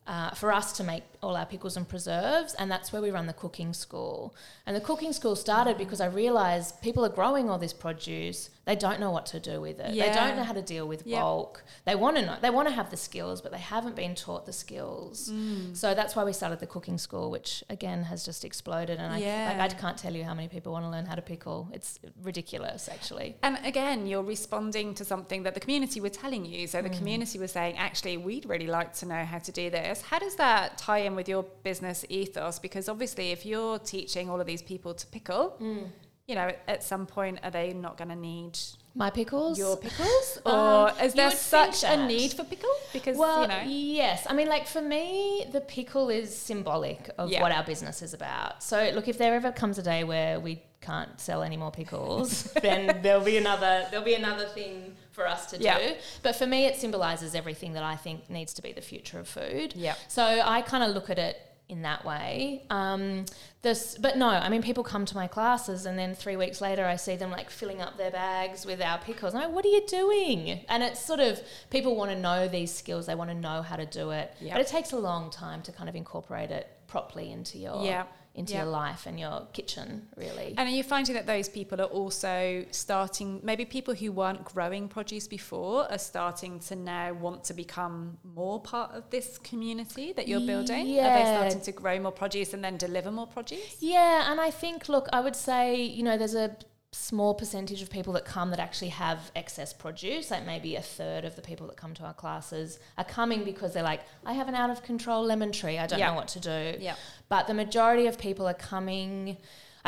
Uh, 0.08 0.32
for 0.32 0.52
us 0.52 0.74
to 0.74 0.84
make 0.84 1.04
all 1.22 1.38
our 1.38 1.45
pickles 1.45 1.78
and 1.78 1.88
preserves, 1.88 2.56
and 2.56 2.72
that's 2.72 2.91
where 2.91 3.00
we 3.00 3.12
run 3.12 3.28
the 3.28 3.34
cooking 3.34 3.74
school. 3.74 4.34
And 4.65 4.76
the 4.76 4.82
cooking 4.82 5.13
school 5.13 5.36
started 5.36 5.78
because 5.78 6.02
I 6.02 6.08
realised 6.08 6.82
people 6.82 7.06
are 7.06 7.10
growing 7.10 7.48
all 7.48 7.60
this 7.60 7.74
produce, 7.74 8.50
they 8.69 8.75
don't 8.88 8.99
know 9.03 9.12
what 9.17 9.25
to 9.34 9.39
do 9.51 9.55
with 9.67 9.77
it. 9.79 9.91
They 10.03 10.12
don't 10.19 10.36
know 10.38 10.43
how 10.49 10.53
to 10.62 10.62
deal 10.73 10.86
with 10.93 11.01
Yep. 11.05 11.19
bulk. 11.19 11.53
They 11.89 11.95
want 12.03 12.13
to 12.17 12.23
know, 12.27 12.38
they 12.45 12.51
want 12.58 12.67
to 12.67 12.73
have 12.79 12.89
the 12.95 12.97
skills, 13.08 13.38
but 13.43 13.51
they 13.55 13.63
haven't 13.75 13.95
been 14.03 14.13
taught 14.25 14.43
the 14.45 14.53
skills. 14.53 15.15
Mm. 15.34 15.75
So 15.82 15.88
that's 15.99 16.13
why 16.15 16.23
we 16.29 16.34
started 16.41 16.60
the 16.60 16.67
cooking 16.75 16.99
school, 17.08 17.25
which 17.36 17.51
again 17.69 18.03
has 18.12 18.19
just 18.29 18.41
exploded. 18.49 18.99
And 18.99 19.12
I, 19.12 19.17
like, 19.58 19.60
I 19.71 19.75
can't 19.84 19.97
tell 19.97 20.13
you 20.19 20.23
how 20.29 20.36
many 20.39 20.47
people 20.55 20.71
want 20.75 20.86
to 20.86 20.91
learn 20.95 21.08
how 21.12 21.15
to 21.15 21.21
pickle. 21.34 21.60
It's 21.77 21.99
ridiculous, 22.21 22.88
actually. 22.95 23.29
And 23.41 23.58
again, 23.71 24.05
you're 24.10 24.27
responding 24.36 24.93
to 24.99 25.03
something 25.13 25.41
that 25.45 25.53
the 25.58 25.60
community 25.65 25.99
were 25.99 26.15
telling 26.23 26.43
you. 26.45 26.62
So 26.67 26.77
Mm. 26.79 26.84
the 26.89 26.95
community 26.99 27.38
was 27.39 27.51
saying, 27.58 27.75
actually, 27.88 28.15
we'd 28.17 28.45
really 28.53 28.67
like 28.67 28.91
to 29.01 29.05
know 29.12 29.23
how 29.32 29.39
to 29.47 29.51
do 29.62 29.65
this. 29.79 29.95
How 30.12 30.19
does 30.25 30.36
that 30.36 30.77
tie 30.77 30.99
in 31.08 31.15
with 31.19 31.27
your 31.34 31.43
business 31.69 32.05
ethos? 32.10 32.60
Because 32.60 32.86
obviously, 32.93 33.32
if 33.32 33.41
you're 33.49 33.79
teaching 33.79 34.29
all 34.29 34.39
of 34.43 34.45
these 34.45 34.62
people 34.62 34.93
to 35.01 35.05
pickle, 35.08 35.55
Mm. 35.60 35.88
You 36.30 36.36
know, 36.36 36.52
at 36.68 36.84
some 36.84 37.08
point, 37.08 37.39
are 37.42 37.50
they 37.50 37.74
not 37.74 37.98
going 37.98 38.10
to 38.10 38.15
need 38.15 38.58
My 38.94 39.10
pickles? 39.10 39.58
your 39.58 39.76
pickles? 39.86 40.39
Or 40.46 40.92
Um, 40.92 41.00
is 41.02 41.13
there 41.15 41.32
such 41.32 41.84
a 41.84 42.06
need 42.06 42.34
for 42.34 42.44
pickle? 42.44 42.70
Because, 42.94 43.18
well, 43.18 43.42
you 43.42 43.48
know. 43.48 43.62
yes. 43.65 44.28
I 44.30 44.34
mean, 44.34 44.48
like 44.48 44.68
for 44.68 44.82
me, 44.82 45.48
the 45.52 45.62
pickle 45.62 46.10
is 46.10 46.36
symbolic 46.38 47.10
of 47.18 47.32
Yeah. 47.32 47.42
what 47.42 47.52
our 47.52 47.63
business 47.63 48.04
is 48.04 48.13
about. 48.13 48.62
So, 48.62 48.92
look, 48.94 49.08
if 49.08 49.18
there 49.18 49.34
ever 49.34 49.52
comes 49.52 49.80
a 49.80 49.84
day 49.84 50.04
where 50.04 50.39
we 50.39 50.62
can't 50.82 51.20
sell 51.20 51.42
any 51.42 51.58
more 51.58 51.72
pickles, 51.72 52.44
then 52.62 53.00
there'll 53.02 53.26
be 53.26 53.38
another 53.38 53.88
there'll 53.89 54.06
be 54.06 54.13
another 54.13 54.46
thing 54.46 54.96
for 55.12 55.28
us 55.28 55.48
to 55.48 55.58
do. 55.58 55.96
But 56.22 56.36
for 56.36 56.46
me, 56.46 56.65
it 56.68 56.76
symbolizes 56.76 57.34
everything 57.34 57.74
that 57.74 57.84
I 57.84 57.96
think 57.96 58.30
needs 58.30 58.54
to 58.54 58.62
be 58.62 58.72
the 58.72 58.82
future 58.82 59.20
of 59.20 59.28
food. 59.28 59.74
Yeah. 59.76 59.96
So 60.08 60.24
I 60.24 60.62
kind 60.62 60.84
of 60.84 60.92
look 60.94 61.10
at 61.10 61.18
it 61.18 61.36
in 61.69 61.84
that 61.84 62.03
way. 62.03 62.63
Um, 62.71 63.25
this, 63.62 63.97
but 64.01 64.17
no, 64.17 64.27
I 64.27 64.49
mean, 64.49 64.62
people 64.63 64.84
come 64.84 65.05
to 65.05 65.15
my 65.15 65.27
classes, 65.27 65.86
and 65.86 65.97
then 65.97 66.15
three 66.15 66.36
weeks 66.36 66.60
later, 66.62 66.84
I 66.86 66.95
see 66.95 67.15
them 67.15 67.29
like 67.32 67.49
filling 67.51 67.79
up 67.79 67.95
their 67.97 68.10
bags 68.12 68.65
with 68.65 68.82
our 68.82 68.97
pickles. 68.97 69.34
I'm 69.36 69.41
like, 69.43 69.51
what 69.53 69.63
are 69.65 69.69
you 69.69 69.86
doing? 69.88 70.62
And 70.67 70.82
it's 70.82 70.99
sort 70.99 71.19
of 71.19 71.39
people 71.69 71.95
want 71.95 72.10
to 72.12 72.17
know 72.19 72.47
these 72.47 72.73
skills. 72.73 73.05
They 73.05 73.15
want 73.15 73.29
to 73.29 73.36
know 73.36 73.62
how 73.62 73.75
to 73.75 73.86
do 73.86 74.10
it, 74.12 74.34
Yeah. 74.41 74.53
but 74.53 74.62
it 74.62 74.67
takes 74.67 74.91
a 74.93 74.97
long 74.97 75.29
time 75.29 75.62
to 75.63 75.71
kind 75.71 75.88
of 75.88 75.95
incorporate 75.95 76.49
it 76.51 76.67
properly 76.88 77.32
into 77.32 77.60
your 77.60 77.84
Yeah. 77.86 78.05
Into 78.39 78.54
Yeah. 78.54 78.63
your 78.63 78.71
life 78.71 79.06
and 79.06 79.19
your 79.19 79.38
kitchen, 79.58 80.08
really. 80.15 80.49
And 80.58 80.67
are 80.69 80.71
you 80.80 80.84
finding 80.84 81.13
that 81.15 81.28
those 81.28 81.47
people 81.49 81.78
are 81.82 81.91
also 82.02 82.65
starting, 82.71 83.41
maybe 83.43 83.65
people 83.65 83.93
who 83.93 84.12
weren't 84.12 84.43
growing 84.54 84.88
produce 84.88 85.28
before 85.28 85.91
are 85.91 85.97
starting 86.13 86.54
to 86.69 86.75
now 86.75 87.13
want 87.25 87.43
to 87.49 87.54
become 87.54 88.17
more 88.23 88.60
part 88.62 88.89
of 88.97 89.10
this 89.10 89.38
community 89.39 90.13
that 90.13 90.28
you're 90.30 90.47
building? 90.54 90.84
Are 90.99 91.13
they 91.19 91.25
Yeah. 91.25 91.38
starting 91.38 91.62
to 91.62 91.71
grow 91.82 91.99
more 91.99 92.12
produce 92.13 92.54
and 92.54 92.63
then 92.63 92.78
deliver 92.78 93.12
more 93.12 93.28
produce? 93.28 93.75
Yeah, 93.82 94.32
and 94.32 94.39
I 94.39 94.52
think, 94.52 94.88
look, 94.89 95.08
I 95.12 95.19
would 95.19 95.36
say, 95.36 95.82
you 95.97 96.04
know, 96.04 96.17
there's 96.17 96.36
a 96.36 96.56
small 96.91 97.36
percentage 97.36 97.82
of 97.84 97.89
people 97.89 98.13
that 98.13 98.25
come 98.25 98.49
that 98.49 98.60
actually 98.60 98.89
have 98.89 99.32
excess 99.36 99.73
produce. 99.73 100.32
Like 100.32 100.45
maybe 100.45 100.75
a 100.75 100.82
third 100.82 101.23
of 101.23 101.36
the 101.36 101.41
people 101.41 101.67
that 101.67 101.78
come 101.78 101.93
to 101.95 102.04
our 102.04 102.13
classes 102.13 102.80
are 102.97 103.04
coming 103.04 103.43
because 103.43 103.73
they're 103.73 103.84
like, 103.84 104.02
I 104.25 104.34
have 104.34 104.47
an 104.47 104.56
out 104.56 104.69
of 104.71 104.82
control 104.82 105.23
lemon 105.23 105.52
tree. 105.52 105.78
I 105.78 105.86
don't 105.88 105.99
Yeah. 105.99 106.10
know 106.10 106.15
what 106.15 106.28
to 106.30 106.39
do. 106.39 106.78
Yeah. 106.80 106.95
But 107.28 107.47
the 107.47 107.54
majority 107.54 108.08
of 108.08 108.17
people 108.17 108.47
are 108.47 108.54
coming. 108.56 109.38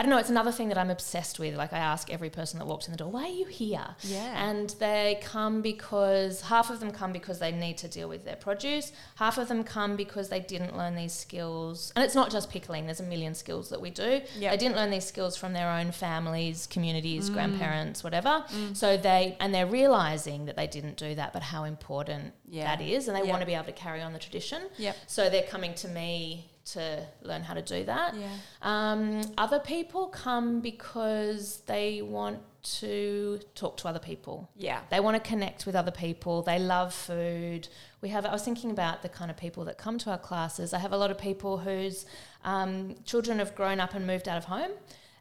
I 0.01 0.03
don't 0.03 0.09
know. 0.09 0.17
It's 0.17 0.31
another 0.31 0.51
thing 0.51 0.69
that 0.69 0.79
I'm 0.79 0.89
obsessed 0.89 1.37
with. 1.37 1.53
Like 1.55 1.73
I 1.73 1.77
ask 1.77 2.09
every 2.09 2.31
person 2.31 2.57
that 2.57 2.65
walks 2.65 2.87
in 2.87 2.91
the 2.91 2.97
door, 2.97 3.11
"Why 3.11 3.25
are 3.25 3.27
you 3.27 3.45
here?" 3.45 3.85
Yeah. 4.01 4.49
And 4.49 4.71
they 4.79 5.19
come 5.21 5.61
because 5.61 6.41
half 6.41 6.71
of 6.71 6.79
them 6.79 6.89
come 6.89 7.11
because 7.13 7.37
they 7.37 7.51
need 7.51 7.77
to 7.77 7.87
deal 7.87 8.09
with 8.09 8.25
their 8.25 8.35
produce. 8.35 8.91
Half 9.17 9.37
of 9.37 9.47
them 9.47 9.63
come 9.63 9.95
because 9.95 10.29
they 10.29 10.39
didn't 10.39 10.75
learn 10.75 10.95
these 10.95 11.13
skills. 11.13 11.93
And 11.95 12.03
it's 12.03 12.15
not 12.15 12.31
just 12.31 12.49
pickling. 12.49 12.87
There's 12.87 12.99
a 12.99 13.03
million 13.03 13.35
skills 13.35 13.69
that 13.69 13.79
we 13.79 13.91
do. 13.91 14.21
Yeah. 14.39 14.49
They 14.49 14.57
didn't 14.57 14.75
learn 14.75 14.89
these 14.89 15.05
skills 15.05 15.37
from 15.37 15.53
their 15.53 15.69
own 15.69 15.91
families, 15.91 16.65
communities, 16.65 17.29
Mm. 17.29 17.33
grandparents, 17.33 18.03
whatever. 18.03 18.43
So 18.73 18.97
they 18.97 19.37
and 19.39 19.53
they're 19.53 19.67
realizing 19.67 20.45
that 20.47 20.55
they 20.55 20.65
didn't 20.65 20.97
do 20.97 21.13
that, 21.13 21.31
but 21.31 21.43
how 21.43 21.63
important 21.65 22.33
Yeah. 22.49 22.63
that 22.75 22.81
is, 22.83 23.07
and 23.07 23.15
they 23.15 23.21
Yeah. 23.23 23.29
want 23.29 23.41
to 23.41 23.45
be 23.45 23.53
able 23.53 23.65
to 23.65 23.71
carry 23.71 24.01
on 24.01 24.13
the 24.13 24.19
tradition. 24.19 24.63
Yep. 24.79 24.95
So 25.05 25.29
they're 25.29 25.43
coming 25.43 25.75
to 25.75 25.87
me 25.87 26.50
to 26.65 27.06
learn 27.21 27.43
how 27.43 27.54
to 27.54 27.62
do 27.62 27.84
that. 27.86 28.15
Yeah. 28.15 28.30
Um, 28.62 29.21
other 29.38 29.60
people 29.60 30.08
come 30.08 30.62
because 30.62 31.62
they 31.65 32.02
want 32.02 32.39
to 32.63 33.39
talk 33.56 33.78
to 33.78 33.88
other 33.88 34.00
people. 34.00 34.50
Yeah. 34.56 34.82
They 34.89 35.00
want 35.00 35.21
to 35.21 35.30
connect 35.30 35.65
with 35.65 35.76
other 35.76 35.91
people. 35.91 36.41
They 36.43 36.60
love 36.60 36.93
food. 36.93 37.67
We 38.02 38.10
have. 38.10 38.26
I 38.26 38.32
was 38.32 38.43
thinking 38.43 38.71
about 38.71 39.02
the 39.02 39.10
kind 39.10 39.32
of 39.32 39.38
people 39.38 39.65
that 39.65 39.78
come 39.78 39.97
to 40.00 40.12
our 40.12 40.17
classes. 40.17 40.74
I 40.74 40.80
have 40.80 40.93
a 40.93 40.97
lot 40.97 41.12
of 41.12 41.17
people 41.17 41.58
whose 41.58 42.06
um, 42.43 42.95
children 43.06 43.39
have 43.39 43.56
grown 43.56 43.80
up 43.80 43.93
and 43.93 44.06
moved 44.06 44.28
out 44.28 44.38
of 44.38 44.45
home, 44.45 44.71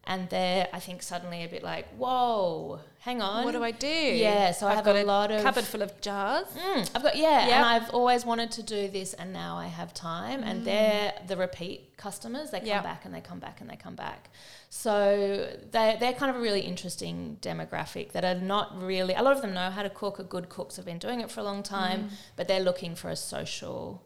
and 0.04 0.28
they're 0.30 0.66
I 0.72 0.80
think 0.80 1.02
suddenly 1.02 1.44
a 1.44 1.48
bit 1.48 1.62
like, 1.62 1.86
whoa, 1.96 2.80
hang 3.00 3.20
on, 3.22 3.44
What 3.44 3.52
do 3.52 3.62
I 3.62 3.70
do? 3.70 3.86
Yeah, 3.86 4.50
so 4.52 4.66
I 4.66 4.76
I've 4.76 4.84
got 4.84 4.96
a 4.96 5.04
lot 5.04 5.30
of 5.30 5.42
cupboard 5.42 5.64
full 5.64 5.82
of 5.82 6.00
jars. 6.00 6.46
Mm, 6.56 6.90
I've 6.94 7.02
got 7.02 7.16
yeah, 7.16 7.46
Yep. 7.46 7.52
and 7.56 7.64
I've 7.66 7.90
always 7.90 8.24
wanted 8.24 8.50
to 8.52 8.62
do 8.62 8.88
this, 8.88 9.14
and 9.14 9.32
now 9.32 9.56
I 9.56 9.66
have 9.66 9.92
time. 9.94 10.42
And 10.42 10.64
they're 10.64 11.12
the 11.26 11.36
repeat 11.36 11.96
customers. 11.96 12.50
They 12.50 12.58
come 12.60 12.68
Mm. 12.68 12.72
Yep. 12.76 12.82
back 12.84 13.04
and 13.04 13.14
they 13.14 13.20
come 13.20 13.40
back 13.40 13.60
and 13.60 13.68
they 13.70 13.76
come 13.76 13.94
back. 13.94 14.30
So 14.70 15.48
they 15.70 15.96
they're 16.00 16.14
kind 16.14 16.30
of 16.30 16.36
a 16.36 16.40
really 16.40 16.60
interesting 16.62 17.36
demographic 17.42 18.12
that 18.12 18.24
are 18.24 18.34
not 18.54 18.80
really. 18.82 19.14
A 19.14 19.22
lot 19.22 19.34
of 19.36 19.42
them 19.42 19.52
know 19.52 19.68
how 19.70 19.82
to 19.82 19.90
cook. 19.90 20.18
Are 20.20 20.24
good 20.36 20.48
cooks. 20.48 20.76
Have 20.76 20.86
been 20.86 20.98
doing 20.98 21.20
it 21.20 21.30
for 21.30 21.40
a 21.40 21.44
long 21.44 21.62
time, 21.62 22.04
Mm. 22.04 22.10
but 22.36 22.48
they're 22.48 22.60
looking 22.70 22.94
for 22.94 23.10
a 23.10 23.16
social 23.16 24.02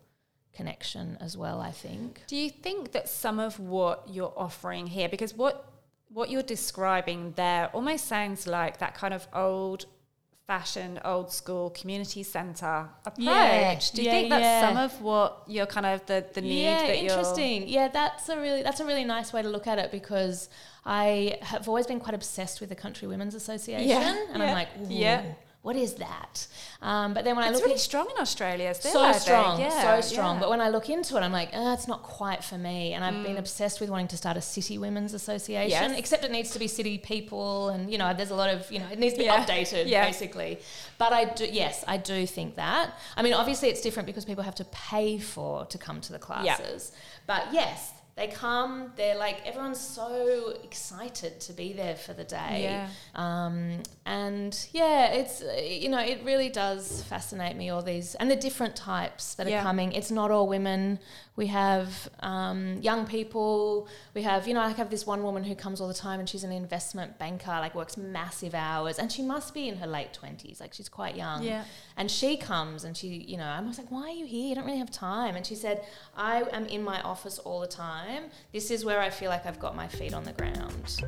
connection 0.55 1.19
as 1.21 1.37
well. 1.37 1.61
I 1.61 1.71
think. 1.71 2.23
Do 2.27 2.37
you 2.37 2.51
think 2.51 2.93
that 2.93 3.09
some 3.09 3.39
of 3.39 3.61
what 3.61 4.05
you're 4.09 4.33
offering 4.37 4.87
here, 4.89 5.09
because 5.09 5.35
what 5.35 5.71
what 6.15 6.31
you're 6.31 6.43
describing 6.43 7.33
there 7.37 7.69
almost 7.73 8.07
sounds 8.07 8.47
like 8.47 8.79
that 8.79 8.95
kind 8.95 9.13
of 9.13 9.27
old 9.35 9.87
fashioned, 10.47 11.01
old 11.05 11.33
school 11.33 11.71
community 11.71 12.23
centre 12.23 12.89
approach. 13.05 13.19
Yeah, 13.19 13.81
Do 13.93 14.03
you 14.03 14.07
yeah, 14.07 14.13
think 14.13 14.29
that's 14.31 14.43
yeah. 14.43 14.69
some 14.69 14.77
of 14.77 15.03
what 15.03 15.43
you're 15.49 15.67
kind 15.67 15.87
of 15.87 16.07
the, 16.07 16.25
the 16.33 16.41
need 16.41 16.63
yeah, 16.63 16.87
that 16.87 17.03
you're 17.03 17.11
interesting. 17.11 17.69
Yeah, 17.69 17.89
that's 17.89 18.29
a 18.29 18.39
really 18.39 18.63
that's 18.63 18.81
a 18.81 18.85
really 18.85 19.05
nice 19.05 19.33
way 19.33 19.43
to 19.43 19.49
look 19.49 19.67
at 19.67 19.79
it 19.79 19.91
because 19.91 20.49
I 20.85 21.39
have 21.43 21.67
always 21.67 21.87
been 21.87 21.99
quite 21.99 22.15
obsessed 22.15 22.61
with 22.61 22.69
the 22.69 22.75
Country 22.77 23.09
Women's 23.09 23.35
Association, 23.35 23.89
Yeah, 23.89 24.17
and 24.33 24.43
I'm 24.43 24.53
like, 24.53 24.69
yeah. 24.89 25.35
What 25.65 25.77
is 25.77 25.95
that? 25.95 26.47
Um, 26.83 27.15
but 27.15 27.25
then 27.25 27.37
when 27.37 27.45
I 27.47 27.49
It's 27.49 27.55
look 27.57 27.65
really 27.65 27.75
at 27.77 27.81
strong 27.81 28.07
in 28.15 28.21
Australia 28.21 28.75
still. 28.75 28.93
so 28.93 29.03
I 29.03 29.13
think. 29.13 29.23
strong, 29.23 29.59
Yeah, 29.61 29.97
so 29.97 30.01
strong. 30.13 30.35
yeah. 30.37 30.41
But 30.43 30.51
when 30.51 30.61
I 30.61 30.69
look 30.69 30.91
into 30.91 31.17
it, 31.17 31.21
I'm 31.21 31.33
like, 31.33 31.49
oh, 31.55 31.73
it's 31.73 31.89
not 31.89 32.03
quite 32.03 32.45
for 32.45 32.59
me. 32.59 32.93
And 32.93 33.03
I've 33.03 33.15
Mm. 33.15 33.23
been 33.25 33.37
obsessed 33.39 33.81
with 33.81 33.89
wanting 33.89 34.09
to 34.09 34.19
start 34.19 34.37
a 34.37 34.43
city 34.43 34.77
women's 34.77 35.15
association. 35.15 35.71
Yes. 35.93 35.99
Except 35.99 36.23
it 36.23 36.31
needs 36.31 36.51
to 36.51 36.59
be 36.59 36.69
city 36.69 36.99
people, 36.99 37.71
and 37.71 37.91
you 37.91 37.97
know, 37.97 38.13
there's 38.13 38.31
a 38.31 38.35
lot 38.35 38.51
of 38.51 38.71
you 38.71 38.79
know, 38.79 38.89
it 38.93 38.99
needs 38.99 39.15
to 39.15 39.21
be 39.21 39.25
Yeah. 39.25 39.43
updated 39.43 39.87
Yeah. 39.87 40.05
basically. 40.05 40.61
But 40.99 41.15
I 41.15 41.25
do, 41.25 41.47
yes, 41.51 41.83
I 41.89 41.97
do 41.97 42.27
think 42.27 42.57
that. 42.57 42.91
I 43.17 43.23
mean, 43.23 43.33
obviously, 43.33 43.71
it's 43.71 43.81
different 43.81 44.05
because 44.07 44.27
people 44.27 44.45
have 44.45 44.57
to 44.57 44.67
pay 44.67 45.17
for 45.19 45.65
to 45.65 45.79
come 45.79 46.03
to 46.03 46.13
the 46.13 46.19
classes. 46.19 46.93
But 47.27 47.45
yes. 47.53 47.94
They 48.17 48.29
come, 48.29 48.93
they're 48.95 49.17
like, 49.19 49.45
everyone's 49.45 49.81
so 49.81 50.55
excited 50.63 51.41
to 51.41 51.53
be 51.53 51.73
there 51.73 51.97
for 51.97 52.13
the 52.13 52.23
day. 52.23 52.61
Yeah. 52.63 52.89
Um, 53.17 53.83
and 54.07 54.57
yeah, 54.73 55.07
it's, 55.13 55.43
you 55.61 55.89
know, 55.89 55.99
it 55.99 56.21
really 56.23 56.49
does 56.49 57.03
fascinate 57.09 57.57
me, 57.57 57.71
all 57.71 57.83
these, 57.83 58.15
and 58.15 58.31
the 58.31 58.37
different 58.37 58.77
types 58.77 59.35
that 59.35 59.49
Yeah. 59.49 59.59
are 59.59 59.63
coming. 59.65 59.93
It's 59.93 60.13
not 60.13 60.31
all 60.31 60.47
women. 60.47 61.01
We 61.35 61.49
have 61.49 62.09
um, 62.21 62.79
young 62.83 63.05
people. 63.05 63.89
We 64.15 64.23
have, 64.23 64.47
you 64.47 64.55
know, 64.55 64.61
I 64.61 64.69
have 64.69 64.91
this 64.91 65.05
one 65.05 65.25
woman 65.25 65.43
who 65.43 65.57
comes 65.57 65.81
all 65.81 65.89
the 65.89 65.95
time 65.95 66.21
and 66.21 66.29
she's 66.29 66.45
an 66.45 66.53
investment 66.53 67.19
banker, 67.19 67.51
like 67.51 67.75
works 67.75 67.97
massive 67.97 68.55
hours, 68.55 69.01
and 69.01 69.11
she 69.11 69.23
must 69.23 69.53
be 69.55 69.67
in 69.69 69.79
her 69.79 69.89
late 69.89 70.17
20s, 70.23 70.61
like 70.61 70.73
she's 70.73 70.89
quite 70.89 71.17
young. 71.17 71.43
Yeah. 71.43 71.65
And 71.97 72.09
she 72.09 72.37
comes 72.37 72.85
and 72.85 72.97
she, 72.97 73.09
you 73.09 73.37
know, 73.39 73.45
I 73.47 73.61
was 73.61 73.79
like, 73.79 73.91
why 73.91 74.03
are 74.03 74.15
you 74.15 74.27
here? 74.27 74.51
You 74.51 74.55
don't 74.55 74.67
really 74.67 74.79
have 74.79 74.93
time. 74.93 75.35
And 75.35 75.45
she 75.45 75.57
said, 75.57 75.85
I 76.17 76.43
am 76.53 76.67
in 76.67 76.85
my 76.85 77.01
office 77.03 77.41
all 77.41 77.59
the 77.61 77.67
time. 77.67 78.04
This 78.53 78.71
is 78.71 78.85
where 78.85 79.01
I 79.01 79.11
feel 79.11 79.31
like 79.31 79.47
I've 79.47 79.59
got 79.59 79.77
my 79.77 79.89
feet 79.89 80.15
on 80.15 80.25
the 80.25 80.33
ground. 80.33 81.03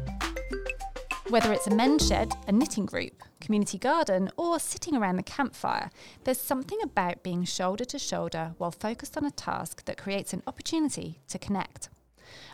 Whether 1.28 1.52
it's 1.52 1.66
a 1.66 1.74
men's 1.74 2.06
shed, 2.06 2.32
a 2.46 2.52
knitting 2.52 2.87
group, 2.87 3.22
community 3.40 3.78
garden, 3.78 4.30
or 4.37 4.61
sitting 4.61 4.94
around 4.94 5.16
the 5.16 5.22
campfire, 5.24 5.90
there's 6.24 6.40
something 6.40 6.78
about 6.82 7.22
being 7.22 7.44
shoulder 7.44 7.85
to 7.85 7.98
shoulder 7.98 8.54
while 8.59 8.70
focused 8.70 9.16
on 9.16 9.24
a 9.24 9.30
task 9.30 9.85
that 9.87 9.98
creates 9.98 10.32
an 10.32 10.42
opportunity 10.46 11.20
to 11.28 11.38
connect. 11.38 11.88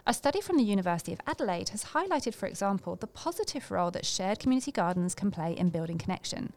A 0.07 0.15
study 0.15 0.41
from 0.41 0.57
the 0.57 0.65
University 0.65 1.13
of 1.13 1.21
Adelaide 1.27 1.69
has 1.71 1.85
highlighted, 1.87 2.35
for 2.35 2.47
example, 2.47 2.97
the 2.97 3.07
positive 3.07 3.71
role 3.71 3.91
that 3.91 4.07
shared 4.07 4.39
community 4.39 4.73
gardens 4.73 5.15
can 5.15 5.31
play 5.31 5.53
in 5.53 5.69
building 5.69 5.99
connection. 5.99 6.53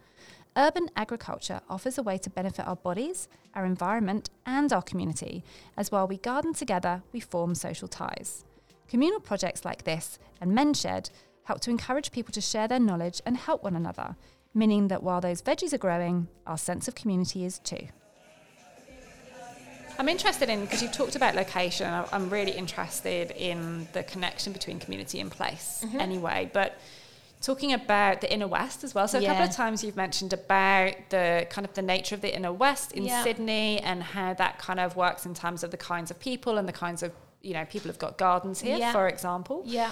Urban 0.58 0.90
agriculture 0.96 1.60
offers 1.70 1.98
a 1.98 2.04
way 2.04 2.18
to 2.18 2.30
benefit 2.30 2.66
our 2.68 2.78
bodies, 2.78 3.28
our 3.56 3.66
environment, 3.66 4.30
and 4.46 4.72
our 4.72 4.82
community, 4.82 5.44
as 5.76 5.92
while 5.92 6.08
we 6.08 6.18
garden 6.18 6.54
together, 6.54 7.04
we 7.12 7.20
form 7.20 7.54
social 7.56 7.88
ties. 7.90 8.46
Communal 8.88 9.20
projects 9.20 9.66
like 9.66 9.84
this 9.84 10.18
and 10.40 10.54
Men's 10.56 10.80
Shed 10.80 11.10
help 11.44 11.60
to 11.62 11.70
encourage 11.72 12.12
people 12.12 12.32
to 12.32 12.42
share 12.42 12.68
their 12.68 12.80
knowledge 12.80 13.22
and 13.26 13.36
help 13.36 13.64
one 13.64 13.76
another, 13.76 14.16
meaning 14.54 14.88
that 14.88 15.04
while 15.04 15.20
those 15.20 15.42
veggies 15.42 15.74
are 15.74 15.78
growing, 15.78 16.28
our 16.48 16.58
sense 16.58 16.88
of 16.88 16.96
community 16.96 17.44
is 17.44 17.60
too. 17.60 17.88
I'm 19.98 20.10
interested 20.10 20.50
in 20.50 20.62
because 20.62 20.82
you've 20.82 20.92
talked 20.92 21.16
about 21.16 21.36
location. 21.36 21.88
I'm 22.12 22.30
really 22.30 22.52
interested 22.52 23.32
in 23.32 23.88
the 23.94 24.04
connection 24.04 24.52
between 24.54 24.80
community 24.80 25.20
and 25.20 25.32
place, 25.32 25.84
Mm-hmm. 25.86 26.00
anyway. 26.00 26.50
But 26.54 26.78
talking 27.46 27.74
about 27.74 28.22
the 28.22 28.34
inner 28.34 28.48
west 28.48 28.84
as 28.84 28.96
well. 28.96 29.08
So 29.08 29.20
a 29.20 29.26
couple 29.26 29.44
of 29.44 29.52
times 29.52 29.84
you've 29.84 29.96
mentioned 29.96 30.34
about 30.34 30.96
the 31.12 31.46
kind 31.52 31.64
of 31.68 31.74
the 31.76 31.84
nature 31.84 32.16
of 32.16 32.22
the 32.22 32.36
inner 32.36 32.52
west 32.52 32.92
in 32.94 33.04
Yeah. 33.06 33.24
Sydney 33.24 33.80
and 33.82 34.02
how 34.02 34.34
that 34.34 34.58
kind 34.58 34.80
of 34.80 34.96
works 34.96 35.26
in 35.28 35.34
terms 35.36 35.64
of 35.64 35.70
the 35.70 35.78
kinds 35.78 36.10
of 36.10 36.18
people 36.20 36.58
and 36.58 36.68
the 36.68 36.74
kinds 36.86 37.04
of 37.04 37.12
you 37.44 37.54
know 37.54 37.64
people 37.66 37.90
have 37.90 38.00
got 38.00 38.18
gardens 38.18 38.62
here, 38.62 38.78
Yeah. 38.78 38.92
for 38.92 39.08
example. 39.08 39.62
Yeah. 39.66 39.92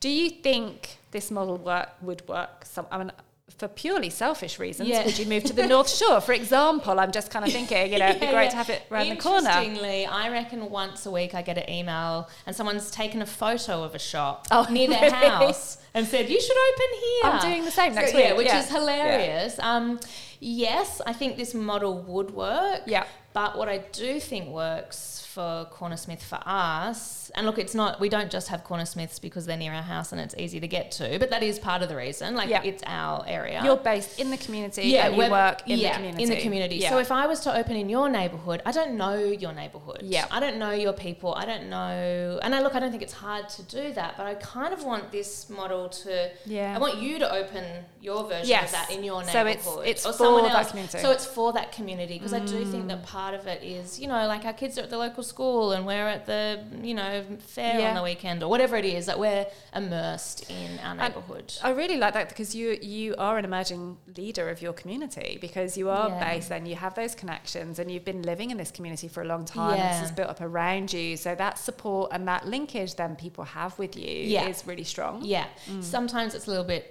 Do 0.00 0.08
you 0.08 0.30
think 0.30 0.96
this 1.10 1.30
model 1.30 1.58
work 1.58 1.90
would 2.00 2.26
work? 2.26 2.64
Some, 2.64 2.86
I 2.90 2.96
mean, 2.98 3.12
for 3.58 3.68
purely 3.68 4.08
selfish 4.10 4.58
reasons, 4.58 4.88
Yeah. 4.88 5.04
would 5.04 5.18
you 5.18 5.26
move 5.26 5.44
to 5.44 5.52
the 5.52 5.66
North 5.66 5.88
Shore, 5.98 6.20
for 6.20 6.32
example? 6.32 6.98
I'm 6.98 7.12
just 7.12 7.30
kind 7.30 7.44
of 7.44 7.52
thinking, 7.52 7.92
you 7.92 7.98
know, 7.98 8.08
it'd 8.08 8.20
be 8.20 8.26
Yeah, 8.26 8.32
great 8.32 8.44
yeah. 8.44 8.50
to 8.50 8.56
have 8.56 8.70
it 8.70 8.82
around 8.90 9.10
the 9.10 9.16
corner. 9.16 9.50
Interestingly, 9.50 10.06
I 10.06 10.30
reckon 10.30 10.70
once 10.70 11.04
a 11.04 11.10
week 11.10 11.34
I 11.34 11.42
get 11.42 11.58
an 11.58 11.68
email 11.68 12.28
and 12.46 12.56
someone's 12.56 12.90
taken 12.90 13.20
a 13.20 13.26
photo 13.26 13.82
of 13.84 13.94
a 13.94 13.98
shop 13.98 14.46
Oh, 14.50 14.66
near 14.70 14.88
their 14.88 15.02
really? 15.10 15.28
house 15.28 15.76
and 15.92 16.06
said, 16.06 16.28
"You 16.30 16.40
should 16.40 16.56
open 16.56 16.98
here." 17.00 17.30
I'm 17.32 17.40
doing 17.50 17.64
the 17.64 17.70
same 17.70 17.94
next 17.94 18.14
Yeah, 18.14 18.30
week, 18.30 18.38
which 18.38 18.52
is 18.52 18.68
hilarious. 18.70 19.58
Um, 19.60 20.00
yes, 20.40 21.02
I 21.06 21.12
think 21.12 21.36
this 21.36 21.52
model 21.54 22.02
would 22.02 22.30
work. 22.32 22.82
Yeah. 22.86 23.04
But 23.34 23.58
what 23.58 23.68
I 23.68 23.78
do 23.78 24.20
think 24.20 24.48
works 24.48 25.23
for 25.34 25.66
Cornersmith 25.72 26.22
for 26.22 26.38
us, 26.46 27.30
and 27.34 27.44
look, 27.46 27.58
it's 27.58 27.74
not 27.74 27.98
we 27.98 28.08
don't 28.08 28.30
just 28.30 28.48
have 28.48 28.62
Cornersmiths 28.62 29.20
because 29.20 29.46
they're 29.46 29.56
near 29.56 29.72
our 29.72 29.82
house 29.82 30.12
and 30.12 30.20
it's 30.20 30.34
easy 30.38 30.60
to 30.60 30.68
get 30.68 30.92
to, 30.92 31.18
but 31.18 31.30
that 31.30 31.42
is 31.42 31.58
part 31.58 31.82
of 31.82 31.88
the 31.88 31.96
reason. 31.96 32.36
Like 32.36 32.48
Yeah. 32.48 32.62
it's 32.62 32.82
our 32.86 33.24
area. 33.26 33.60
You're 33.64 33.76
based 33.76 34.20
in 34.20 34.30
the 34.30 34.36
community 34.36 34.96
and 34.96 35.16
you 35.16 35.30
work 35.30 35.68
in 35.68 35.78
yeah, 35.78 35.88
the 35.88 35.94
community. 35.96 36.22
In 36.22 36.28
the 36.30 36.40
community. 36.40 36.76
Yeah. 36.76 36.90
So 36.90 36.98
if 36.98 37.10
I 37.10 37.26
was 37.26 37.40
to 37.40 37.56
open 37.60 37.74
in 37.76 37.88
your 37.88 38.08
neighbourhood, 38.08 38.62
I 38.64 38.70
don't 38.70 38.94
know 38.96 39.16
your 39.18 39.52
neighbourhood. 39.52 40.02
Yeah. 40.04 40.26
I 40.30 40.38
don't 40.38 40.58
know 40.58 40.70
your 40.70 40.92
people. 40.92 41.34
I 41.34 41.44
don't 41.44 41.68
know. 41.68 42.38
And 42.42 42.54
I 42.54 42.60
look, 42.62 42.76
I 42.76 42.80
don't 42.80 42.92
think 42.92 43.02
it's 43.02 43.12
hard 43.14 43.48
to 43.56 43.62
do 43.64 43.92
that, 43.94 44.16
but 44.16 44.26
I 44.26 44.34
kind 44.36 44.72
of 44.72 44.84
want 44.84 45.10
this 45.10 45.50
model 45.50 45.88
to. 45.88 46.30
Yeah. 46.46 46.76
I 46.76 46.78
want 46.78 46.98
you 46.98 47.18
to 47.18 47.28
open 47.40 47.64
your 48.00 48.22
version 48.28 48.48
Yes. 48.48 48.66
of 48.66 48.72
that 48.72 48.90
in 48.92 49.02
your 49.02 49.22
neighborhood. 49.24 49.60
So 49.62 49.80
it's- 49.80 49.90
it's 49.90 50.06
or 50.06 50.12
for 50.12 50.18
someone 50.18 50.44
that 50.44 50.54
else. 50.54 50.70
community. 50.70 50.98
Mm. 50.98 51.02
So 51.02 51.10
it's 51.10 51.26
for 51.26 51.52
that 51.54 51.72
community 51.72 52.14
because 52.18 52.32
I 52.32 52.38
do 52.38 52.64
think 52.64 52.86
that 52.88 53.02
part 53.04 53.34
of 53.34 53.46
it 53.48 53.62
is, 53.64 53.98
you 53.98 54.06
know, 54.06 54.26
like 54.28 54.44
our 54.44 54.52
kids 54.52 54.78
are 54.78 54.82
at 54.82 54.90
the 54.90 54.98
local 54.98 55.23
school 55.24 55.72
and 55.72 55.84
we're 55.86 56.06
at 56.08 56.26
the, 56.26 56.62
you 56.82 56.94
know, 56.94 57.24
fair 57.40 57.80
Yeah. 57.80 57.88
on 57.88 57.94
the 57.96 58.02
weekend 58.02 58.42
or 58.42 58.48
whatever 58.48 58.76
it 58.76 58.84
is 58.84 59.06
that 59.06 59.18
we're 59.18 59.46
immersed 59.74 60.48
in 60.50 60.78
our 60.80 60.94
neighbourhood. 60.94 61.54
I 61.62 61.70
really 61.70 61.96
like 61.96 62.14
that 62.14 62.28
because 62.28 62.54
you 62.54 62.78
you 62.80 63.14
are 63.18 63.36
an 63.38 63.44
emerging 63.44 63.96
leader 64.16 64.48
of 64.48 64.62
your 64.62 64.72
community 64.72 65.38
because 65.40 65.76
you 65.76 65.90
are 65.90 66.08
Yeah. 66.10 66.24
based 66.32 66.50
and 66.52 66.68
you 66.68 66.76
have 66.76 66.94
those 66.94 67.14
connections 67.14 67.78
and 67.78 67.90
you've 67.90 68.04
been 68.04 68.22
living 68.22 68.50
in 68.50 68.56
this 68.56 68.70
community 68.70 69.08
for 69.08 69.22
a 69.22 69.26
long 69.26 69.44
time. 69.44 69.76
Yeah. 69.78 70.00
This 70.00 70.10
is 70.10 70.14
built 70.14 70.28
up 70.30 70.40
around 70.40 70.92
you, 70.92 71.16
so 71.16 71.34
that 71.34 71.58
support 71.58 72.10
and 72.12 72.28
that 72.28 72.46
linkage 72.46 72.94
then 72.96 73.16
people 73.16 73.44
have 73.44 73.78
with 73.78 73.96
you 73.96 74.38
is 74.48 74.66
really 74.66 74.84
strong. 74.84 75.24
Yeah. 75.24 75.46
Mm. 75.68 75.82
Sometimes 75.82 76.34
it's 76.34 76.46
a 76.46 76.50
little 76.50 76.64
bit 76.64 76.84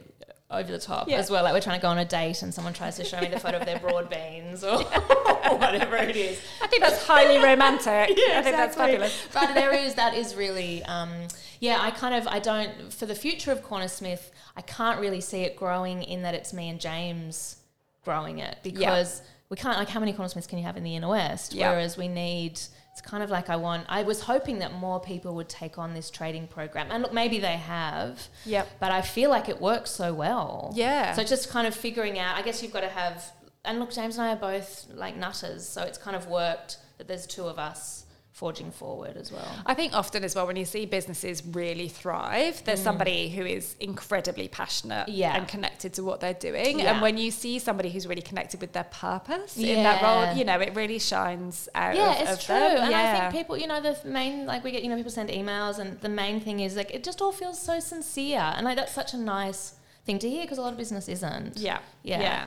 over 0.51 0.71
the 0.71 0.79
top. 0.79 1.09
Yeah. 1.09 1.17
as 1.17 1.29
well. 1.29 1.43
Like 1.43 1.53
we're 1.53 1.61
trying 1.61 1.79
to 1.79 1.81
go 1.81 1.89
on 1.89 1.97
a 1.97 2.05
date 2.05 2.41
and 2.41 2.53
someone 2.53 2.73
tries 2.73 2.95
to 2.97 3.03
show 3.03 3.19
me 3.19 3.27
the 3.27 3.39
photo 3.39 3.57
of 3.57 3.65
their 3.65 3.79
broad 3.85 4.09
beans 4.09 4.63
or 4.63 4.77
whatever 4.83 5.95
it 5.97 6.15
is. 6.15 6.39
I 6.61 6.67
think 6.67 6.83
that's 6.83 7.05
highly 7.05 7.43
romantic. 7.43 8.17
Yeah, 8.17 8.39
I 8.39 8.43
think 8.43 8.55
that's 8.55 8.73
exactly. 8.73 8.93
fabulous. 8.93 9.27
But 9.33 9.53
there 9.53 9.73
is 9.73 9.95
that 9.95 10.13
is 10.13 10.35
really 10.35 10.83
um, 10.85 11.09
yeah. 11.59 11.79
I 11.81 11.91
kind 11.91 12.13
of 12.13 12.27
I 12.27 12.39
don't 12.39 12.93
for 12.93 13.05
the 13.05 13.15
future 13.15 13.51
of 13.51 13.63
Cornersmith. 13.63 14.31
I 14.55 14.61
can't 14.61 14.99
really 14.99 15.21
see 15.21 15.41
it 15.41 15.55
growing 15.55 16.03
in 16.03 16.21
that 16.21 16.35
it's 16.35 16.53
me 16.53 16.69
and 16.69 16.79
James 16.79 17.57
growing 18.03 18.39
it 18.39 18.57
because 18.63 19.21
we 19.49 19.57
can't 19.57 19.77
like 19.77 19.89
how 19.89 19.99
many 19.99 20.13
Cornersmiths 20.13 20.47
can 20.47 20.59
you 20.59 20.65
have 20.65 20.77
in 20.77 20.83
the 20.83 20.95
inner 20.95 21.09
west? 21.09 21.53
Yeah. 21.53 21.71
Whereas 21.71 21.97
we 21.97 22.07
need. 22.07 22.59
It's 22.93 23.01
kind 23.01 23.23
of 23.23 23.31
like 23.31 23.49
I 23.49 23.55
want. 23.55 23.87
I 23.89 24.03
was 24.03 24.21
hoping 24.21 24.59
that 24.59 24.71
more 24.71 24.99
people 24.99 25.33
would 25.33 25.49
take 25.49 25.79
on 25.79 25.95
this 25.95 26.11
trading 26.11 26.45
program, 26.45 26.87
and 26.91 27.01
look, 27.01 27.11
maybe 27.11 27.39
they 27.39 27.57
have. 27.57 28.27
Yeah. 28.45 28.65
But 28.79 28.91
I 28.91 29.01
feel 29.01 29.31
like 29.31 29.49
it 29.49 29.59
works 29.59 29.89
so 29.89 30.13
well. 30.13 30.71
Yeah. 30.75 31.13
So 31.13 31.23
just 31.23 31.49
kind 31.49 31.65
of 31.65 31.73
figuring 31.73 32.19
out. 32.19 32.37
I 32.37 32.43
guess 32.43 32.61
you've 32.61 32.71
got 32.71 32.81
to 32.81 32.89
have. 32.89 33.31
And 33.65 33.79
look, 33.79 33.91
James 33.91 34.19
and 34.19 34.27
I 34.27 34.33
are 34.33 34.35
both 34.35 34.87
like 34.93 35.17
nutters, 35.17 35.67
so 35.67 35.81
it's 35.81 35.97
kind 35.97 36.15
of 36.15 36.27
worked 36.27 36.77
that 36.99 37.07
there's 37.07 37.25
two 37.25 37.45
of 37.45 37.57
us 37.57 38.02
forging 38.33 38.71
forward 38.71 39.15
as 39.15 39.31
well. 39.31 39.47
I 39.65 39.75
think 39.75 39.93
often 39.93 40.23
as 40.23 40.33
well 40.35 40.47
when 40.47 40.55
you 40.55 40.65
see 40.65 40.87
businesses 40.87 41.43
really 41.45 41.87
thrive, 41.87 42.63
there's 42.65 42.81
somebody 42.81 43.29
who 43.29 43.45
is 43.45 43.75
incredibly 43.79 44.47
passionate 44.47 45.07
Mm. 45.07 45.13
Yeah. 45.15 45.35
and 45.37 45.47
connected 45.47 45.93
to 45.93 46.03
what 46.03 46.19
they're 46.19 46.33
doing. 46.33 46.79
Yeah. 46.79 46.91
And 46.93 47.01
when 47.01 47.17
you 47.19 47.29
see 47.29 47.59
somebody 47.59 47.91
who's 47.91 48.07
really 48.07 48.23
connected 48.23 48.59
with 48.59 48.73
their 48.73 48.85
purpose 48.85 49.55
in 49.57 49.83
that 49.83 50.01
role, 50.01 50.35
you 50.35 50.45
know, 50.45 50.59
it 50.59 50.75
really 50.75 50.97
shines 50.97 51.69
out 51.75 51.95
Yeah, 51.95 52.13
of, 52.15 52.21
it's 52.21 52.31
of 52.33 52.41
true. 52.41 52.55
them. 52.55 52.85
And 52.85 52.95
I 52.95 53.19
think 53.19 53.33
people, 53.39 53.55
you 53.55 53.67
know, 53.67 53.79
the 53.79 53.95
main, 54.03 54.47
like 54.47 54.63
we 54.63 54.71
get, 54.71 54.81
you 54.83 54.89
know, 54.89 54.95
people 54.97 55.11
send 55.11 55.29
emails 55.29 55.77
and 55.77 56.01
the 56.01 56.09
main 56.09 56.39
thing 56.41 56.59
is 56.59 56.75
like, 56.75 56.91
it 56.91 57.03
just 57.03 57.21
all 57.21 57.31
feels 57.31 57.59
so 57.61 57.79
sincere. 57.79 58.39
And 58.55 58.65
like, 58.65 58.77
that's 58.77 58.93
such 58.93 59.13
a 59.13 59.17
nice 59.17 59.75
thing 60.05 60.17
to 60.19 60.27
hear 60.29 60.41
because 60.41 60.57
a 60.57 60.61
lot 60.61 60.71
of 60.73 60.77
business 60.77 61.07
isn't. 61.07 61.57
Yeah. 61.57 61.79
Yeah. 62.01 62.19
Yeah. 62.21 62.45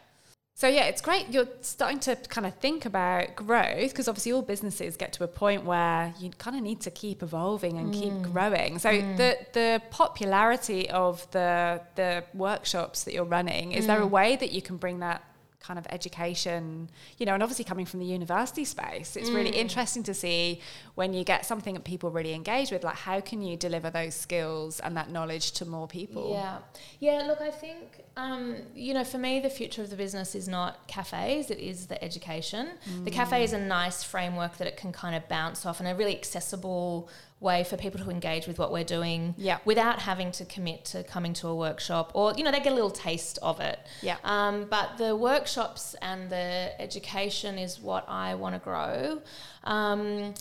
So 0.59 0.67
yeah, 0.69 0.85
it's 0.85 1.03
great. 1.03 1.29
You're 1.29 1.49
starting 1.61 1.99
to 2.01 2.17
kind 2.17 2.47
of 2.47 2.55
think 2.55 2.87
about 2.87 3.37
growth 3.37 3.91
because 3.91 4.09
obviously 4.09 4.33
all 4.33 4.41
businesses 4.41 4.97
get 4.97 5.13
to 5.13 5.25
a 5.25 5.29
point 5.29 5.67
where 5.67 6.15
you 6.19 6.31
kind 6.39 6.57
of 6.57 6.63
need 6.63 6.81
to 6.81 6.91
keep 6.91 7.23
evolving 7.23 7.77
and 7.77 7.93
keep 7.93 8.15
Mm. 8.15 8.33
growing. 8.33 8.79
So 8.79 8.91
the 8.91 9.37
the 9.53 9.83
popularity 9.91 10.89
of 10.89 11.31
the 11.33 11.83
the 11.97 12.25
workshops 12.33 13.05
that 13.05 13.13
you're 13.13 13.25
running, 13.39 13.73
is 13.73 13.85
Mm. 13.85 13.89
there 13.89 14.01
a 14.01 14.07
way 14.07 14.35
that 14.37 14.53
you 14.53 14.63
can 14.63 14.79
bring 14.79 15.01
that 15.01 15.23
kind 15.67 15.79
of 15.79 15.87
education, 15.91 16.89
you 17.19 17.27
know, 17.27 17.35
and 17.35 17.43
obviously 17.43 17.65
coming 17.65 17.87
from 17.87 18.01
the 18.01 18.07
university 18.07 18.65
space, 18.65 19.17
it's 19.17 19.31
really 19.31 19.51
Mm. 19.53 19.65
interesting 19.65 20.03
to 20.05 20.15
see 20.15 20.61
when 20.95 21.13
you 21.13 21.25
get 21.25 21.41
something 21.47 21.75
that 21.75 21.85
people 21.85 22.09
really 22.11 22.35
engage 22.41 22.71
with, 22.71 22.83
like 22.85 22.97
how 22.97 23.21
can 23.21 23.43
you 23.43 23.57
deliver 23.57 23.89
those 23.91 24.15
skills 24.15 24.81
and 24.81 24.97
that 24.97 25.09
knowledge 25.11 25.47
to 25.59 25.65
more 25.65 25.89
people? 25.89 26.31
Yeah, 26.33 26.59
yeah. 27.01 27.27
Look, 27.27 27.41
I 27.41 27.51
think 27.51 28.03
um, 28.17 28.57
you 28.75 28.95
know, 28.95 29.05
for 29.05 29.19
me, 29.19 29.41
the 29.41 29.51
future 29.51 29.83
of 29.83 29.91
the 29.91 29.97
business 29.97 30.35
is 30.35 30.49
not 30.49 30.87
cafes; 30.89 31.51
it 31.51 31.59
is 31.59 31.87
the 31.93 31.99
education. 32.03 32.65
The 33.05 33.11
cafe 33.11 33.45
is 33.45 33.53
a 33.53 33.59
nice 33.61 34.03
framework 34.03 34.57
that 34.59 34.67
it 34.67 34.77
can 34.79 34.91
kind 34.93 35.15
of 35.15 35.29
bounce 35.29 35.67
off, 35.67 35.81
and 35.81 35.89
a 35.89 35.95
really 35.95 36.17
accessible 36.17 37.09
way 37.41 37.63
for 37.65 37.77
people 37.77 38.01
to 38.03 38.11
engage 38.11 38.47
with 38.47 38.59
what 38.59 38.73
we're 38.73 38.85
doing 38.85 39.35
Yeah. 39.37 39.59
without 39.67 39.99
having 40.01 40.33
to 40.33 40.45
commit 40.47 40.87
to 40.87 41.03
coming 41.05 41.35
to 41.35 41.49
a 41.49 41.55
workshop 41.55 42.11
or 42.15 42.33
you 42.35 42.43
know 42.43 42.51
they 42.51 42.61
get 42.61 42.73
a 42.73 42.75
little 42.75 42.91
taste 42.91 43.39
of 43.43 43.61
it 43.61 43.79
Yeah. 44.01 44.17
um, 44.25 44.65
but 44.71 44.97
the 44.97 45.15
workshops 45.15 45.95
and 46.01 46.31
the 46.31 46.73
education 46.81 47.59
is 47.59 47.79
what 47.79 48.09
I 48.09 48.35
want 48.37 48.55
to 48.55 48.59
grow. 48.59 49.21
Um, 49.65 50.33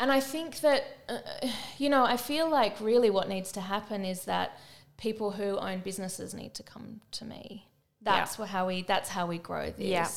and 0.00 0.10
I 0.10 0.20
think 0.20 0.60
that, 0.60 0.82
uh, 1.08 1.18
you 1.78 1.88
know, 1.88 2.04
I 2.04 2.16
feel 2.16 2.50
like 2.50 2.80
really 2.80 3.10
what 3.10 3.28
needs 3.28 3.52
to 3.52 3.60
happen 3.60 4.04
is 4.04 4.24
that 4.24 4.58
people 4.96 5.32
who 5.32 5.56
own 5.58 5.80
businesses 5.80 6.34
need 6.34 6.52
to 6.54 6.62
come 6.62 7.00
to 7.12 7.24
me. 7.24 7.66
That's 8.04 8.38
wha- 8.38 8.46
how 8.46 8.66
we. 8.66 8.82
That's 8.82 9.08
how 9.08 9.26
we 9.26 9.38
grow 9.38 9.70
this. 9.70 9.86
Yeah. 9.86 10.08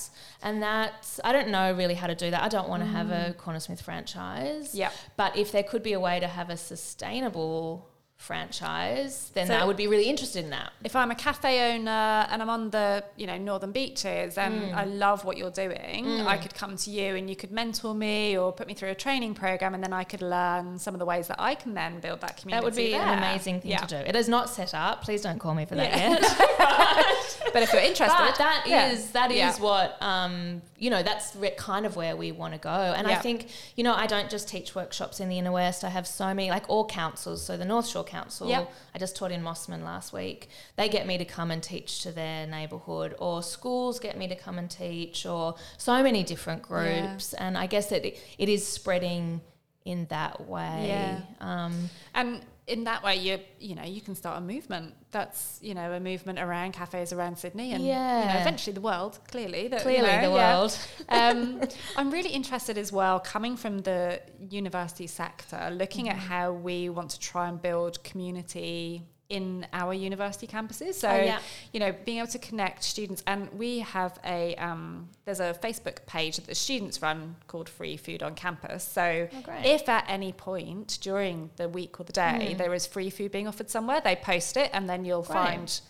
And 0.41 0.61
that's. 0.61 1.19
I 1.23 1.31
don't 1.33 1.49
know 1.49 1.73
really 1.73 1.93
how 1.95 2.07
to 2.07 2.15
do 2.15 2.31
that. 2.31 2.43
I 2.43 2.49
don't 2.49 2.69
want 2.69 2.83
to 2.83 2.87
have 2.87 3.09
a 3.09 3.33
mm. 3.33 3.35
Cornersmith 3.35 3.81
franchise. 3.81 4.75
Yeah. 4.75 4.91
But 5.15 5.37
if 5.37 5.51
there 5.51 5.63
could 5.63 5.83
be 5.83 5.93
a 5.93 5.99
way 5.99 6.19
to 6.19 6.27
have 6.27 6.49
a 6.49 6.57
sustainable 6.57 7.87
franchise, 8.17 9.31
then 9.33 9.47
So- 9.47 9.55
I 9.55 9.63
would 9.63 9.77
be 9.77 9.87
really 9.87 10.05
interested 10.09 10.43
in 10.43 10.49
that. 10.51 10.71
if 10.83 10.95
I'm 10.95 11.11
a 11.11 11.15
cafe 11.15 11.73
owner 11.75 12.27
and 12.29 12.41
I'm 12.41 12.49
on 12.49 12.69
the 12.71 13.03
you 13.15 13.27
know 13.27 13.37
northern 13.37 13.71
beaches 13.71 14.37
and 14.37 14.61
Mm. 14.71 14.75
I 14.75 14.83
love 14.85 15.23
what 15.25 15.37
you're 15.37 15.51
doing, 15.51 16.21
I 16.27 16.37
could 16.37 16.53
come 16.53 16.75
to 16.77 16.89
you 16.89 17.15
and 17.15 17.29
you 17.29 17.35
could 17.35 17.51
mentor 17.51 17.93
me 17.93 18.37
or 18.37 18.51
put 18.51 18.67
me 18.67 18.73
through 18.73 18.89
a 18.89 18.95
training 18.95 19.33
program, 19.35 19.73
and 19.75 19.83
then 19.83 19.93
I 19.93 20.03
could 20.03 20.21
learn 20.21 20.79
some 20.79 20.93
of 20.95 20.99
the 20.99 21.05
ways 21.05 21.27
that 21.27 21.39
I 21.39 21.55
can 21.55 21.73
then 21.73 21.99
build 21.99 22.21
that 22.21 22.37
community. 22.37 22.59
That 22.61 22.63
would 22.65 22.75
be 22.75 22.93
an 22.95 23.17
amazing 23.17 23.61
thing 23.61 23.71
Yeah. 23.71 23.77
to 23.79 23.87
do. 23.87 23.97
It 24.11 24.15
is 24.15 24.27
not 24.27 24.49
set 24.49 24.73
up. 24.73 25.03
Please 25.03 25.21
don't 25.21 25.39
call 25.39 25.53
me 25.53 25.65
for 25.65 25.75
that 25.75 25.91
Yeah. 25.91 26.09
yet. 26.09 27.03
But 27.53 27.63
if 27.63 27.71
you're 27.73 27.81
interested, 27.81 28.17
but 28.17 28.37
that 28.37 28.63
is 28.67 28.71
yeah. 29.05 29.11
that 29.13 29.31
is 29.31 29.59
what 29.59 29.97
um, 30.01 30.61
you 30.77 30.89
know. 30.89 31.03
That's 31.03 31.35
re- 31.35 31.51
kind 31.57 31.85
of 31.85 31.95
where 31.95 32.15
we 32.15 32.31
want 32.31 32.53
to 32.53 32.59
go. 32.59 32.69
And 32.97 33.07
I 33.07 33.15
think 33.15 33.49
you 33.75 33.83
know, 33.83 33.93
I 33.93 34.07
don't 34.07 34.29
just 34.29 34.47
teach 34.47 34.75
workshops 34.75 35.19
in 35.19 35.29
the 35.29 35.37
inner 35.37 35.51
west. 35.51 35.83
I 35.83 35.89
have 35.89 36.07
so 36.07 36.27
many, 36.27 36.49
like 36.49 36.69
all 36.69 36.85
councils. 36.85 37.43
So 37.45 37.57
the 37.57 37.65
North 37.65 37.87
Shore 37.87 38.03
Council, 38.03 38.49
Yep. 38.49 38.71
I 38.95 38.97
just 38.99 39.15
taught 39.15 39.31
in 39.31 39.41
Mosman 39.43 39.83
last 39.83 40.13
week. 40.13 40.49
They 40.75 40.89
get 40.89 41.05
me 41.07 41.17
to 41.17 41.25
come 41.25 41.51
and 41.51 41.61
teach 41.61 42.01
to 42.03 42.11
their 42.11 42.47
neighbourhood, 42.47 43.15
or 43.19 43.43
schools 43.43 43.99
get 43.99 44.17
me 44.17 44.27
to 44.27 44.35
come 44.35 44.57
and 44.57 44.69
teach, 44.69 45.25
or 45.25 45.55
so 45.77 46.01
many 46.03 46.23
different 46.23 46.61
groups. 46.61 47.33
And 47.33 47.57
I 47.57 47.67
guess 47.67 47.89
that 47.89 48.05
it, 48.05 48.19
it 48.37 48.49
is 48.49 48.65
spreading 48.67 49.41
in 49.85 50.05
that 50.09 50.47
way. 50.47 50.85
Yeah. 50.87 51.21
Um, 51.39 51.89
And 52.13 52.41
in 52.67 52.83
that 52.83 53.01
way, 53.03 53.15
you 53.15 53.39
you 53.59 53.75
know 53.75 53.83
you 53.83 54.01
can 54.01 54.13
start 54.15 54.37
a 54.37 54.41
movement. 54.41 54.93
That's 55.11 55.57
you 55.61 55.73
know 55.73 55.91
a 55.93 55.99
movement 55.99 56.37
around 56.39 56.73
cafes 56.73 57.13
around 57.13 57.37
Sydney 57.37 57.71
and 57.73 57.81
you 57.81 57.89
know, 57.93 57.95
Yeah. 57.95 58.41
eventually 58.41 58.73
the 58.73 58.81
world. 58.81 59.19
Clearly, 59.31 59.69
that, 59.69 59.79
you 59.79 59.83
Clearly 59.83 60.07
know, 60.11 60.29
the 60.29 60.35
yeah. 60.35 60.57
world. 60.59 60.77
um, 61.09 61.61
I'm 61.95 62.11
really 62.11 62.29
interested 62.31 62.77
as 62.77 62.91
well, 62.91 63.19
coming 63.19 63.55
from 63.57 63.79
the 63.79 64.21
university 64.49 65.07
sector, 65.07 65.69
looking 65.71 66.05
Mm-hmm. 66.07 66.17
at 66.17 66.23
how 66.33 66.51
we 66.51 66.89
want 66.89 67.09
to 67.11 67.19
try 67.19 67.47
and 67.47 67.61
build 67.61 68.03
community 68.03 69.03
in 69.29 69.67
our 69.73 69.93
university 69.93 70.47
campuses. 70.47 70.93
So, 70.95 71.09
Oh, 71.09 71.15
yeah. 71.17 71.39
you 71.73 71.79
know, 71.79 71.93
being 72.05 72.19
able 72.19 72.27
to 72.29 72.39
connect 72.39 72.83
students, 72.83 73.23
and 73.27 73.51
we 73.51 73.79
have 73.79 74.17
a 74.25 74.55
um, 74.55 75.09
there's 75.25 75.41
a 75.41 75.53
Facebook 75.61 76.05
page 76.05 76.37
that 76.37 76.45
the 76.47 76.55
students 76.55 77.01
run 77.01 77.35
called 77.47 77.67
Free 77.67 77.97
Food 77.97 78.23
on 78.23 78.35
Campus. 78.35 78.83
So, 78.83 79.27
Oh, 79.33 79.53
if 79.63 79.89
at 79.89 80.05
any 80.07 80.31
point 80.31 80.97
during 81.01 81.49
the 81.57 81.67
week 81.67 81.99
or 81.99 82.03
the 82.05 82.13
day 82.13 82.55
there 82.57 82.73
is 82.73 82.85
free 82.87 83.09
food 83.09 83.31
being 83.31 83.47
offered 83.47 83.69
somewhere, 83.69 83.99
they 84.01 84.15
post 84.15 84.55
it, 84.55 84.69
and 84.73 84.89
then 84.89 85.03
you'll 85.03 85.23
Mm. 85.23 85.27
Great. 85.27 85.35
find 85.35 85.81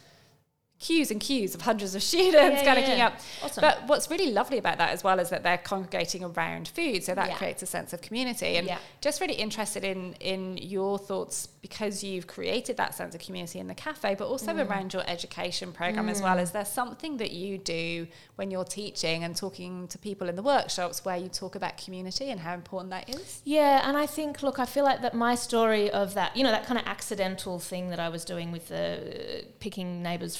queues 0.80 1.10
and 1.10 1.20
queues 1.20 1.56
of 1.56 1.62
hundreds 1.62 1.96
of 1.96 2.04
students 2.04 2.62
Yeah, 2.62 2.63
kind 2.63 2.78
of 2.80 2.86
queuing 2.86 2.98
yeah. 2.98 3.08
up. 3.08 3.20
Awesome. 3.44 3.62
But 3.62 3.88
what's 3.88 4.10
really 4.12 4.32
lovely 4.32 4.58
about 4.60 4.78
that 4.78 4.92
as 4.92 5.04
well 5.04 5.20
is 5.20 5.30
that 5.30 5.42
they're 5.44 5.58
congregating 5.58 6.24
around 6.24 6.68
food, 6.68 7.04
so 7.04 7.16
that 7.16 7.30
Yeah. 7.30 7.36
creates 7.38 7.63
a 7.63 7.66
sense 7.66 7.94
of 7.94 8.02
community. 8.02 8.58
And 8.58 8.70
just 9.02 9.20
really 9.22 9.34
interested 9.36 9.84
in 9.84 10.13
in 10.20 10.58
your 10.58 10.98
thoughts 11.00 11.48
because 11.62 12.04
you've 12.04 12.28
created 12.28 12.78
that 12.78 12.94
sense 12.96 13.13
of 13.16 13.22
community 13.22 13.60
in 13.60 13.68
the 13.68 13.74
cafe, 13.76 14.16
but 14.16 14.28
also 14.28 14.54
Mm. 14.54 14.70
around 14.70 14.94
your 14.94 15.04
education 15.08 15.72
program 15.74 16.08
as 16.10 16.22
well. 16.22 16.38
Is 16.40 16.52
there 16.52 16.63
something 16.66 17.18
that 17.18 17.32
you 17.32 17.58
do 17.58 18.08
when 18.36 18.52
you're 18.52 18.63
teaching 18.63 19.24
and 19.24 19.36
talking 19.36 19.88
to 19.90 19.98
people 19.98 20.30
in 20.30 20.36
the 20.36 20.44
workshops 20.44 21.04
where 21.04 21.18
you 21.18 21.28
talk 21.28 21.56
about 21.56 21.78
community 21.78 22.30
and 22.30 22.40
how 22.42 22.54
important 22.54 22.92
that 22.92 23.10
is? 23.10 23.42
Yeah, 23.44 23.88
and 23.88 23.98
I 23.98 24.06
think, 24.06 24.44
look, 24.44 24.60
I 24.60 24.66
feel 24.66 24.84
like 24.86 25.02
that 25.02 25.13
my 25.13 25.36
story 25.36 25.90
of 25.90 26.13
that, 26.13 26.38
you 26.38 26.44
know, 26.44 26.52
that 26.52 26.66
kind 26.66 26.80
of 26.80 26.86
accidental 26.88 27.60
thing 27.60 27.90
that 27.90 28.00
I 28.00 28.10
was 28.10 28.24
doing 28.24 28.52
with 28.52 28.68
the 28.70 29.42
uh, 29.42 29.46
picking 29.60 30.02
neighbours' 30.04 30.38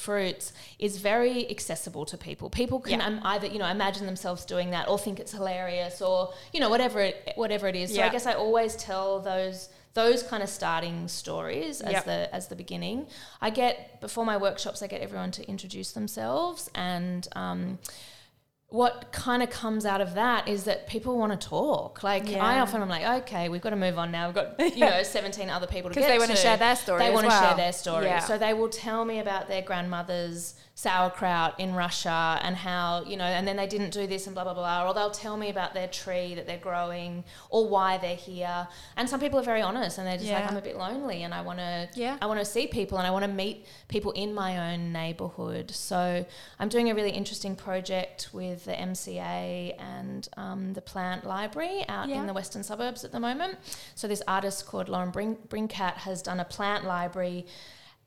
is 0.78 0.98
very 0.98 1.48
accessible 1.50 2.04
to 2.06 2.16
people. 2.16 2.50
People 2.50 2.80
can 2.80 3.00
Yeah. 3.00 3.06
um, 3.06 3.20
either, 3.24 3.46
you 3.46 3.58
know, 3.58 3.66
imagine 3.66 4.06
themselves 4.06 4.44
doing 4.44 4.70
that 4.70 4.88
or 4.88 4.98
think 4.98 5.18
it's 5.20 5.32
hilarious 5.32 6.00
or, 6.02 6.32
you 6.52 6.60
know, 6.60 6.70
whatever 6.70 7.00
it, 7.00 7.32
whatever 7.36 7.66
it 7.68 7.76
is. 7.76 7.94
So 7.94 8.02
I 8.02 8.08
guess 8.08 8.26
I 8.26 8.34
always 8.34 8.76
tell 8.76 9.20
those 9.20 9.68
those 9.94 10.22
kind 10.22 10.42
of 10.42 10.48
starting 10.48 11.08
stories 11.08 11.80
as 11.80 11.92
Yep. 11.92 12.04
the 12.04 12.18
as 12.38 12.46
the 12.48 12.54
beginning. 12.56 13.06
I 13.40 13.50
get 13.50 14.00
before 14.00 14.24
my 14.24 14.36
workshops, 14.36 14.82
I 14.82 14.86
get 14.86 15.00
everyone 15.00 15.30
to 15.32 15.42
introduce 15.48 15.90
themselves 15.92 16.70
and. 16.74 17.26
Um, 17.34 17.78
what 18.70 19.12
kind 19.12 19.42
of 19.42 19.48
comes 19.48 19.86
out 19.86 20.02
of 20.02 20.14
that 20.14 20.46
is 20.46 20.64
that 20.64 20.86
people 20.86 21.16
want 21.16 21.38
to 21.38 21.48
talk. 21.48 22.02
Like 22.02 22.28
I 22.28 22.60
often 22.60 22.82
I'm 22.82 22.88
like, 22.88 23.22
okay, 23.22 23.48
we've 23.48 23.62
got 23.62 23.70
to 23.70 23.76
move 23.76 23.98
on 23.98 24.10
now. 24.10 24.26
We've 24.28 24.34
got 24.34 24.60
you 24.76 24.80
know 24.80 25.02
17 25.02 25.48
other 25.48 25.66
people 25.66 25.90
to 25.90 25.98
get 25.98 26.08
they 26.08 26.18
wanna 26.18 26.36
share 26.36 26.58
their 26.58 26.76
story 26.76 26.98
They 26.98 27.10
want 27.10 27.24
to 27.24 27.28
well. 27.28 27.48
share 27.48 27.56
their 27.56 27.72
story. 27.72 28.06
Yeah. 28.06 28.20
So 28.20 28.36
they 28.36 28.52
will 28.52 28.68
tell 28.68 29.04
me 29.06 29.20
about 29.20 29.48
their 29.48 29.62
grandmother's 29.62 30.54
sauerkraut 30.78 31.58
in 31.58 31.74
Russia 31.74 32.38
and 32.40 32.54
how 32.54 33.02
you 33.04 33.16
know, 33.16 33.24
and 33.24 33.48
then 33.48 33.56
they 33.56 33.66
didn't 33.66 33.90
do 33.90 34.06
this 34.06 34.26
and 34.26 34.34
blah 34.34 34.44
blah 34.44 34.54
blah. 34.54 34.88
Or 34.88 34.94
they'll 34.94 35.10
tell 35.10 35.36
me 35.36 35.50
about 35.50 35.74
their 35.74 35.88
tree 35.88 36.36
that 36.36 36.46
they're 36.46 36.56
growing 36.70 37.24
or 37.50 37.68
why 37.68 37.98
they're 37.98 38.14
here. 38.14 38.68
And 38.96 39.08
some 39.08 39.18
people 39.18 39.40
are 39.40 39.48
very 39.54 39.60
honest 39.60 39.98
and 39.98 40.06
they're 40.06 40.18
just 40.18 40.30
like, 40.30 40.48
I'm 40.48 40.56
a 40.56 40.60
bit 40.62 40.76
lonely 40.76 41.24
and 41.24 41.34
I 41.34 41.40
want 41.42 41.58
to 41.58 41.88
Yeah. 41.94 42.16
I 42.22 42.26
want 42.26 42.38
to 42.38 42.44
see 42.44 42.68
people 42.68 42.96
and 42.98 43.06
I 43.08 43.10
want 43.10 43.24
to 43.24 43.30
meet 43.30 43.66
people 43.88 44.12
in 44.12 44.32
my 44.32 44.72
own 44.72 44.92
neighbourhood. 44.92 45.72
So 45.72 46.24
I'm 46.60 46.68
doing 46.68 46.88
a 46.90 46.94
really 46.94 47.10
interesting 47.10 47.56
project 47.56 48.28
with 48.32 48.64
the 48.64 48.72
MCA 48.72 49.74
and 49.80 50.28
um, 50.36 50.74
the 50.74 50.80
Plant 50.80 51.24
Library 51.26 51.84
out 51.88 52.08
Yeah. 52.08 52.20
in 52.20 52.28
the 52.28 52.32
western 52.32 52.62
suburbs 52.62 53.02
at 53.04 53.10
the 53.10 53.18
moment. 53.18 53.58
So 53.96 54.06
this 54.06 54.22
artist 54.28 54.64
called 54.66 54.88
Lauren 54.88 55.10
Brin- 55.10 55.38
Brincat 55.48 55.94
has 56.06 56.22
done 56.22 56.38
a 56.38 56.44
plant 56.44 56.84
library 56.84 57.46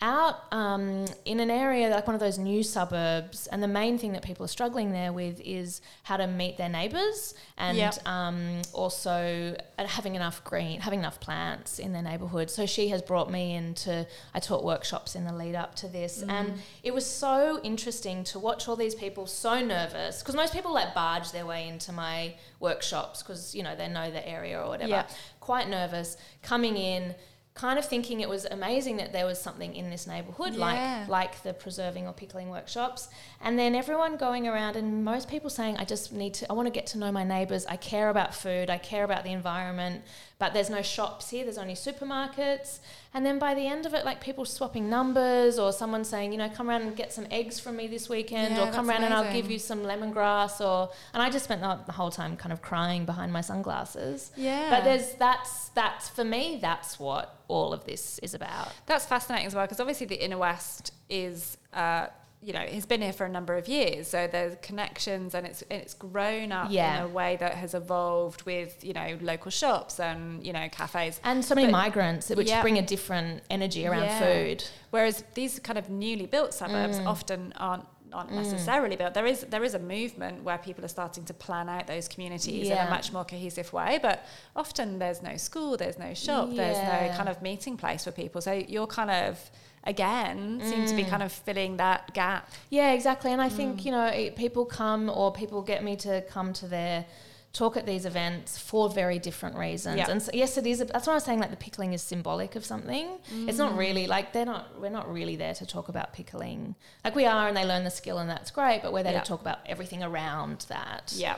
out 0.04 0.52
um, 0.52 1.06
in 1.26 1.40
an 1.40 1.52
area 1.52 1.90
like 1.90 2.08
one 2.08 2.16
of 2.16 2.20
those 2.20 2.40
new 2.40 2.64
suburbs 2.64 3.46
and 3.48 3.62
the 3.62 3.68
main 3.68 3.98
thing 4.00 4.14
that 4.14 4.24
people 4.24 4.44
are 4.44 4.48
struggling 4.50 4.92
there 4.92 5.14
with 5.14 5.40
is 5.46 5.80
how 6.04 6.18
to 6.18 6.26
meet 6.26 6.58
their 6.58 6.70
neighbours 6.70 7.36
and 7.58 7.78
Yep. 7.78 8.08
um, 8.08 8.62
also 8.74 9.56
uh, 9.78 9.86
having 9.88 10.16
enough 10.16 10.44
green 10.44 10.80
having 10.82 11.00
enough 11.00 11.20
plants 11.20 11.78
in 11.78 11.94
their 11.94 12.02
neighbourhood 12.02 12.50
so 12.50 12.66
she 12.66 12.88
has 12.90 13.02
brought 13.02 13.30
me 13.32 13.54
into 13.54 14.08
i 14.34 14.40
taught 14.40 14.64
workshops 14.64 15.16
in 15.16 15.24
the 15.24 15.34
lead 15.34 15.54
up 15.56 15.76
to 15.76 15.88
this 15.88 16.24
and 16.28 16.54
it 16.84 16.94
was 16.94 17.06
so 17.06 17.60
interesting 17.64 18.24
to 18.24 18.40
watch 18.40 18.68
all 18.68 18.76
these 18.76 18.96
people 18.96 19.28
so 19.28 19.64
nervous 19.64 20.22
because 20.24 20.36
most 20.36 20.52
people 20.54 20.74
like 20.74 20.96
barge 20.96 21.32
their 21.32 21.46
way 21.46 21.68
into 21.68 21.92
my 21.92 22.34
workshops 22.60 23.22
because 23.22 23.54
you 23.54 23.62
know 23.62 23.76
they 23.76 23.88
know 23.88 24.10
the 24.10 24.28
area 24.28 24.60
or 24.60 24.68
whatever 24.68 24.90
Yeah. 24.90 25.06
quite 25.40 25.70
nervous 25.70 26.18
coming 26.42 26.76
in 26.76 27.14
kind 27.54 27.78
of 27.78 27.84
thinking 27.86 28.22
it 28.22 28.30
was 28.30 28.46
amazing 28.46 28.96
that 28.98 29.12
there 29.12 29.26
was 29.26 29.38
something 29.40 29.76
in 29.76 29.90
this 29.90 30.08
neighborhood 30.08 30.54
Yeah. 30.54 31.00
like 31.06 31.08
like 31.10 31.44
the 31.44 31.54
preserving 31.54 32.08
or 32.08 32.14
pickling 32.14 32.50
workshops. 32.50 33.10
And 33.42 33.60
then 33.60 33.76
everyone 33.76 34.16
going 34.16 34.48
around 34.48 34.78
and 34.78 35.04
most 35.04 35.28
people 35.28 35.50
saying 35.50 35.76
I 35.78 35.84
just 35.84 36.14
need 36.14 36.34
to 36.36 36.50
I 36.50 36.54
want 36.54 36.68
to 36.68 36.72
get 36.72 36.88
to 36.88 36.98
know 36.98 37.12
my 37.12 37.26
neighbors. 37.26 37.66
I 37.66 37.76
care 37.76 38.10
about 38.10 38.34
food. 38.34 38.70
I 38.70 38.78
care 38.78 39.04
about 39.04 39.24
the 39.26 39.32
environment 39.34 40.04
but 40.41 40.54
there's 40.54 40.71
no 40.71 40.82
shops 40.82 41.30
here 41.30 41.43
there's 41.43 41.60
only 41.60 41.75
supermarkets. 41.75 42.80
And 43.13 43.23
then 43.25 43.38
by 43.38 43.54
the 43.54 43.67
end 43.67 43.86
of 43.86 43.93
it 43.93 44.04
like 44.06 44.19
people 44.21 44.43
swapping 44.43 44.89
numbers 44.89 45.60
or 45.60 45.71
someone 45.71 46.04
saying 46.04 46.32
you 46.32 46.39
know 46.39 46.49
come 46.49 46.67
around 46.67 46.82
and 46.82 46.95
get 46.95 47.13
some 47.13 47.27
eggs 47.30 47.60
from 47.60 47.75
me 47.75 47.86
this 47.88 48.10
weekend 48.10 48.56
Yeah, 48.56 48.67
or 48.67 48.73
come 48.73 48.89
around 48.89 49.04
and 49.04 49.13
I'll 49.13 49.32
give 49.32 49.51
you 49.51 49.60
some 49.60 49.82
lemongrass 49.84 50.60
or 50.60 50.89
and 51.13 51.21
I 51.21 51.30
just 51.30 51.45
spent 51.45 51.62
the, 51.62 51.80
the 51.86 51.91
whole 51.91 52.10
time 52.10 52.36
kind 52.38 52.51
of 52.51 52.62
crying 52.63 53.06
behind 53.06 53.32
my 53.32 53.41
sunglasses. 53.41 54.32
Yeah. 54.36 54.71
but 54.71 54.84
there's 54.84 55.13
that's 55.13 55.69
that's 55.69 56.10
for 56.10 56.23
me 56.23 56.58
that's 56.60 56.99
what 56.99 57.38
all 57.47 57.71
of 57.71 57.86
this 57.86 58.17
is 58.19 58.34
about. 58.34 58.69
That's 58.88 59.06
fascinating 59.06 59.45
as 59.45 59.54
well 59.54 59.65
because 59.65 59.80
obviously 59.80 60.08
the 60.08 60.23
inner 60.25 60.39
west 60.39 60.91
is, 61.08 61.58
uh, 61.73 62.08
you 62.43 62.54
know, 62.54 62.60
has 62.60 62.88
been 62.88 63.01
here 63.04 63.13
for 63.13 63.25
a 63.25 63.30
number 63.30 63.56
of 63.56 63.67
years. 63.67 64.08
So 64.08 64.27
there's 64.27 64.56
connections 64.63 65.35
and 65.35 65.46
it's 65.46 65.63
it's 65.69 65.94
grown 65.94 66.52
up 66.52 66.67
Yeah. 66.71 66.98
in 66.98 67.04
a 67.04 67.08
way 67.08 67.35
that 67.37 67.54
has 67.56 67.73
evolved 67.75 68.44
with 68.44 68.83
you 68.83 68.94
know 68.94 69.17
local 69.21 69.52
shops 69.52 70.00
and 70.00 70.44
you 70.46 70.52
know 70.52 70.67
cafes. 70.71 71.19
and 71.23 71.46
so 71.46 71.54
many 71.54 71.67
But- 71.67 71.71
migrants 71.73 72.29
which 72.29 72.50
Yeah. 72.50 72.62
bring 72.63 72.77
a 72.79 72.81
different 72.81 73.44
energy 73.50 73.85
around 73.85 74.04
Yeah. 74.06 74.19
food 74.19 74.63
Whereas 74.89 75.23
these 75.35 75.60
kind 75.60 75.77
of 75.77 75.89
newly 75.89 76.25
built 76.25 76.54
suburbs 76.54 76.98
Mm. 77.00 77.06
often 77.08 77.54
aren't 77.58 77.85
aren't 78.13 78.29
Mm. 78.31 78.44
necessarily, 78.44 78.98
but 78.98 79.13
there 79.13 79.25
is 79.25 79.42
there 79.54 79.63
is 79.63 79.73
a 79.73 79.79
movement 79.79 80.44
where 80.44 80.58
people 80.58 80.83
are 80.83 80.89
starting 80.89 81.23
to 81.25 81.33
plan 81.33 81.69
out 81.69 81.87
those 81.87 82.10
communities 82.10 82.69
in 82.69 82.77
a 82.77 82.89
much 82.89 83.13
more 83.13 83.23
cohesive 83.23 83.71
way. 83.71 84.00
But 84.02 84.25
often 84.54 85.00
there's 85.00 85.21
no 85.21 85.37
school, 85.37 85.77
there's 85.77 85.98
no 85.98 86.13
shop, 86.13 86.50
there's 86.54 86.77
no 86.77 87.15
kind 87.15 87.29
of 87.29 87.42
meeting 87.42 87.77
place 87.77 88.04
for 88.04 88.12
people. 88.12 88.42
So 88.42 88.52
you're 88.52 88.87
kind 88.87 89.12
of 89.12 89.50
again 89.84 90.62
seem 90.63 90.86
to 90.86 90.96
be 90.96 91.04
Mm. 91.04 91.10
kind 91.10 91.23
of 91.23 91.32
filling 91.32 91.77
that 91.77 92.13
gap. 92.13 92.50
Yeah, 92.69 92.92
exactly. 92.92 93.32
And 93.32 93.42
I 93.42 93.50
Mm. 93.50 93.56
think, 93.58 93.86
you 93.86 93.92
know, 93.92 94.06
it, 94.06 94.36
people 94.36 94.65
come 94.65 95.10
or 95.10 95.32
people 95.32 95.62
get 95.62 95.84
me 95.84 95.96
to 95.98 96.21
come 96.23 96.54
to 96.54 96.67
their 96.67 97.06
talk 97.54 97.75
at 97.75 97.86
these 97.86 98.06
events 98.06 98.58
for 98.58 98.88
very 98.90 99.19
different 99.19 99.58
reasons. 99.58 99.98
Yeah. 99.98 100.10
And 100.10 100.21
so, 100.23 100.32
yes, 100.34 100.58
it 100.58 100.65
is. 100.65 100.79
A, 100.79 100.86
that's 100.86 101.06
why 101.06 101.13
I 101.13 101.15
was 101.17 101.25
saying 101.25 101.40
like 101.40 101.50
the 101.50 101.58
pickling 101.58 101.92
is 101.92 102.02
symbolic 102.02 102.56
of 102.56 102.63
something. 102.63 103.19
It's 103.48 103.58
Mm. 103.58 103.65
not 103.65 103.75
really 103.77 104.08
like 104.08 104.32
they're 104.32 104.46
not, 104.46 104.79
we're 104.79 104.90
not 104.90 105.12
really 105.12 105.36
there 105.36 105.54
to 105.56 105.65
talk 105.65 105.90
about 105.90 106.13
pickling. 106.13 106.75
Like 107.04 107.13
we 107.13 107.25
are 107.25 107.48
and 107.50 107.58
they 107.58 107.65
learn 107.65 107.84
the 107.84 107.90
skill 107.92 108.19
and 108.19 108.29
that's 108.29 108.52
great, 108.52 108.82
but 108.82 108.94
we're 108.94 109.04
there 109.04 109.13
Yeah. 109.13 109.19
to 109.21 109.27
talk 109.27 109.42
about 109.42 109.60
everything 109.65 110.02
around 110.02 110.62
that. 110.69 111.12
Yeah, 111.15 111.36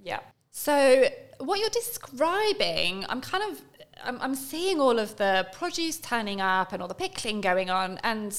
yeah. 0.00 0.20
So 0.52 1.08
what 1.38 1.58
you're 1.58 1.68
describing, 1.70 3.04
I'm 3.08 3.20
kind 3.20 3.42
of, 3.52 3.60
I'm, 4.06 4.18
I'm 4.20 4.34
seeing 4.34 4.80
all 4.80 4.98
of 4.98 5.16
the 5.16 5.46
produce 5.52 5.98
turning 5.98 6.40
up 6.40 6.72
and 6.72 6.80
all 6.82 6.88
the 6.88 6.94
pickling 6.94 7.40
going 7.40 7.70
on, 7.70 7.98
and 8.02 8.32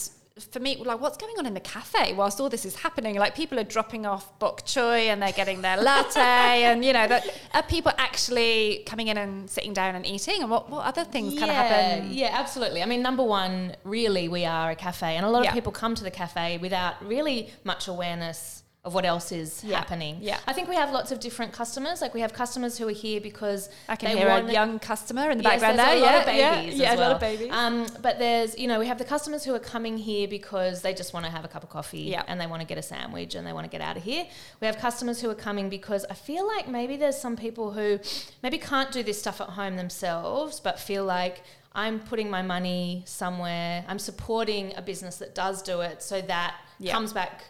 for 0.52 0.60
me, 0.60 0.76
like, 0.78 1.02
what's 1.02 1.18
going 1.18 1.34
on 1.40 1.48
in 1.48 1.56
the 1.56 1.60
cafe 1.60 2.14
whilst 2.14 2.40
all 2.40 2.48
this 2.48 2.64
is 2.64 2.76
happening? 2.76 3.16
Like, 3.16 3.34
people 3.36 3.60
are 3.60 3.64
dropping 3.64 4.06
off 4.06 4.38
bok 4.38 4.64
choy 4.68 5.08
and 5.08 5.20
they're 5.20 5.32
getting 5.32 5.62
their 5.62 5.78
latte, 5.78 6.20
and 6.70 6.86
you 6.86 6.94
know, 6.94 7.08
that 7.08 7.26
are 7.56 7.64
people 7.64 7.92
actually 7.98 8.84
coming 8.86 9.08
in 9.08 9.18
and 9.18 9.50
sitting 9.50 9.74
down 9.74 9.96
and 9.96 10.06
eating? 10.06 10.42
And 10.42 10.52
what, 10.52 10.70
what 10.70 10.86
other 10.86 11.04
things 11.04 11.34
kind 11.40 11.50
of 11.50 11.56
happen? 11.58 12.12
Yeah, 12.14 12.30
absolutely. 12.34 12.84
I 12.84 12.86
mean, 12.86 13.02
number 13.02 13.24
one, 13.24 13.76
really, 13.84 14.28
we 14.28 14.46
are 14.46 14.70
a 14.72 14.76
cafe, 14.76 15.16
and 15.16 15.26
a 15.26 15.30
lot 15.30 15.44
Yeah. 15.44 15.50
of 15.50 15.56
people 15.56 15.72
come 15.72 15.96
to 15.96 16.04
the 16.04 16.12
cafe 16.12 16.60
without 16.60 17.04
really 17.04 17.50
much 17.64 17.88
awareness 17.88 18.57
of 18.88 18.94
what 18.94 19.06
else 19.06 19.32
is 19.34 19.64
Yeah. 19.64 19.78
happening. 19.80 20.18
Yeah. 20.22 20.40
I 20.48 20.54
think 20.54 20.70
we 20.70 20.76
have 20.76 20.92
lots 20.92 21.12
of 21.12 21.20
different 21.20 21.52
customers. 21.52 22.02
Like 22.02 22.14
we 22.14 22.22
have 22.22 22.32
customers 22.34 22.78
who 22.78 22.88
are 22.88 22.92
here 23.06 23.20
because 23.20 23.70
I 23.90 23.98
can 23.98 24.14
they 24.14 24.20
hear 24.20 24.30
want 24.30 24.50
a 24.50 24.54
young 24.54 24.80
customer 24.80 25.30
in 25.30 25.38
the 25.40 25.44
Yes, 25.44 25.52
background 25.62 25.78
there. 25.80 25.98
a 25.98 26.00
lot 26.00 26.26
yeah, 26.28 26.32
yeah, 26.32 26.62
babies 26.62 26.80
yeah, 26.80 26.92
as 26.94 27.00
a 27.00 27.02
lot 27.02 27.12
of 27.12 27.20
babies. 27.20 27.50
Um, 27.52 27.86
but 28.02 28.18
there's, 28.18 28.58
you 28.58 28.68
know, 28.70 28.80
we 28.80 28.88
have 28.88 28.98
the 28.98 29.04
customers 29.16 29.44
who 29.44 29.54
are 29.54 29.60
coming 29.60 29.98
here 29.98 30.28
because 30.30 30.82
they 30.84 30.94
just 30.94 31.14
want 31.14 31.26
to 31.26 31.32
have 31.32 31.44
a 31.44 31.50
cup 31.50 31.64
of 31.64 31.70
coffee 31.70 32.00
Yeah. 32.16 32.24
and 32.30 32.40
they 32.40 32.48
want 32.48 32.62
to 32.62 32.68
get 32.68 32.78
a 32.78 32.82
sandwich 32.82 33.36
and 33.36 33.46
they 33.46 33.52
want 33.52 33.66
to 33.66 33.70
get 33.70 33.82
out 33.82 33.98
of 33.98 34.04
here. 34.04 34.26
We 34.62 34.68
have 34.68 34.78
customers 34.78 35.20
who 35.22 35.30
are 35.30 35.36
coming 35.36 35.68
because 35.68 36.06
I 36.10 36.14
feel 36.14 36.48
like 36.48 36.70
maybe 36.70 36.96
there's 36.96 37.20
some 37.20 37.36
people 37.36 37.72
who 37.74 38.00
maybe 38.42 38.58
can't 38.58 38.92
do 38.94 39.04
this 39.04 39.20
stuff 39.20 39.42
at 39.42 39.50
home 39.50 39.76
themselves, 39.76 40.62
but 40.62 40.80
feel 40.80 41.04
like 41.04 41.44
I'm 41.76 42.00
putting 42.00 42.30
my 42.30 42.42
money 42.42 43.04
somewhere. 43.06 43.84
I'm 43.88 44.00
supporting 44.00 44.74
a 44.78 44.82
business 44.82 45.18
that 45.18 45.36
does 45.36 45.62
do 45.62 45.82
it, 45.82 46.02
so 46.02 46.22
that 46.22 46.56
Yeah. 46.80 46.94
comes 46.94 47.12
back 47.14 47.44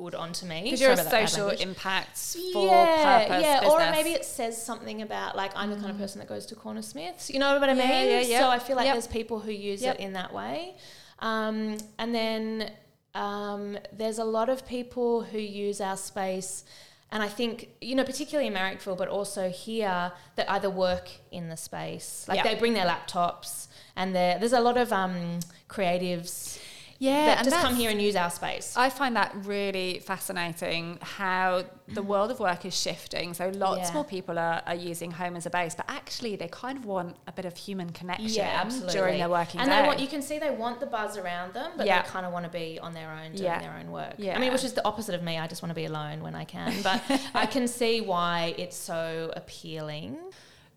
good 0.00 0.14
onto 0.14 0.46
me. 0.46 0.62
Because 0.64 0.80
you're 0.80 0.92
a 0.92 0.96
Sorry 0.96 1.06
about 1.08 1.10
that 1.12 1.20
bad 1.22 1.28
social 1.30 1.68
impact 1.68 2.18
for 2.52 2.66
yeah, 2.66 3.18
purpose 3.26 3.42
yeah, 3.42 3.60
business. 3.60 3.72
or 3.82 3.90
maybe 3.90 4.10
it 4.10 4.24
says 4.24 4.54
something 4.70 5.02
about 5.02 5.36
like 5.36 5.52
I'm 5.56 5.70
the 5.70 5.76
kind 5.76 5.90
of 5.90 5.98
person 5.98 6.18
that 6.20 6.28
goes 6.28 6.46
to 6.46 6.54
Cornersmiths. 6.54 7.28
You 7.32 7.38
know 7.40 7.58
what 7.58 7.68
I 7.68 7.74
mean? 7.74 7.88
yeah, 7.88 8.20
yeah. 8.20 8.40
So 8.40 8.48
I 8.48 8.58
feel 8.58 8.76
like 8.76 8.86
Yep. 8.86 8.94
there's 8.94 9.06
people 9.20 9.40
who 9.40 9.52
use 9.52 9.82
Yep. 9.82 9.96
it 9.96 10.00
in 10.00 10.12
that 10.14 10.32
way, 10.32 10.76
um, 11.18 11.76
and 11.98 12.14
then 12.14 12.72
um, 13.14 13.78
there's 13.92 14.18
a 14.18 14.24
lot 14.38 14.48
of 14.48 14.66
people 14.66 15.22
who 15.22 15.38
use 15.38 15.80
our 15.80 15.96
space. 15.96 16.64
And 17.10 17.22
I 17.22 17.28
think, 17.28 17.70
you 17.80 17.94
know, 17.94 18.04
particularly 18.04 18.48
in 18.48 18.54
Marrickville, 18.54 18.98
but 18.98 19.08
also 19.08 19.48
here, 19.48 20.12
that 20.36 20.46
either 20.50 20.68
work 20.68 21.08
in 21.32 21.48
the 21.48 21.56
space. 21.56 22.26
Like 22.28 22.36
Yeah. 22.36 22.42
they 22.42 22.54
bring 22.54 22.74
their 22.74 22.86
laptops, 22.86 23.68
and 23.96 24.14
there's 24.14 24.52
a 24.52 24.60
lot 24.60 24.76
of 24.76 24.92
um, 24.92 25.40
creatives 25.70 26.58
yeah, 26.98 27.26
that 27.36 27.44
just 27.44 27.56
come 27.56 27.74
here 27.76 27.90
and 27.90 28.00
use 28.02 28.16
our 28.16 28.30
space. 28.30 28.74
I 28.76 28.90
find 28.90 29.14
that 29.16 29.32
really 29.44 30.00
fascinating 30.00 30.98
how 31.00 31.64
the 31.86 32.02
world 32.02 32.30
of 32.30 32.40
work 32.40 32.64
is 32.64 32.76
shifting. 32.78 33.34
So 33.34 33.50
lots 33.54 33.88
Yeah. 33.88 33.94
more 33.94 34.04
people 34.04 34.38
are, 34.38 34.62
are 34.66 34.74
using 34.74 35.10
home 35.12 35.36
as 35.36 35.46
a 35.46 35.50
base, 35.50 35.74
but 35.74 35.86
actually 35.88 36.36
they 36.36 36.48
kind 36.48 36.76
of 36.76 36.84
want 36.84 37.16
a 37.26 37.32
bit 37.32 37.44
of 37.44 37.56
human 37.56 37.90
connection 37.90 38.28
Yeah, 38.28 38.60
absolutely. 38.62 38.92
during 38.94 39.18
their 39.18 39.28
working 39.28 39.60
and 39.60 39.70
day. 39.70 39.80
they 39.80 39.86
want 39.86 40.00
you 40.00 40.08
can 40.08 40.20
see 40.22 40.38
they 40.38 40.50
want 40.50 40.80
the 40.80 40.86
buzz 40.86 41.16
around 41.16 41.54
them, 41.54 41.70
but 41.76 41.86
Yeah. 41.86 42.02
they 42.02 42.08
kind 42.08 42.26
of 42.26 42.32
want 42.32 42.44
to 42.46 42.50
be 42.50 42.78
on 42.80 42.92
their 42.94 43.10
own 43.10 43.32
doing 43.32 43.44
Yeah. 43.44 43.60
their 43.60 43.76
own 43.78 43.90
work. 43.92 44.14
Yeah. 44.18 44.36
I 44.36 44.38
mean, 44.40 44.52
which 44.52 44.64
is 44.64 44.72
the 44.74 44.84
opposite 44.84 45.14
of 45.14 45.22
me. 45.22 45.38
I 45.38 45.46
just 45.46 45.62
want 45.62 45.70
to 45.70 45.74
be 45.76 45.84
alone 45.86 46.22
when 46.22 46.34
I 46.34 46.44
can, 46.44 46.82
but 46.82 47.00
I 47.34 47.46
can 47.46 47.68
see 47.68 48.00
why 48.00 48.54
it's 48.58 48.76
so 48.76 49.32
appealing. 49.36 50.18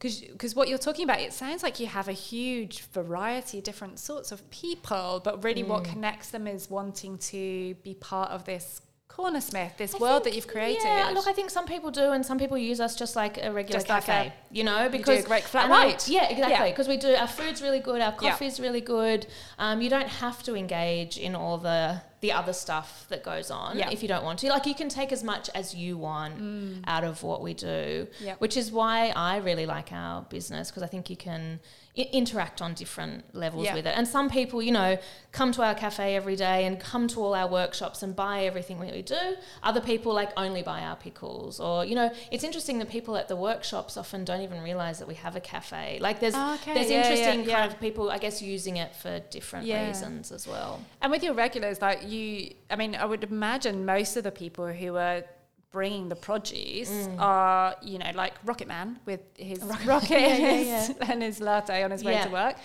Because 0.02 0.56
what 0.56 0.68
you're 0.68 0.78
talking 0.80 1.04
about, 1.04 1.20
it 1.20 1.32
sounds 1.32 1.62
like 1.64 1.80
you 1.80 1.86
have 1.88 2.08
a 2.08 2.14
huge 2.14 2.82
variety, 2.88 3.62
different 3.62 4.00
sorts 4.00 4.32
of 4.32 4.50
people, 4.50 5.22
but 5.24 5.44
really 5.44 5.62
what 5.64 5.84
Mm. 5.84 5.92
connects 5.94 6.30
them 6.30 6.48
is 6.48 6.70
wanting 6.70 7.18
to 7.20 7.76
be 7.84 7.94
part 7.94 8.32
of 8.32 8.46
this 8.46 8.82
Cornersmith, 9.10 9.76
this 9.76 9.94
I 9.94 9.98
world 9.98 10.24
think- 10.24 10.24
that 10.24 10.36
you've 10.38 10.48
created. 10.48 10.84
Yeah, 10.86 11.10
look, 11.14 11.28
I 11.28 11.34
think 11.34 11.50
some 11.50 11.66
people 11.66 11.92
do, 11.92 12.12
and 12.12 12.26
some 12.26 12.40
people 12.40 12.58
use 12.58 12.80
us 12.80 12.96
just 12.96 13.14
like 13.18 13.38
a 13.44 13.52
regular 13.52 13.78
Just 13.80 13.90
like 13.90 14.06
cafe. 14.06 14.28
a- 14.28 14.34
you 14.56 14.64
know, 14.64 14.88
because 14.88 15.26
great 15.26 15.44
flat 15.44 15.70
white. 15.70 16.08
yeah, 16.08 16.30
exactly. 16.30 16.54
Yeah. 16.54 16.70
Because 16.72 16.88
we 16.88 16.96
do 16.96 17.14
our 17.16 17.28
food's 17.28 17.62
really 17.62 17.82
good, 17.82 18.00
our 18.02 18.16
Yeah. 18.22 18.32
coffee's 18.32 18.58
really 18.62 18.80
good. 18.80 19.28
Um, 19.60 19.82
you 19.82 19.90
don't 19.90 20.08
have 20.08 20.42
to 20.44 20.56
engage 20.56 21.18
in 21.18 21.36
all 21.36 21.58
the 21.58 22.02
the 22.22 22.32
other 22.32 22.54
stuff 22.54 23.06
that 23.10 23.24
goes 23.24 23.50
on 23.52 23.78
Yeah. 23.78 23.90
if 23.90 24.02
you 24.04 24.08
don't 24.08 24.24
want 24.24 24.40
to. 24.40 24.50
Like 24.50 24.66
you 24.68 24.76
can 24.76 24.90
take 24.90 25.12
as 25.12 25.24
much 25.24 25.50
as 25.56 25.74
you 25.76 25.98
want 25.98 26.40
mm. 26.40 26.84
out 26.88 27.04
of 27.04 27.24
what 27.24 27.42
we 27.42 27.54
do, 27.56 28.08
Yep. 28.22 28.40
which 28.40 28.56
is 28.56 28.72
why 28.72 29.12
I 29.16 29.38
really 29.38 29.66
like 29.66 29.92
our 29.92 30.22
business 30.24 30.70
because 30.70 30.84
I 30.84 30.88
think 30.88 31.10
you 31.10 31.18
can 31.18 31.60
I- 31.98 32.08
interact 32.14 32.62
on 32.62 32.74
different 32.74 33.36
levels 33.36 33.66
Yeah. 33.66 33.74
with 33.74 33.86
it. 33.88 33.94
And 33.98 34.08
some 34.08 34.30
people, 34.30 34.62
you 34.62 34.72
know, 34.72 34.98
come 35.34 35.52
to 35.54 35.62
our 35.64 35.74
cafe 35.76 36.16
every 36.16 36.36
day 36.38 36.66
and 36.66 36.80
come 36.80 37.08
to 37.10 37.20
all 37.22 37.34
our 37.34 37.48
workshops 37.50 38.02
and 38.04 38.16
buy 38.16 38.46
everything 38.46 38.80
that 38.80 38.94
we 38.94 39.02
do. 39.02 39.36
Other 39.64 39.82
people 39.82 40.14
like 40.14 40.32
only 40.38 40.62
buy 40.62 40.82
our 40.84 40.96
pickles, 40.96 41.60
or 41.60 41.84
you 41.84 41.96
know, 41.96 42.12
it's 42.32 42.44
interesting 42.46 42.78
that 42.80 42.90
people 42.90 43.18
at 43.18 43.28
the 43.28 43.36
workshops 43.36 43.98
often 43.98 44.24
don't 44.24 44.42
even 44.42 44.62
realize 44.62 45.00
that 45.00 45.08
we 45.08 45.16
have 45.16 45.36
a 45.36 45.42
cafe. 45.42 45.98
Like 46.00 46.20
there's 46.22 46.36
Oh, 46.36 46.54
okay. 46.54 46.76
there's 46.76 46.90
Yeah, 46.90 47.02
interesting 47.02 47.46
yeah. 47.50 47.60
kind 47.62 47.74
of 47.74 47.80
people, 47.82 48.10
I 48.12 48.20
guess, 48.20 48.42
using 48.42 48.78
it 48.78 48.96
for 48.96 49.20
different 49.32 49.66
reasons 49.68 50.32
as 50.32 50.48
well. 50.48 50.80
And 51.02 51.12
with 51.12 51.24
your 51.24 51.34
regulars, 51.34 51.82
like 51.82 52.00
you, 52.12 52.54
I 52.70 52.76
mean, 52.76 52.96
I 52.96 53.06
would 53.06 53.24
imagine 53.24 53.86
most 53.86 54.18
of 54.18 54.24
the 54.24 54.32
people 54.32 54.68
who 54.68 54.96
are 54.98 55.24
bringing 55.72 56.10
the 56.10 56.16
produce 56.18 56.90
Mm. 56.92 57.16
are, 57.20 57.76
you 57.82 57.98
know, 57.98 58.12
like 58.14 58.34
Rocket 58.44 58.68
Man 58.68 59.00
with 59.06 59.22
his 59.38 59.62
rocket, 59.86 60.10
Yeah, 60.12 60.18
and, 60.28 60.66
yeah, 60.68 60.86
his, 60.88 60.96
and 61.10 61.24
his 61.24 61.40
latte 61.40 61.82
on 61.84 61.92
his 61.92 62.04
way 62.04 62.14
Yeah. 62.14 62.26
to 62.26 62.30
work. 62.30 62.56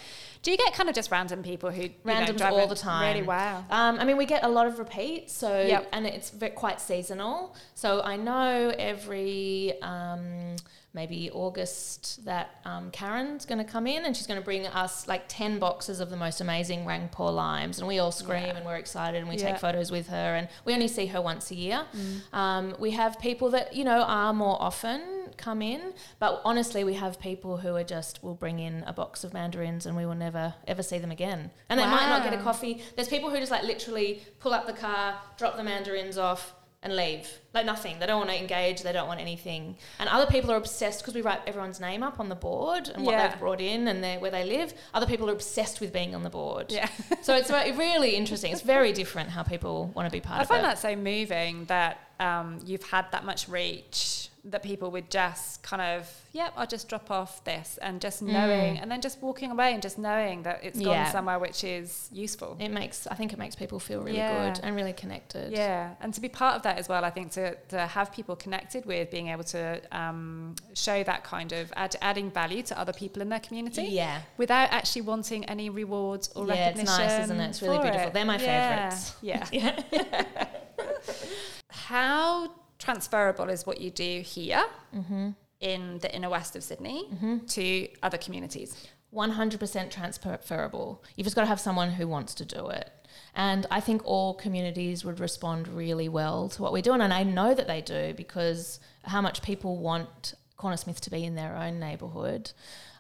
Do 0.43 0.51
you 0.51 0.57
get 0.57 0.75
kind 0.75 0.89
of 0.89 0.95
just 0.95 1.11
random 1.13 1.43
people 1.45 1.71
who 1.71 1.83
you 1.83 1.91
know, 2.05 2.33
drive 2.33 2.53
all 2.55 2.67
the 2.67 2.75
time. 2.75 3.15
Really, 3.15 3.27
wow. 3.27 3.65
Um, 3.71 3.99
I 4.01 4.05
mean, 4.05 4.17
we 4.17 4.27
get 4.27 4.43
a 4.45 4.49
lot 4.49 4.67
of 4.67 4.79
repeats, 4.81 5.33
so 5.33 5.61
Yep. 5.61 5.89
and 5.93 6.07
it's 6.07 6.33
quite 6.55 6.81
seasonal. 6.81 7.55
So 7.75 8.01
I 8.03 8.17
know 8.17 8.73
every 8.79 9.75
um, 9.83 10.57
maybe 10.97 11.31
August 11.31 12.25
that 12.25 12.59
um, 12.65 12.91
Karen's 12.91 13.45
going 13.47 13.59
to 13.65 13.71
come 13.71 13.87
in 13.87 14.05
and 14.05 14.17
she's 14.17 14.27
going 14.27 14.41
to 14.41 14.45
bring 14.45 14.67
us 14.67 15.07
like 15.07 15.25
ten 15.29 15.61
boxes 15.61 16.01
of 16.01 16.11
the 16.11 16.17
most 16.17 16.41
amazing 16.41 16.85
Rangpur 16.85 17.33
limes, 17.33 17.79
and 17.79 17.87
we 17.87 18.01
all 18.01 18.11
scream 18.11 18.43
Yeah. 18.47 18.57
and 18.57 18.67
we're 18.67 18.77
excited 18.77 19.19
and 19.21 19.29
we 19.29 19.37
Yeah. 19.37 19.53
take 19.53 19.61
photos 19.61 19.93
with 19.93 20.09
her, 20.09 20.35
and 20.35 20.49
we 20.65 20.73
only 20.75 20.89
see 20.89 21.07
her 21.07 21.21
once 21.23 21.53
a 21.53 21.55
year. 21.55 21.85
Mm. 21.95 22.35
Um, 22.37 22.77
we 22.81 22.91
have 22.93 23.21
people 23.21 23.51
that 23.51 23.75
you 23.77 23.85
know 23.85 24.03
are 24.03 24.33
more 24.33 24.57
often 24.61 25.01
come 25.37 25.61
in, 25.63 25.93
but 26.19 26.41
honestly, 26.45 26.83
we 26.83 26.95
have 26.95 27.21
people 27.21 27.59
who 27.59 27.77
are 27.77 27.85
just 27.85 28.23
will 28.25 28.35
bring 28.35 28.59
in 28.59 28.83
a 28.87 28.93
box 28.93 29.23
of 29.23 29.35
mandarins 29.35 29.85
and 29.87 29.95
we 29.97 30.07
will 30.07 30.15
never 30.15 30.55
ever 30.67 30.83
see 30.83 30.99
them 30.99 31.11
again, 31.13 31.51
and 31.69 31.79
they 31.79 31.85
might 31.87 32.09
not 32.09 32.25
get 32.25 32.33
a 32.33 32.43
coffee. 32.43 32.83
There's 32.97 33.09
people 33.09 33.31
who 33.31 33.39
just 33.39 33.53
like 33.53 33.63
literally 33.65 34.23
pull 34.41 34.53
up 34.55 34.67
the 34.67 34.73
car, 34.73 35.21
drop 35.37 35.57
the 35.57 35.63
mandarins 35.65 36.17
off. 36.19 36.55
And 36.87 36.95
leave 36.95 37.29
like 37.53 37.67
nothing. 37.67 37.99
They 37.99 38.07
don't 38.07 38.19
want 38.19 38.31
to 38.31 38.39
engage. 38.39 38.83
They 38.83 38.93
don't 38.93 39.09
want 39.09 39.19
anything. 39.19 39.77
And 39.99 40.09
other 40.09 40.27
people 40.27 40.53
are 40.53 40.57
obsessed 40.57 41.01
because 41.01 41.15
we 41.15 41.21
write 41.21 41.41
everyone's 41.45 41.81
name 41.81 42.05
up 42.05 42.21
on 42.21 42.29
the 42.29 42.37
board 42.37 42.89
and 42.89 43.05
what 43.05 43.19
they've 43.19 43.41
brought 43.41 43.61
in 43.61 43.89
and 43.89 44.21
where 44.21 44.31
they 44.31 44.45
live. 44.45 44.73
Other 44.95 45.07
people 45.07 45.29
are 45.29 45.33
obsessed 45.33 45.81
with 45.81 45.93
being 45.93 46.15
on 46.15 46.23
the 46.23 46.31
board. 46.31 46.71
Yeah. 46.71 46.89
so 47.23 47.35
it's 47.35 47.51
really 47.51 48.15
interesting. 48.15 48.53
It's 48.53 48.63
very 48.63 48.93
different 48.93 49.31
how 49.31 49.43
people 49.43 49.91
want 49.95 50.07
to 50.07 50.13
be 50.13 50.21
part 50.21 50.39
I 50.39 50.45
of 50.45 50.51
it. 50.51 50.53
I 50.53 50.57
find 50.57 50.65
that 50.65 50.79
so 50.79 50.95
moving 50.95 51.65
that 51.65 51.99
um, 52.21 52.61
you've 52.65 52.85
had 52.85 53.11
that 53.11 53.25
much 53.25 53.49
reach 53.49 54.31
that 54.51 54.63
people 54.63 54.91
would 54.93 55.11
just 55.11 55.63
kind 55.63 55.83
of, 55.83 56.09
yep, 56.33 56.53
I'll 56.57 56.67
just 56.69 56.89
drop 56.89 57.11
off 57.11 57.43
this 57.45 57.79
and 57.83 58.01
just 58.01 58.23
knowing, 58.23 58.79
and 58.79 58.89
then 58.91 59.01
just 59.01 59.21
walking 59.21 59.51
away 59.51 59.73
and 59.73 59.83
just 59.83 59.99
knowing 59.99 60.43
that 60.45 60.63
it's 60.63 60.79
gone 60.79 60.89
Mm. 60.89 61.05
Yeah. 61.07 61.11
somewhere 61.13 61.39
which 61.39 61.65
is 61.65 62.09
useful. 62.13 62.57
It 62.61 62.69
makes 62.71 63.07
I 63.09 63.15
think 63.15 63.33
it 63.33 63.39
makes 63.39 63.57
people 63.57 63.81
feel 63.81 64.01
really 64.03 64.19
Yeah. 64.19 64.53
good 64.55 64.61
and 64.65 64.77
really 64.77 64.93
connected. 64.93 65.53
Yeah, 65.53 65.95
and 66.01 66.15
to 66.15 66.21
be 66.21 66.29
part 66.29 66.55
of 66.57 66.63
that 66.63 66.79
as 66.79 66.89
well, 66.89 67.05
I 67.05 67.11
think 67.11 67.33
to, 67.33 67.55
to 67.71 67.87
have 67.87 68.13
people 68.13 68.37
connected 68.37 68.87
with 68.87 69.11
being 69.11 69.29
able 69.29 69.45
to 69.45 69.81
um, 69.91 70.55
show 70.75 71.03
that 71.03 71.25
kind 71.25 71.53
of 71.53 71.73
add, 71.77 71.97
adding 72.01 72.31
value 72.31 72.63
to 72.65 72.79
other 72.79 72.93
people 72.93 73.21
in 73.23 73.29
their 73.29 73.41
community. 73.41 73.83
Yeah. 73.85 74.21
Without 74.37 74.71
actually 74.73 75.03
wanting 75.03 75.45
any 75.47 75.71
rewards 75.71 76.31
or 76.37 76.47
Yeah, 76.47 76.69
it's 76.69 76.79
recognition. 76.79 77.07
nice, 77.09 77.25
isn't 77.25 77.41
it? 77.41 77.49
It's 77.49 77.63
really 77.63 77.79
beautiful. 77.79 78.09
it. 78.09 78.15
They're 78.15 78.25
my 78.25 78.39
Yeah, 78.39 78.91
favourites. 78.91 79.15
Yeah. 79.23 80.47
How 81.71 82.51
transferable 82.79 83.49
is 83.49 83.67
what 83.67 83.81
you 83.81 83.91
do 83.91 84.21
here 84.21 84.65
Mm-hmm. 84.95 85.31
in 85.61 85.99
the 85.99 86.15
inner 86.15 86.29
west 86.31 86.57
of 86.57 86.63
Sydney 86.63 87.09
to 87.49 87.89
other 88.03 88.19
communities? 88.19 88.89
100% 89.15 89.91
transferable. 89.91 91.03
You've 91.17 91.25
just 91.25 91.37
got 91.37 91.43
to 91.43 91.49
have 91.49 91.61
someone 91.61 91.91
who 91.93 92.07
wants 92.07 92.35
to 92.35 92.45
do 92.45 92.69
it. 92.69 92.91
And 93.35 93.67
I 93.71 93.81
think 93.81 94.03
all 94.05 94.35
communities 94.35 95.05
would 95.05 95.21
respond 95.21 95.69
really 95.69 96.09
well 96.09 96.49
to 96.51 96.63
what 96.63 96.73
we're 96.73 96.83
doing. 96.83 97.01
And 97.01 97.13
I 97.15 97.23
know 97.23 97.55
that 97.55 97.67
they 97.67 97.81
do 97.81 98.13
because 98.15 98.81
how 99.05 99.21
much 99.21 99.43
people 99.43 99.79
want 99.79 100.35
Cornersmith 100.59 101.01
to 101.01 101.11
be 101.11 101.25
in 101.25 101.35
their 101.35 101.57
own 101.57 101.79
neighbourhood. 101.79 102.51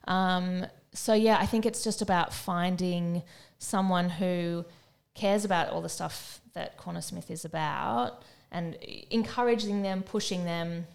Um, 0.06 0.66
so, 0.92 1.12
yeah, 1.12 1.36
I 1.38 1.46
think 1.46 1.66
it's 1.66 1.82
just 1.84 2.00
about 2.00 2.32
finding 2.32 3.22
someone 3.58 4.08
who 4.08 4.64
cares 5.14 5.44
about 5.44 5.70
all 5.70 5.82
the 5.82 5.88
stuff 5.88 6.40
that 6.54 6.78
Cornersmith 6.78 7.30
is 7.30 7.44
about 7.44 8.22
and 8.50 8.76
encouraging 9.10 9.82
them, 9.82 10.02
pushing 10.02 10.44
them. 10.44 10.86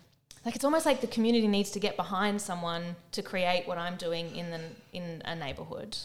Like 0.46 0.56
it's 0.56 0.66
almost 0.66 0.86
like 0.86 1.02
the 1.02 1.08
community 1.08 1.48
needs 1.48 1.72
to 1.72 1.80
get 1.80 1.96
behind 1.96 2.42
someone 2.42 2.96
to 3.12 3.22
create 3.22 3.68
what 3.68 3.78
I'm 3.78 3.96
doing 3.98 4.36
in 4.36 4.50
the, 4.50 4.60
in 4.94 5.22
a 5.26 5.36
neighbourhood. 5.36 5.98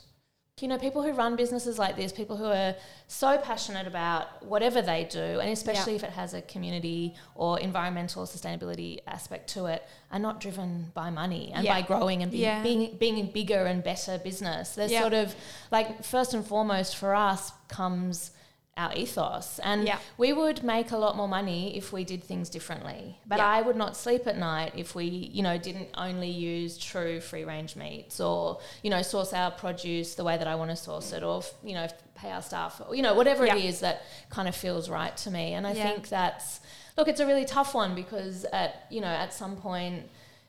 You 0.61 0.69
know, 0.69 0.79
people 0.79 1.03
who 1.03 1.13
run 1.13 1.37
businesses 1.37 1.79
like 1.79 1.97
this, 1.97 2.13
people 2.13 2.39
who 2.39 2.47
are 2.47 2.75
so 3.09 3.37
passionate 3.37 3.87
about 3.87 4.43
whatever 4.43 4.81
they 4.81 5.05
do, 5.05 5.21
and 5.21 5.51
especially 5.51 5.93
Yeah. 5.93 5.97
if 5.99 6.05
it 6.05 6.11
has 6.11 6.33
a 6.33 6.41
community 6.41 7.15
or 7.35 7.59
environmental 7.61 8.25
sustainability 8.25 9.01
aspect 9.07 9.51
to 9.51 9.67
it, 9.67 9.87
are 10.11 10.19
not 10.19 10.41
driven 10.41 10.93
by 10.95 11.11
money 11.11 11.53
and 11.55 11.63
Yeah. 11.63 11.75
by 11.75 11.83
growing 11.83 12.23
and 12.23 12.33
be, 12.33 12.39
Yeah. 12.39 12.63
being 12.63 12.97
being 12.97 13.19
a 13.19 13.25
bigger 13.25 13.67
and 13.67 13.85
better 13.85 14.17
business. 14.19 14.79
Yeah. 14.79 15.01
sort 15.03 15.13
of 15.13 15.35
like 15.71 16.03
first 16.03 16.33
and 16.33 16.47
foremost 16.47 16.97
for 16.97 17.15
us 17.15 17.53
comes 17.69 18.31
our 18.77 18.93
ethos, 18.95 19.59
and 19.61 19.87
Yeah. 19.87 19.99
we 20.19 20.33
would 20.35 20.63
make 20.63 20.91
a 20.91 20.99
lot 20.99 21.17
more 21.17 21.29
money 21.29 21.75
if 21.77 21.93
we 21.95 22.05
did 22.05 22.23
things 22.23 22.51
differently. 22.51 23.19
But 23.27 23.39
Yeah. 23.39 23.47
I 23.49 23.63
would 23.63 23.77
not 23.77 23.97
sleep 23.97 24.27
at 24.27 24.37
night 24.37 24.73
if 24.77 24.95
we, 24.95 25.05
you 25.07 25.43
know, 25.43 25.57
didn't 25.57 25.89
only 25.97 26.29
use 26.29 26.77
true 26.77 27.21
free 27.21 27.45
range 27.45 27.75
meats 27.75 28.21
or, 28.21 28.59
you 28.83 28.91
know, 28.91 29.01
source 29.01 29.33
our 29.33 29.51
produce 29.51 30.15
the 30.15 30.25
way 30.25 30.37
that 30.37 30.47
I 30.47 30.55
want 30.57 30.71
to 30.73 30.77
source 30.77 31.13
it 31.13 31.23
or, 31.23 31.43
you 31.65 31.73
know, 31.73 31.89
pay 32.15 32.31
our 32.31 32.43
staff, 32.43 32.81
or, 32.87 32.95
you 32.95 33.03
know, 33.03 33.15
whatever 33.15 33.45
it 33.47 33.57
Yeah. 33.57 33.69
is 33.71 33.81
that 33.81 34.03
kind 34.29 34.47
of 34.49 34.55
feels 34.55 34.91
right 34.91 35.17
to 35.19 35.31
me. 35.31 35.55
And 35.55 35.67
I 35.67 35.73
think 35.73 36.09
that's, 36.09 36.61
look, 36.99 37.09
it's 37.09 37.21
a 37.21 37.27
really 37.27 37.45
tough 37.47 37.75
one 37.75 37.95
because 37.95 38.45
at, 38.53 38.85
you 38.91 39.01
know, 39.01 39.09
at 39.09 39.33
some 39.33 39.57
point, 39.57 40.09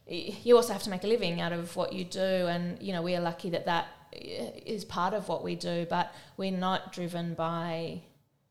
you 0.10 0.56
also 0.56 0.74
have 0.74 0.84
to 0.84 0.90
make 0.90 1.04
a 1.04 1.08
living 1.08 1.40
out 1.42 1.54
of 1.54 1.76
what 1.78 1.94
you 1.94 2.04
do. 2.04 2.20
And, 2.48 2.82
you 2.82 2.92
know, 2.94 3.02
we 3.02 3.16
are 3.16 3.22
lucky 3.22 3.50
that 3.52 3.66
that 3.66 3.88
eh, 4.14 4.52
is 4.66 4.86
part 4.86 5.14
of 5.14 5.28
what 5.28 5.44
we 5.44 5.56
do, 5.56 5.86
but 5.90 6.14
we're 6.38 6.52
not 6.52 6.94
driven 6.94 7.34
by 7.34 8.02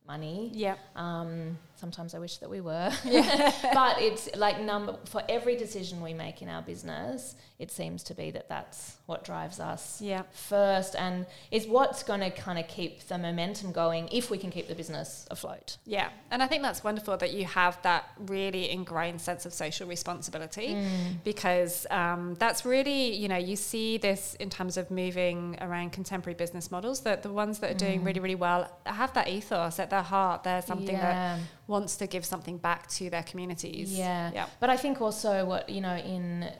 money. 0.06 0.50
Yeah. 0.54 0.76
Um, 0.94 1.58
sometimes 1.76 2.14
I 2.14 2.18
wish 2.18 2.38
that 2.38 2.50
we 2.50 2.60
were. 2.60 2.90
but 3.04 4.00
it's 4.00 4.28
like 4.36 4.60
number 4.60 4.96
for 5.06 5.22
every 5.28 5.56
decision 5.56 6.00
we 6.02 6.14
make 6.14 6.42
in 6.42 6.48
our 6.48 6.62
business, 6.62 7.34
it 7.58 7.70
seems 7.70 8.02
to 8.04 8.14
be 8.14 8.30
that 8.32 8.48
that's 8.48 8.96
what 9.06 9.24
drives 9.24 9.60
us 9.60 10.00
Yeah. 10.00 10.22
first 10.32 10.94
and 10.96 11.26
is 11.50 11.66
what's 11.66 12.02
going 12.02 12.20
to 12.20 12.30
kind 12.30 12.58
of 12.58 12.66
keep 12.68 13.06
the 13.08 13.16
momentum 13.18 13.72
going 13.72 14.08
if 14.12 14.30
we 14.30 14.38
can 14.38 14.50
keep 14.50 14.68
the 14.68 14.74
business 14.74 15.26
afloat. 15.30 15.76
Yeah, 15.86 16.08
and 16.30 16.42
I 16.42 16.46
think 16.46 16.62
that's 16.62 16.82
wonderful 16.84 17.16
that 17.18 17.32
you 17.32 17.44
have 17.46 17.80
that 17.82 18.10
really 18.18 18.70
ingrained 18.70 19.20
sense 19.20 19.46
of 19.46 19.52
social 19.52 19.86
responsibility 19.88 20.68
Mm. 20.76 21.22
because 21.24 21.86
um, 21.90 22.34
that's 22.38 22.64
really, 22.64 23.14
you 23.14 23.28
know, 23.28 23.36
you 23.36 23.56
see 23.56 23.98
this 23.98 24.34
in 24.40 24.50
terms 24.50 24.76
of 24.76 24.90
moving 24.90 25.56
around 25.60 25.92
contemporary 25.92 26.34
business 26.34 26.70
models 26.70 27.00
that 27.00 27.22
the 27.22 27.32
ones 27.32 27.58
that 27.60 27.70
are 27.70 27.78
doing 27.78 28.02
really, 28.04 28.20
really 28.20 28.34
well 28.34 28.70
have 28.86 29.12
that 29.14 29.28
ethos 29.28 29.78
at 29.78 29.90
their 29.90 30.02
heart. 30.02 30.42
They're 30.44 30.62
something 30.62 30.86
Mm. 30.96 30.98
Yeah. 30.98 31.36
that 31.36 31.40
wants 31.66 31.96
to 31.96 32.06
give 32.06 32.24
something 32.24 32.58
back 32.58 32.88
to 32.88 33.10
their 33.10 33.22
communities. 33.22 33.92
Yeah. 33.92 34.30
Yeah. 34.32 34.46
But 34.60 34.70
I 34.70 34.76
think 34.76 35.00
also 35.00 35.44
what, 35.44 35.68
you 35.68 35.80
know, 35.80 35.96
in 35.96 36.44
uh, 36.44 36.50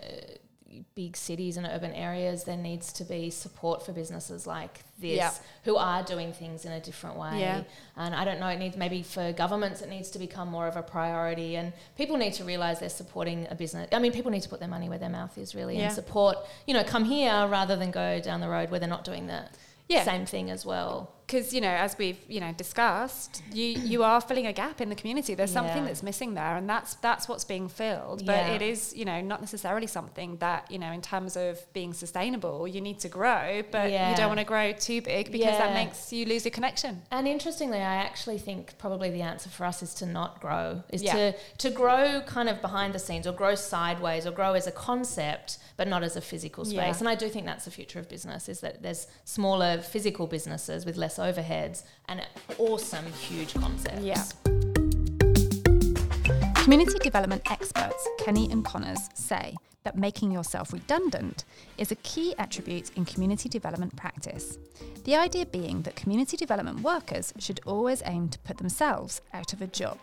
big 0.95 1.17
cities 1.17 1.57
and 1.57 1.67
urban 1.67 1.93
areas, 1.93 2.45
there 2.45 2.57
needs 2.57 2.93
to 2.93 3.05
be 3.05 3.31
support 3.31 3.85
for 3.85 3.93
businesses 3.93 4.47
like 4.47 4.81
this 4.99 5.17
Yeah. 5.17 5.33
who 5.65 5.77
are 5.77 6.03
doing 6.03 6.33
things 6.33 6.65
in 6.65 6.73
a 6.73 6.81
different 6.81 7.17
way. 7.17 7.41
Yeah. 7.41 7.63
And 7.97 8.15
I 8.15 8.25
don't 8.25 8.41
know, 8.41 8.49
it 8.49 8.59
needs 8.59 8.77
maybe 8.77 9.03
for 9.03 9.33
governments, 9.33 9.81
it 9.81 9.89
needs 9.89 10.11
to 10.11 10.19
become 10.19 10.49
more 10.49 10.67
of 10.67 10.77
a 10.77 10.83
priority. 10.83 11.57
And 11.57 11.73
people 11.97 12.17
need 12.17 12.35
to 12.35 12.45
realize 12.45 12.81
they're 12.81 12.89
supporting 12.89 13.47
a 13.51 13.55
business. 13.55 13.89
I 13.93 13.99
mean, 14.01 14.13
people 14.13 14.31
need 14.31 14.43
to 14.43 14.49
put 14.49 14.59
their 14.59 14.69
money 14.69 14.89
where 14.89 14.99
their 14.99 15.09
mouth 15.11 15.37
is 15.39 15.55
really 15.55 15.79
and 15.79 15.93
support, 15.93 16.37
you 16.67 16.75
know, 16.75 16.85
come 16.85 17.05
here 17.05 17.47
rather 17.47 17.77
than 17.77 17.91
go 17.91 18.21
down 18.21 18.41
the 18.41 18.49
road 18.49 18.71
where 18.71 18.81
they're 18.81 18.89
not 18.89 19.05
doing 19.05 19.27
the 19.29 19.45
Yeah. 19.89 20.05
same 20.05 20.27
thing 20.27 20.51
as 20.51 20.67
well. 20.67 21.13
Because 21.27 21.53
you 21.53 21.61
know 21.61 21.69
as 21.87 21.99
we've 21.99 22.19
you 22.29 22.41
know 22.41 22.53
discussed 22.53 23.43
you 23.53 23.65
you 23.65 24.03
are 24.05 24.21
filling 24.21 24.47
a 24.47 24.53
gap 24.53 24.81
in 24.81 24.89
the 24.89 24.95
community 24.95 25.35
there's 25.35 25.51
something 25.53 25.85
that's 25.85 26.03
missing 26.03 26.35
there 26.35 26.57
and 26.57 26.69
that's 26.69 26.95
that's 26.97 27.29
what's 27.29 27.45
being 27.45 27.69
filled 27.69 28.25
but 28.25 28.37
Yeah. 28.37 28.53
it 28.55 28.63
is 28.63 28.95
you 28.95 29.05
know 29.05 29.21
not 29.21 29.41
necessarily 29.41 29.87
something 29.89 30.37
that 30.39 30.71
you 30.71 30.79
know 30.79 30.93
in 30.93 31.03
terms 31.03 31.37
of 31.37 31.59
being 31.73 31.93
sustainable 31.95 32.69
you 32.69 32.81
need 32.81 32.99
to 33.01 33.09
grow 33.09 33.63
but 33.73 33.91
you 33.91 34.15
don't 34.17 34.29
want 34.29 34.39
to 34.39 34.45
grow 34.45 34.73
too 34.73 35.01
big 35.03 35.33
because 35.33 35.59
that 35.59 35.75
makes 35.75 36.13
you 36.13 36.25
lose 36.27 36.45
your 36.45 36.53
connection 36.53 37.03
And 37.11 37.27
interestingly, 37.27 37.79
I 37.79 37.97
actually 38.09 38.39
think 38.39 38.79
probably 38.79 39.11
the 39.11 39.23
answer 39.23 39.49
for 39.49 39.65
us 39.65 39.83
is 39.83 39.95
to 39.95 40.07
not 40.07 40.41
grow, 40.41 40.83
is 40.91 41.03
Yeah. 41.03 41.15
to 41.17 41.25
to 41.65 41.71
grow 41.71 42.21
kind 42.37 42.49
of 42.49 42.61
behind 42.61 42.95
the 42.95 42.99
scenes 42.99 43.27
or 43.27 43.33
grow 43.33 43.55
sideways 43.55 44.27
or 44.27 44.33
grow 44.41 44.53
as 44.61 44.67
a 44.67 44.73
concept, 44.73 45.59
but 45.77 45.87
not 45.89 46.03
as 46.03 46.15
a 46.17 46.21
physical 46.21 46.65
space. 46.65 46.97
Yeah. 46.97 46.99
And 47.03 47.09
I 47.09 47.15
do 47.15 47.29
think 47.29 47.45
that's 47.47 47.65
the 47.65 47.71
future 47.71 47.99
of 47.99 48.09
business: 48.09 48.49
is 48.49 48.61
that 48.61 48.83
there's 48.85 49.07
smaller 49.25 49.73
physical 49.95 50.27
businesses 50.27 50.85
with 50.87 50.97
less 50.97 51.16
overheads 51.19 51.83
and 52.09 52.27
awesome, 52.59 53.07
huge 53.07 53.55
concepts. 53.55 54.01
Yeah. 54.03 54.25
Community 56.63 56.99
development 56.99 57.43
experts 57.51 58.09
Kenny 58.19 58.51
and 58.51 58.65
Connors 58.65 59.09
say 59.15 59.55
that 59.85 59.97
making 59.97 60.33
yourself 60.33 60.73
redundant 60.73 61.45
is 61.79 61.93
a 61.93 61.97
key 61.97 62.35
attribute 62.39 62.91
in 62.97 63.05
community 63.05 63.49
development 63.49 63.95
practice. 63.95 64.59
The 65.05 65.15
idea 65.15 65.47
being 65.47 65.83
that 65.83 65.95
community 65.95 66.37
development 66.37 66.81
workers 66.81 67.33
should 67.39 67.61
always 67.67 68.03
aim 68.05 68.29
to 68.31 68.39
put 68.41 68.59
themselves 68.59 69.21
out 69.33 69.53
of 69.53 69.63
a 69.63 69.69
job. 69.69 69.97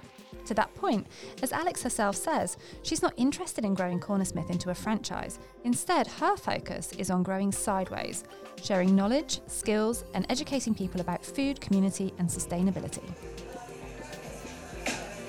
To 0.46 0.54
that 0.56 0.74
point, 0.76 1.08
as 1.42 1.54
Alex 1.54 1.84
herself 1.84 2.16
says, 2.16 2.58
she's 2.82 3.02
not 3.02 3.14
interested 3.18 3.64
in 3.64 3.74
growing 3.74 4.00
Cornersmith 4.00 4.50
into 4.50 4.70
a 4.70 4.76
franchise. 4.76 5.40
Instead, 5.64 6.08
her 6.08 6.36
focus 6.36 6.92
is 6.98 7.10
on 7.10 7.24
growing 7.24 7.52
sideways, 7.52 8.24
sharing 8.62 8.96
knowledge, 8.96 9.40
skills, 9.48 10.04
and 10.14 10.26
educating 10.30 10.74
people 10.74 11.00
about 11.00 11.24
food, 11.24 11.62
community, 11.62 12.14
and 12.18 12.28
sustainability. 12.28 13.04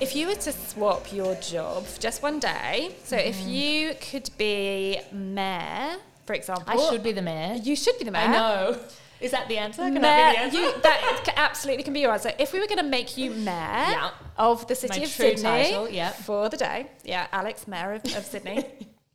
if 0.01 0.15
you 0.15 0.27
were 0.27 0.35
to 0.35 0.51
swap 0.51 1.13
your 1.13 1.35
job 1.35 1.85
for 1.85 2.01
just 2.01 2.21
one 2.21 2.37
day 2.37 2.93
so 3.05 3.15
if 3.15 3.37
mm-hmm. 3.37 3.49
you 3.49 3.93
could 4.11 4.29
be 4.37 4.99
mayor 5.13 5.95
for 6.25 6.33
example 6.33 6.65
I 6.67 6.89
should 6.89 7.01
be 7.01 7.13
the 7.13 7.21
mayor. 7.21 7.55
you 7.55 7.75
should 7.77 7.97
be 7.97 8.03
the 8.03 8.11
mayor 8.11 8.27
I 8.27 8.31
know. 8.31 8.79
Is 9.21 9.31
that 9.31 9.47
the 9.47 9.57
answer? 9.57 9.81
Can 9.83 9.93
Mayor, 9.95 10.01
that 10.01 10.31
be 10.31 10.37
the 10.37 10.43
answer? 10.43 10.57
you, 10.77 10.81
that 10.81 11.33
absolutely 11.37 11.83
can 11.83 11.93
be 11.93 12.01
your 12.01 12.11
answer. 12.11 12.31
If 12.37 12.51
we 12.53 12.59
were 12.59 12.67
going 12.67 12.79
to 12.79 12.83
make 12.83 13.17
you 13.17 13.31
mayor 13.31 13.45
Yeah. 13.51 14.09
of 14.37 14.67
the 14.67 14.75
city 14.75 14.99
My 14.99 15.05
of 15.05 15.11
true 15.15 15.25
Sydney 15.29 15.41
title, 15.43 15.89
yeah. 15.89 16.09
for 16.11 16.49
the 16.49 16.57
day, 16.57 16.87
yeah, 17.03 17.27
Alex, 17.31 17.67
mayor 17.67 17.93
of, 17.93 18.03
of 18.15 18.25
Sydney, 18.25 18.65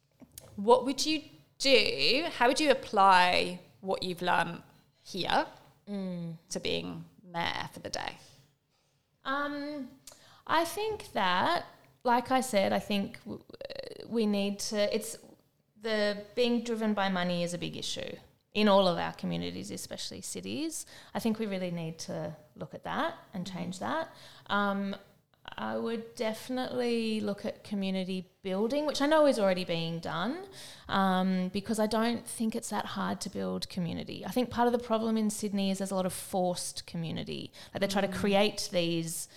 what 0.57 0.85
would 0.85 1.05
you 1.05 1.23
do? 1.59 2.25
How 2.39 2.49
would 2.49 2.61
you 2.61 2.71
apply 2.71 3.61
what 3.81 4.03
you've 4.03 4.23
learned 4.23 4.63
here 5.05 5.47
Mm. 5.91 6.35
to 6.51 6.61
being 6.61 7.05
mayor 7.33 7.69
for 7.73 7.81
the 7.81 7.91
day? 7.91 8.13
Um, 9.25 9.89
I 10.47 10.65
think 10.65 11.13
that, 11.13 11.67
like 12.05 12.31
I 12.31 12.41
said, 12.41 12.73
I 12.73 12.79
think 12.79 13.19
w- 13.25 13.43
we 14.09 14.25
need 14.27 14.61
to. 14.71 14.95
It's 14.95 15.17
the 15.83 16.19
being 16.35 16.63
driven 16.63 16.95
by 16.95 17.09
money 17.09 17.43
is 17.43 17.55
a 17.55 17.59
big 17.59 17.77
issue 17.77 18.13
in 18.55 18.69
all 18.69 18.89
of 18.89 18.99
our 18.99 19.13
communities, 19.13 19.71
especially 19.71 20.21
cities. 20.21 20.87
I 21.15 21.21
think 21.21 21.39
we 21.39 21.47
really 21.47 21.71
need 21.71 21.99
to 22.01 22.35
look 22.57 22.75
at 22.75 22.85
that 22.85 23.15
and 23.33 23.47
change 23.47 23.79
that. 23.79 24.13
Um, 24.49 24.97
I 25.57 25.77
would 25.77 26.15
definitely 26.15 27.21
look 27.21 27.45
at 27.45 27.65
community 27.65 28.29
building, 28.43 28.87
which 28.87 29.03
I 29.03 29.07
know 29.07 29.27
is 29.27 29.39
already 29.39 29.65
being 29.65 29.99
done, 29.99 30.39
um, 30.89 31.49
because 31.49 31.79
I 31.79 31.87
don't 31.87 32.27
think 32.27 32.55
it's 32.55 32.71
that 32.71 32.87
hard 32.87 33.21
to 33.23 33.31
build 33.31 33.69
community. 33.69 34.25
I 34.25 34.31
think 34.31 34.51
part 34.51 34.67
of 34.67 34.73
the 34.73 34.79
problem 34.79 35.17
in 35.17 35.31
Sydney 35.31 35.71
is 35.71 35.79
there's 35.79 35.91
a 35.91 35.95
lot 35.95 36.07
of 36.07 36.13
forced 36.13 36.87
community. 36.87 37.53
Like 37.73 37.81
they 37.81 37.87
try 37.87 38.01
to 38.01 38.09
create 38.09 38.69
these, 38.73 39.29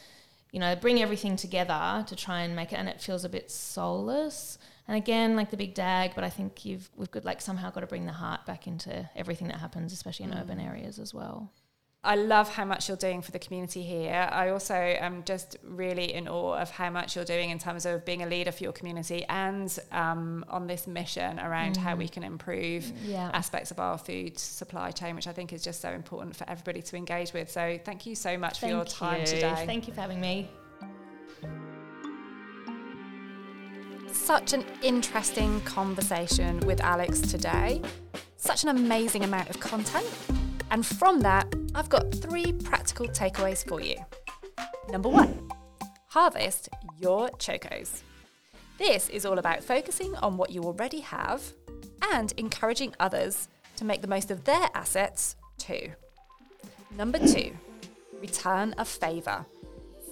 you 0.52 0.60
know, 0.60 0.76
bring 0.76 1.02
everything 1.02 1.36
together 1.36 2.06
to 2.08 2.16
try 2.16 2.42
and 2.42 2.56
make 2.56 2.74
it, 2.74 2.76
and 2.76 2.90
it 2.90 3.02
feels 3.02 3.26
a 3.26 3.30
bit 3.30 3.50
soulless. 3.50 4.58
And 4.88 4.98
again, 4.98 5.36
like 5.36 5.50
the 5.50 5.58
big 5.58 5.74
dag, 5.74 6.12
but 6.14 6.24
I 6.24 6.30
think 6.30 6.66
you've 6.66 6.90
we've 6.98 7.12
got 7.12 7.24
like 7.24 7.42
somehow 7.42 7.72
got 7.72 7.82
to 7.82 7.88
bring 7.88 8.06
the 8.06 8.12
heart 8.12 8.46
back 8.46 8.68
into 8.68 9.10
everything 9.16 9.48
that 9.48 9.58
happens, 9.58 9.94
especially 9.94 10.26
in 10.26 10.34
urban 10.34 10.60
areas 10.60 11.00
as 11.00 11.14
well. 11.14 11.52
I 12.06 12.18
love 12.18 12.50
how 12.50 12.66
much 12.66 12.90
you're 12.90 12.98
doing 12.98 13.22
for 13.22 13.32
the 13.32 13.40
community 13.40 13.82
here. 13.82 14.28
I 14.30 14.50
also 14.50 14.74
am 14.76 15.24
just 15.24 15.56
really 15.64 16.14
in 16.14 16.28
awe 16.28 16.56
of 16.62 16.70
how 16.70 16.90
much 16.90 17.16
you're 17.16 17.24
doing 17.24 17.50
in 17.50 17.60
terms 17.60 17.86
of 17.86 18.04
being 18.04 18.24
a 18.24 18.26
leader 18.26 18.52
for 18.52 18.62
your 18.62 18.74
community 18.74 19.24
and 19.30 19.74
um, 19.94 20.44
on 20.50 20.68
this 20.68 20.86
mission 20.86 21.40
around 21.40 21.78
how 21.78 21.96
we 21.96 22.10
can 22.10 22.24
improve 22.26 22.92
Yeah. 23.06 23.32
aspects 23.34 23.72
of 23.72 23.80
our 23.80 23.98
food 23.98 24.38
supply 24.38 24.92
chain, 24.92 25.16
which 25.16 25.28
I 25.28 25.32
think 25.32 25.54
is 25.54 25.64
just 25.64 25.80
so 25.80 25.92
important 25.92 26.36
for 26.36 26.44
everybody 26.50 26.82
to 26.82 26.98
engage 26.98 27.32
with. 27.32 27.50
So 27.50 27.80
thank 27.86 28.06
you 28.06 28.16
so 28.16 28.38
much 28.38 28.60
for 28.60 28.68
your 28.68 28.84
Thank 28.84 28.90
time 28.98 29.20
you. 29.22 29.26
today. 29.28 29.64
Thank 29.66 29.88
you 29.88 29.94
for 29.94 30.02
having 30.02 30.20
me. 30.20 30.50
Such 34.24 34.54
an 34.54 34.64
interesting 34.82 35.60
conversation 35.62 36.62
with 36.62 36.80
Alex 36.80 37.20
today. 37.20 37.82
Such 38.38 38.64
an 38.64 38.70
amazing 38.70 39.26
amount 39.26 39.50
of 39.50 39.60
content. 39.60 40.08
And 40.72 40.86
from 40.86 41.20
that, 41.20 41.54
I've 41.76 41.90
got 41.90 42.16
three 42.16 42.54
practical 42.54 43.08
takeaways 43.08 43.68
for 43.68 43.82
you. 43.82 43.98
Number 44.90 45.10
one, 45.10 45.50
harvest 46.08 46.70
your 46.98 47.32
chokos. 47.32 48.02
This 48.78 49.10
is 49.10 49.26
all 49.26 49.40
about 49.40 49.62
focusing 49.62 50.16
on 50.16 50.38
what 50.38 50.52
you 50.52 50.64
already 50.64 51.02
have 51.02 51.44
and 52.14 52.32
encouraging 52.38 52.96
others 53.02 53.50
to 53.76 53.84
make 53.84 54.02
the 54.02 54.08
most 54.08 54.32
of 54.32 54.46
their 54.46 54.70
assets 54.74 55.36
too. 55.58 55.92
Number 56.96 57.20
two, 57.20 57.52
return 58.22 58.74
a 58.78 58.86
favour. 58.86 59.46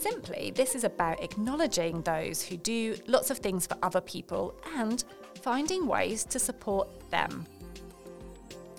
Simply, 0.02 0.52
this 0.56 0.74
is 0.74 0.84
about 0.84 1.24
acknowledging 1.24 2.02
those 2.02 2.42
who 2.42 2.58
do 2.58 2.96
lots 3.06 3.30
of 3.30 3.38
things 3.38 3.68
for 3.68 3.78
other 3.84 4.02
people 4.02 4.56
and 4.76 5.04
finding 5.44 5.86
ways 5.86 6.24
to 6.24 6.40
support 6.40 6.90
them. 7.12 7.46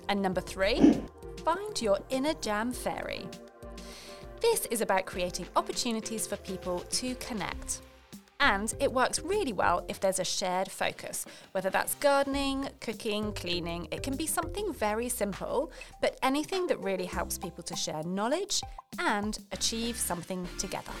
And 0.09 0.21
number 0.21 0.41
three, 0.41 1.01
find 1.45 1.81
your 1.81 1.97
inner 2.09 2.33
jam 2.41 2.73
fairy. 2.73 3.25
This 4.41 4.65
is 4.65 4.81
about 4.81 5.05
creating 5.05 5.45
opportunities 5.55 6.27
for 6.27 6.35
people 6.35 6.79
to 6.79 7.15
connect. 7.15 7.79
And 8.43 8.73
it 8.81 8.91
works 8.91 9.21
really 9.21 9.53
well 9.53 9.85
if 9.87 10.01
there's 10.01 10.19
a 10.19 10.25
shared 10.25 10.69
focus, 10.69 11.25
whether 11.53 11.69
that's 11.69 11.95
gardening, 11.95 12.67
cooking, 12.81 13.31
cleaning. 13.31 13.87
It 13.89 14.03
can 14.03 14.17
be 14.17 14.27
something 14.27 14.73
very 14.73 15.07
simple, 15.07 15.71
but 16.01 16.19
anything 16.21 16.67
that 16.67 16.77
really 16.81 17.05
helps 17.05 17.37
people 17.37 17.63
to 17.63 17.75
share 17.77 18.03
knowledge 18.03 18.61
and 18.99 19.39
achieve 19.53 19.95
something 19.95 20.45
together. 20.57 20.91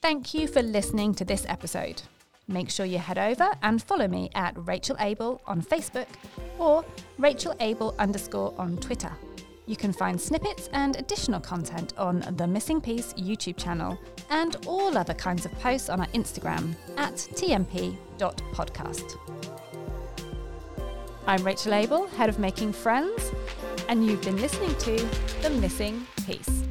Thank 0.00 0.32
you 0.32 0.48
for 0.48 0.62
listening 0.62 1.14
to 1.16 1.24
this 1.26 1.44
episode. 1.46 2.00
Make 2.48 2.70
sure 2.70 2.86
you 2.86 2.96
head 2.96 3.18
over 3.18 3.50
and 3.62 3.82
follow 3.82 4.08
me 4.08 4.30
at 4.34 4.54
Rachel 4.56 4.96
Abel 5.00 5.42
on 5.46 5.60
Facebook 5.60 6.08
or 6.58 6.82
Rachel 7.18 7.54
Abel 7.60 7.94
underscore 7.98 8.54
on 8.56 8.78
Twitter. 8.78 9.12
You 9.68 9.76
can 9.76 9.92
find 9.92 10.18
snippets 10.18 10.70
and 10.72 10.96
additional 10.96 11.40
content 11.40 11.92
on 11.98 12.20
the 12.38 12.46
Missing 12.46 12.80
Piece 12.80 13.12
YouTube 13.12 13.58
channel 13.58 13.98
and 14.30 14.56
all 14.66 14.96
other 14.96 15.12
kinds 15.12 15.44
of 15.44 15.52
posts 15.58 15.90
on 15.90 16.00
our 16.00 16.06
Instagram 16.08 16.74
at 16.96 17.12
tmp.podcast. 17.12 19.18
I'm 21.26 21.44
Rachel 21.44 21.74
Abel, 21.74 22.06
head 22.06 22.30
of 22.30 22.38
Making 22.38 22.72
Friends, 22.72 23.30
and 23.90 24.06
you've 24.06 24.22
been 24.22 24.40
listening 24.40 24.74
to 24.76 24.96
The 25.42 25.50
Missing 25.50 26.06
Piece. 26.24 26.67